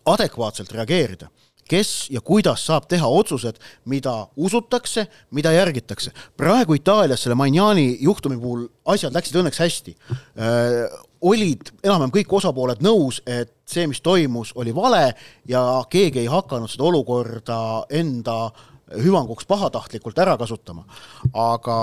[0.07, 1.29] adekvaatselt reageerida.
[1.67, 3.57] Kes ja kuidas saab teha otsused,
[3.91, 5.03] mida usutakse,
[5.35, 6.13] mida järgitakse.
[6.39, 9.97] praegu Itaalias selle Magnani juhtumi puhul asjad läksid õnneks hästi
[11.27, 15.11] olid enam-vähem kõik osapooled nõus, et see, mis toimus, oli vale
[15.49, 17.59] ja keegi ei hakanud seda olukorda
[17.99, 18.37] enda
[18.95, 20.85] hüvanguks pahatahtlikult ära kasutama.
[21.33, 21.77] aga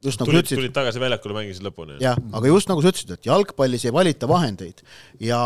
[0.00, 0.60] just nagu tulid, ütlesid.
[0.60, 1.98] tulid tagasi väljakule, mängisid lõpuni.
[2.02, 4.80] jah, aga just nagu sa ütlesid, et jalgpallis ei valita vahendeid
[5.22, 5.40] ja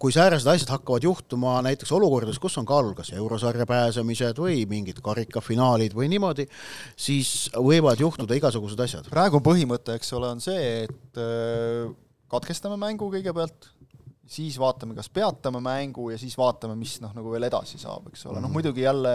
[0.00, 5.00] kui säärased asjad hakkavad juhtuma näiteks olukordades, kus on kaalul kas eurosarja pääsemised või mingid
[5.04, 6.46] karikafinaalid või niimoodi,
[6.96, 9.08] siis võivad juhtuda igasugused asjad.
[9.12, 11.22] praegu põhimõte, eks ole, on see, et
[12.32, 13.68] katkestame mängu kõigepealt,
[14.26, 18.26] siis vaatame, kas peatame mängu ja siis vaatame, mis noh, nagu veel edasi saab, eks
[18.26, 18.56] ole, noh mhm.
[18.56, 19.14] muidugi jälle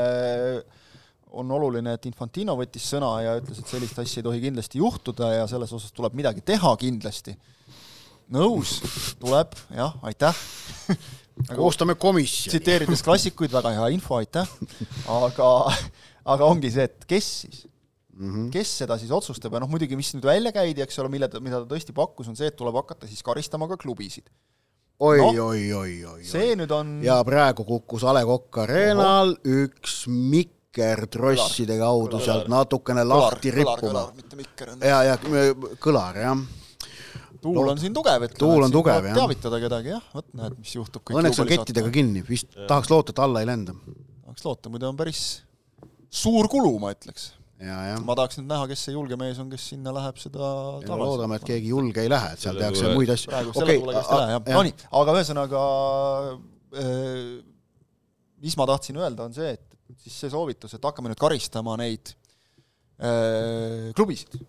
[1.29, 5.33] on oluline, et Infantino võttis sõna ja ütles, et sellist asja ei tohi kindlasti juhtuda
[5.35, 7.35] ja selles osas tuleb midagi teha kindlasti.
[8.33, 8.79] nõus,
[9.21, 10.37] tuleb, jah, aitäh
[11.59, 12.53] koostame komisjoni.
[12.53, 14.49] tsiteerides klassikuid, väga hea info, aitäh.
[15.09, 15.49] aga,
[16.25, 17.65] aga ongi see, et kes siis
[18.19, 18.51] mm, -hmm.
[18.53, 21.63] kes seda siis otsustab ja noh, muidugi, mis nüüd välja käidi, eks ole, mille mida
[21.63, 24.29] ta tõesti pakkus, on see, et tuleb hakata siis karistama ka klubisid.
[24.99, 26.21] oi no,, oi, oi, oi.
[26.27, 26.99] see nüüd on.
[27.05, 34.09] ja praegu kukkus A Le Coq Arena'l üks mikker trosside kaudu sealt natukene lahti rippuma.
[34.83, 35.19] ja, ja
[35.79, 36.47] kõlar, jah
[37.39, 38.39] tuul on siin tugev, ütleme.
[38.39, 39.15] tuul on tugev, jah.
[39.15, 41.11] teavitada kedagi, jah, vot näed, mis juhtub.
[41.15, 42.67] Õnneks on kettidega kinni, vist ja.
[42.67, 43.75] tahaks loota, et alla ei lenda.
[44.25, 45.21] tahaks loota, muidu on päris
[46.09, 47.29] suur kulu, ma ütleks.
[47.59, 50.51] Ma tahaks nüüd näha, kes see julge mees on, kes sinna läheb seda
[50.83, 50.99] tagasi.
[51.01, 53.31] loodame, et keegi julge ei lähe, et seal tehakse muid asju.
[53.33, 54.53] praegu selle okay, tuulega vist ei lähe, jah.
[54.59, 55.63] Nonii, aga ühesõnaga
[56.83, 57.33] äh,
[58.45, 62.13] mis ma tahtsin öelda, on see, et siis see soovitus, et hakkame nüüd karistama neid
[63.03, 64.39] äh, klubisid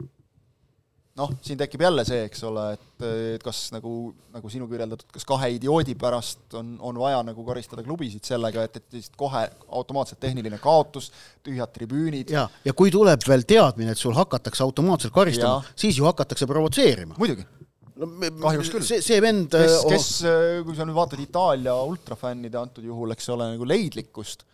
[1.20, 3.04] noh, siin tekib jälle see, eks ole, et,
[3.36, 3.94] et kas nagu,
[4.34, 8.80] nagu sinu kirjeldatud, kas kahe idioodi pärast on, on vaja nagu karistada klubisid sellega, et,
[8.80, 11.10] et lihtsalt kohe automaatselt tehniline kaotus,
[11.46, 12.32] tühjad tribüünid.
[12.34, 17.18] ja, ja kui tuleb veel teadmine, et sul hakatakse automaatselt karistama, siis ju hakatakse provotseerima.
[17.20, 17.46] muidugi
[18.00, 18.08] no,
[18.40, 18.86] kahjuks küll.
[18.86, 20.12] see, see vend kes, äh, kes,
[20.66, 24.46] kui sa nüüd vaatad Itaalia ultrafännide antud juhul, eks ole, nagu leidlikkust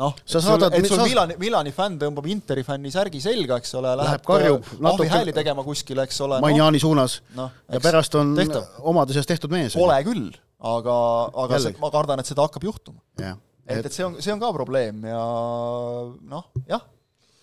[0.00, 1.06] noh, et sul, et sul sa...
[1.06, 5.64] Milani, Milani fänn tõmbab Interi fänni särgi selga, eks ole, läheb karjub natuke hääli tegema
[5.66, 6.40] kuskile, eks ole.
[6.44, 8.68] Manjani no, suunas no, ja pärast on tehtav.
[8.92, 9.76] omade seas tehtud mees.
[9.78, 10.30] Pole küll,
[10.72, 10.96] aga,
[11.44, 13.02] aga see, ma kardan, et seda hakkab juhtuma.
[13.20, 15.20] et, et see on, see on ka probleem ja
[16.32, 16.82] noh, jah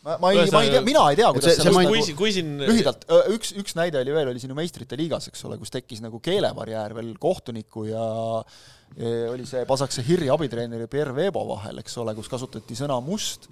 [0.07, 3.03] ma, ei, ma ei tea, mina ei tea, kuidas see, see, kui, kui siin lühidalt,
[3.35, 6.21] üks, üks näide oli veel, oli siin ju meistrite liigas, eks ole, kus tekkis nagu
[6.23, 8.07] keelebarjäär veel kohtuniku ja
[9.33, 13.49] oli see Pasakse Hirri abitreeneri Pierre Veebo vahel, eks ole, kus kasutati sõna must,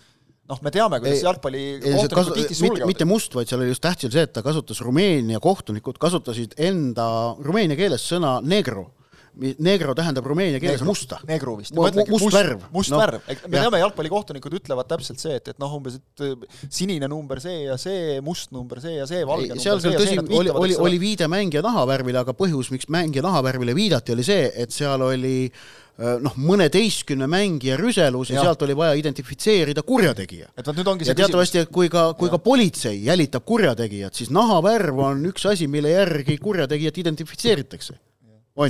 [0.50, 2.90] noh, me teame, kuidas jalgpalli kohtunikud tihti sulgevad.
[2.94, 7.08] mitte must, vaid seal oli just tähtis see, et ta kasutas Rumeenia kohtunikud kasutasid enda
[7.44, 8.94] rumeenia keeles sõna negro
[9.36, 11.20] negro tähendab rumeenia keeles negro, musta.
[11.28, 11.74] negro vist.
[11.76, 12.66] must, must värv.
[12.72, 16.60] must no, värv, me teame, jalgpallikohtunikud ütlevad täpselt see, et, et noh, umbes, et äh,
[16.70, 20.04] sinine number see ja see, must number see ja see, valge ei, number see ja
[20.04, 20.28] see.
[20.40, 24.76] oli, oli, oli viide mängija nahavärvile, aga põhjus, miks mängija nahavärvile viidati, oli see, et
[24.76, 30.54] seal oli äh, noh, mõneteistkümne mängija rüselus ja, ja sealt oli vaja identifitseerida kurjategija.
[30.56, 32.38] et vot nüüd ongi see ja teatavasti, et kui ka, kui ja.
[32.38, 38.00] ka politsei jälitab kurjategijat, siis nahavärv on üks asi, mille järgi kurjategijat identifitseeritakse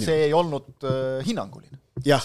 [0.02, 1.78] see ei olnud äh, hinnanguline.
[2.06, 2.24] jah,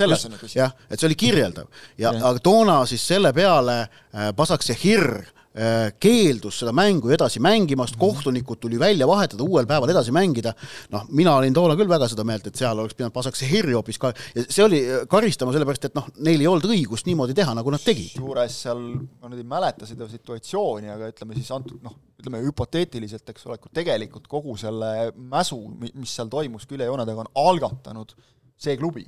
[0.54, 5.20] jah, et see oli kirjeldav ja, ja., aga toona siis selle peale äh, Pasakse Hirr
[5.20, 8.00] äh, keeldus seda mängu edasi mängimast, mhm.
[8.00, 10.52] kohtunikud tuli välja vahetada, uuel päeval edasi mängida,
[10.92, 13.98] noh, mina olin toona küll väga seda meelt, et seal oleks pidanud Pasakse Hirri hoopis
[13.98, 17.56] ka, ja see oli äh, karistama sellepärast, et noh, neil ei olnud õigust niimoodi teha,
[17.58, 18.12] nagu nad tegid.
[18.14, 18.84] kusjuures seal,
[19.18, 23.58] ma nüüd ei mäleta seda situatsiooni, aga ütleme siis antud noh, ütleme hüpoteetiliselt, eks ole,
[23.58, 28.14] kui tegelikult kogu selle mäsu, mis seal toimus küljejoone taga, on algatanud
[28.60, 29.06] see klubi,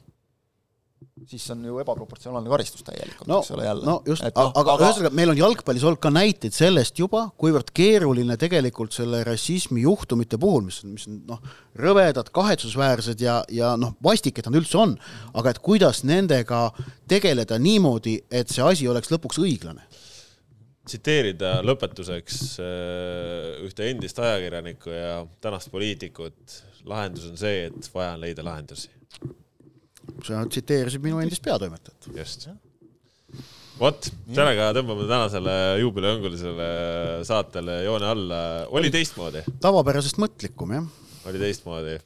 [1.28, 3.86] siis on ju ebaproportsionaalne karistus täielikult no,, eks ole, jälle.
[3.86, 7.72] no just, no, aga, aga ühesõnaga, meil on jalgpallis olnud ka näiteid sellest juba, kuivõrd
[7.74, 11.42] keeruline tegelikult selle rassismi juhtumite puhul, mis on, mis on noh,
[11.78, 14.96] rõvedad, kahetsusväärsed ja, ja noh, vastik, et nad üldse on,
[15.38, 16.68] aga et kuidas nendega
[17.10, 19.86] tegeleda niimoodi, et see asi oleks lõpuks õiglane
[20.88, 25.12] tsiteerida lõpetuseks äh, ühte endist ajakirjanikku ja
[25.44, 26.56] tänast poliitikut,
[26.88, 28.90] lahendus on see, et vaja on leida lahendusi.
[30.26, 32.10] Sa tsiteerisid minu endist peatoimetajat.
[32.16, 32.48] just.
[33.78, 36.68] vot, sellega tõmbame tänasele juubelihõngulisele
[37.28, 38.40] saatele joone alla.
[38.74, 39.44] oli teistmoodi?
[39.62, 40.88] tavapärasest mõtlikum, jah.
[41.30, 41.98] oli teistmoodi.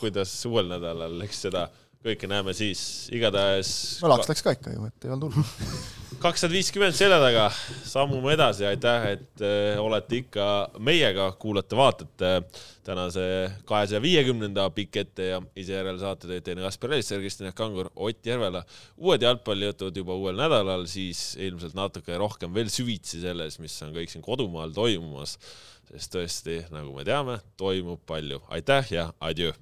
[0.00, 1.68] Kuidas uuel nädalal, eks seda
[2.04, 2.80] kõike näeme siis,
[3.14, 3.70] igatahes.
[4.06, 5.78] õlaks läks ka ikka ju, et ei olnud hullu.
[6.22, 7.44] kakssada viiskümmend selja taga,
[7.86, 10.46] sammume edasi, aitäh, et äh, olete ikka
[10.82, 12.32] meiega, kuulate-vaatate
[12.86, 13.22] tänase
[13.68, 18.26] kahesaja viiekümnenda pikk ette ja ise järel saate teid teine Kaspar Elisser, Kristjan Kangur, Ott
[18.26, 18.64] Järvela.
[18.96, 24.10] uued jalgpallijutud juba uuel nädalal, siis ilmselt natuke rohkem veel süvitsi selles, mis on kõik
[24.10, 25.38] siin kodumaal toimumas,
[25.92, 28.42] sest tõesti, nagu me teame, toimub palju.
[28.48, 29.54] aitäh ja adjöö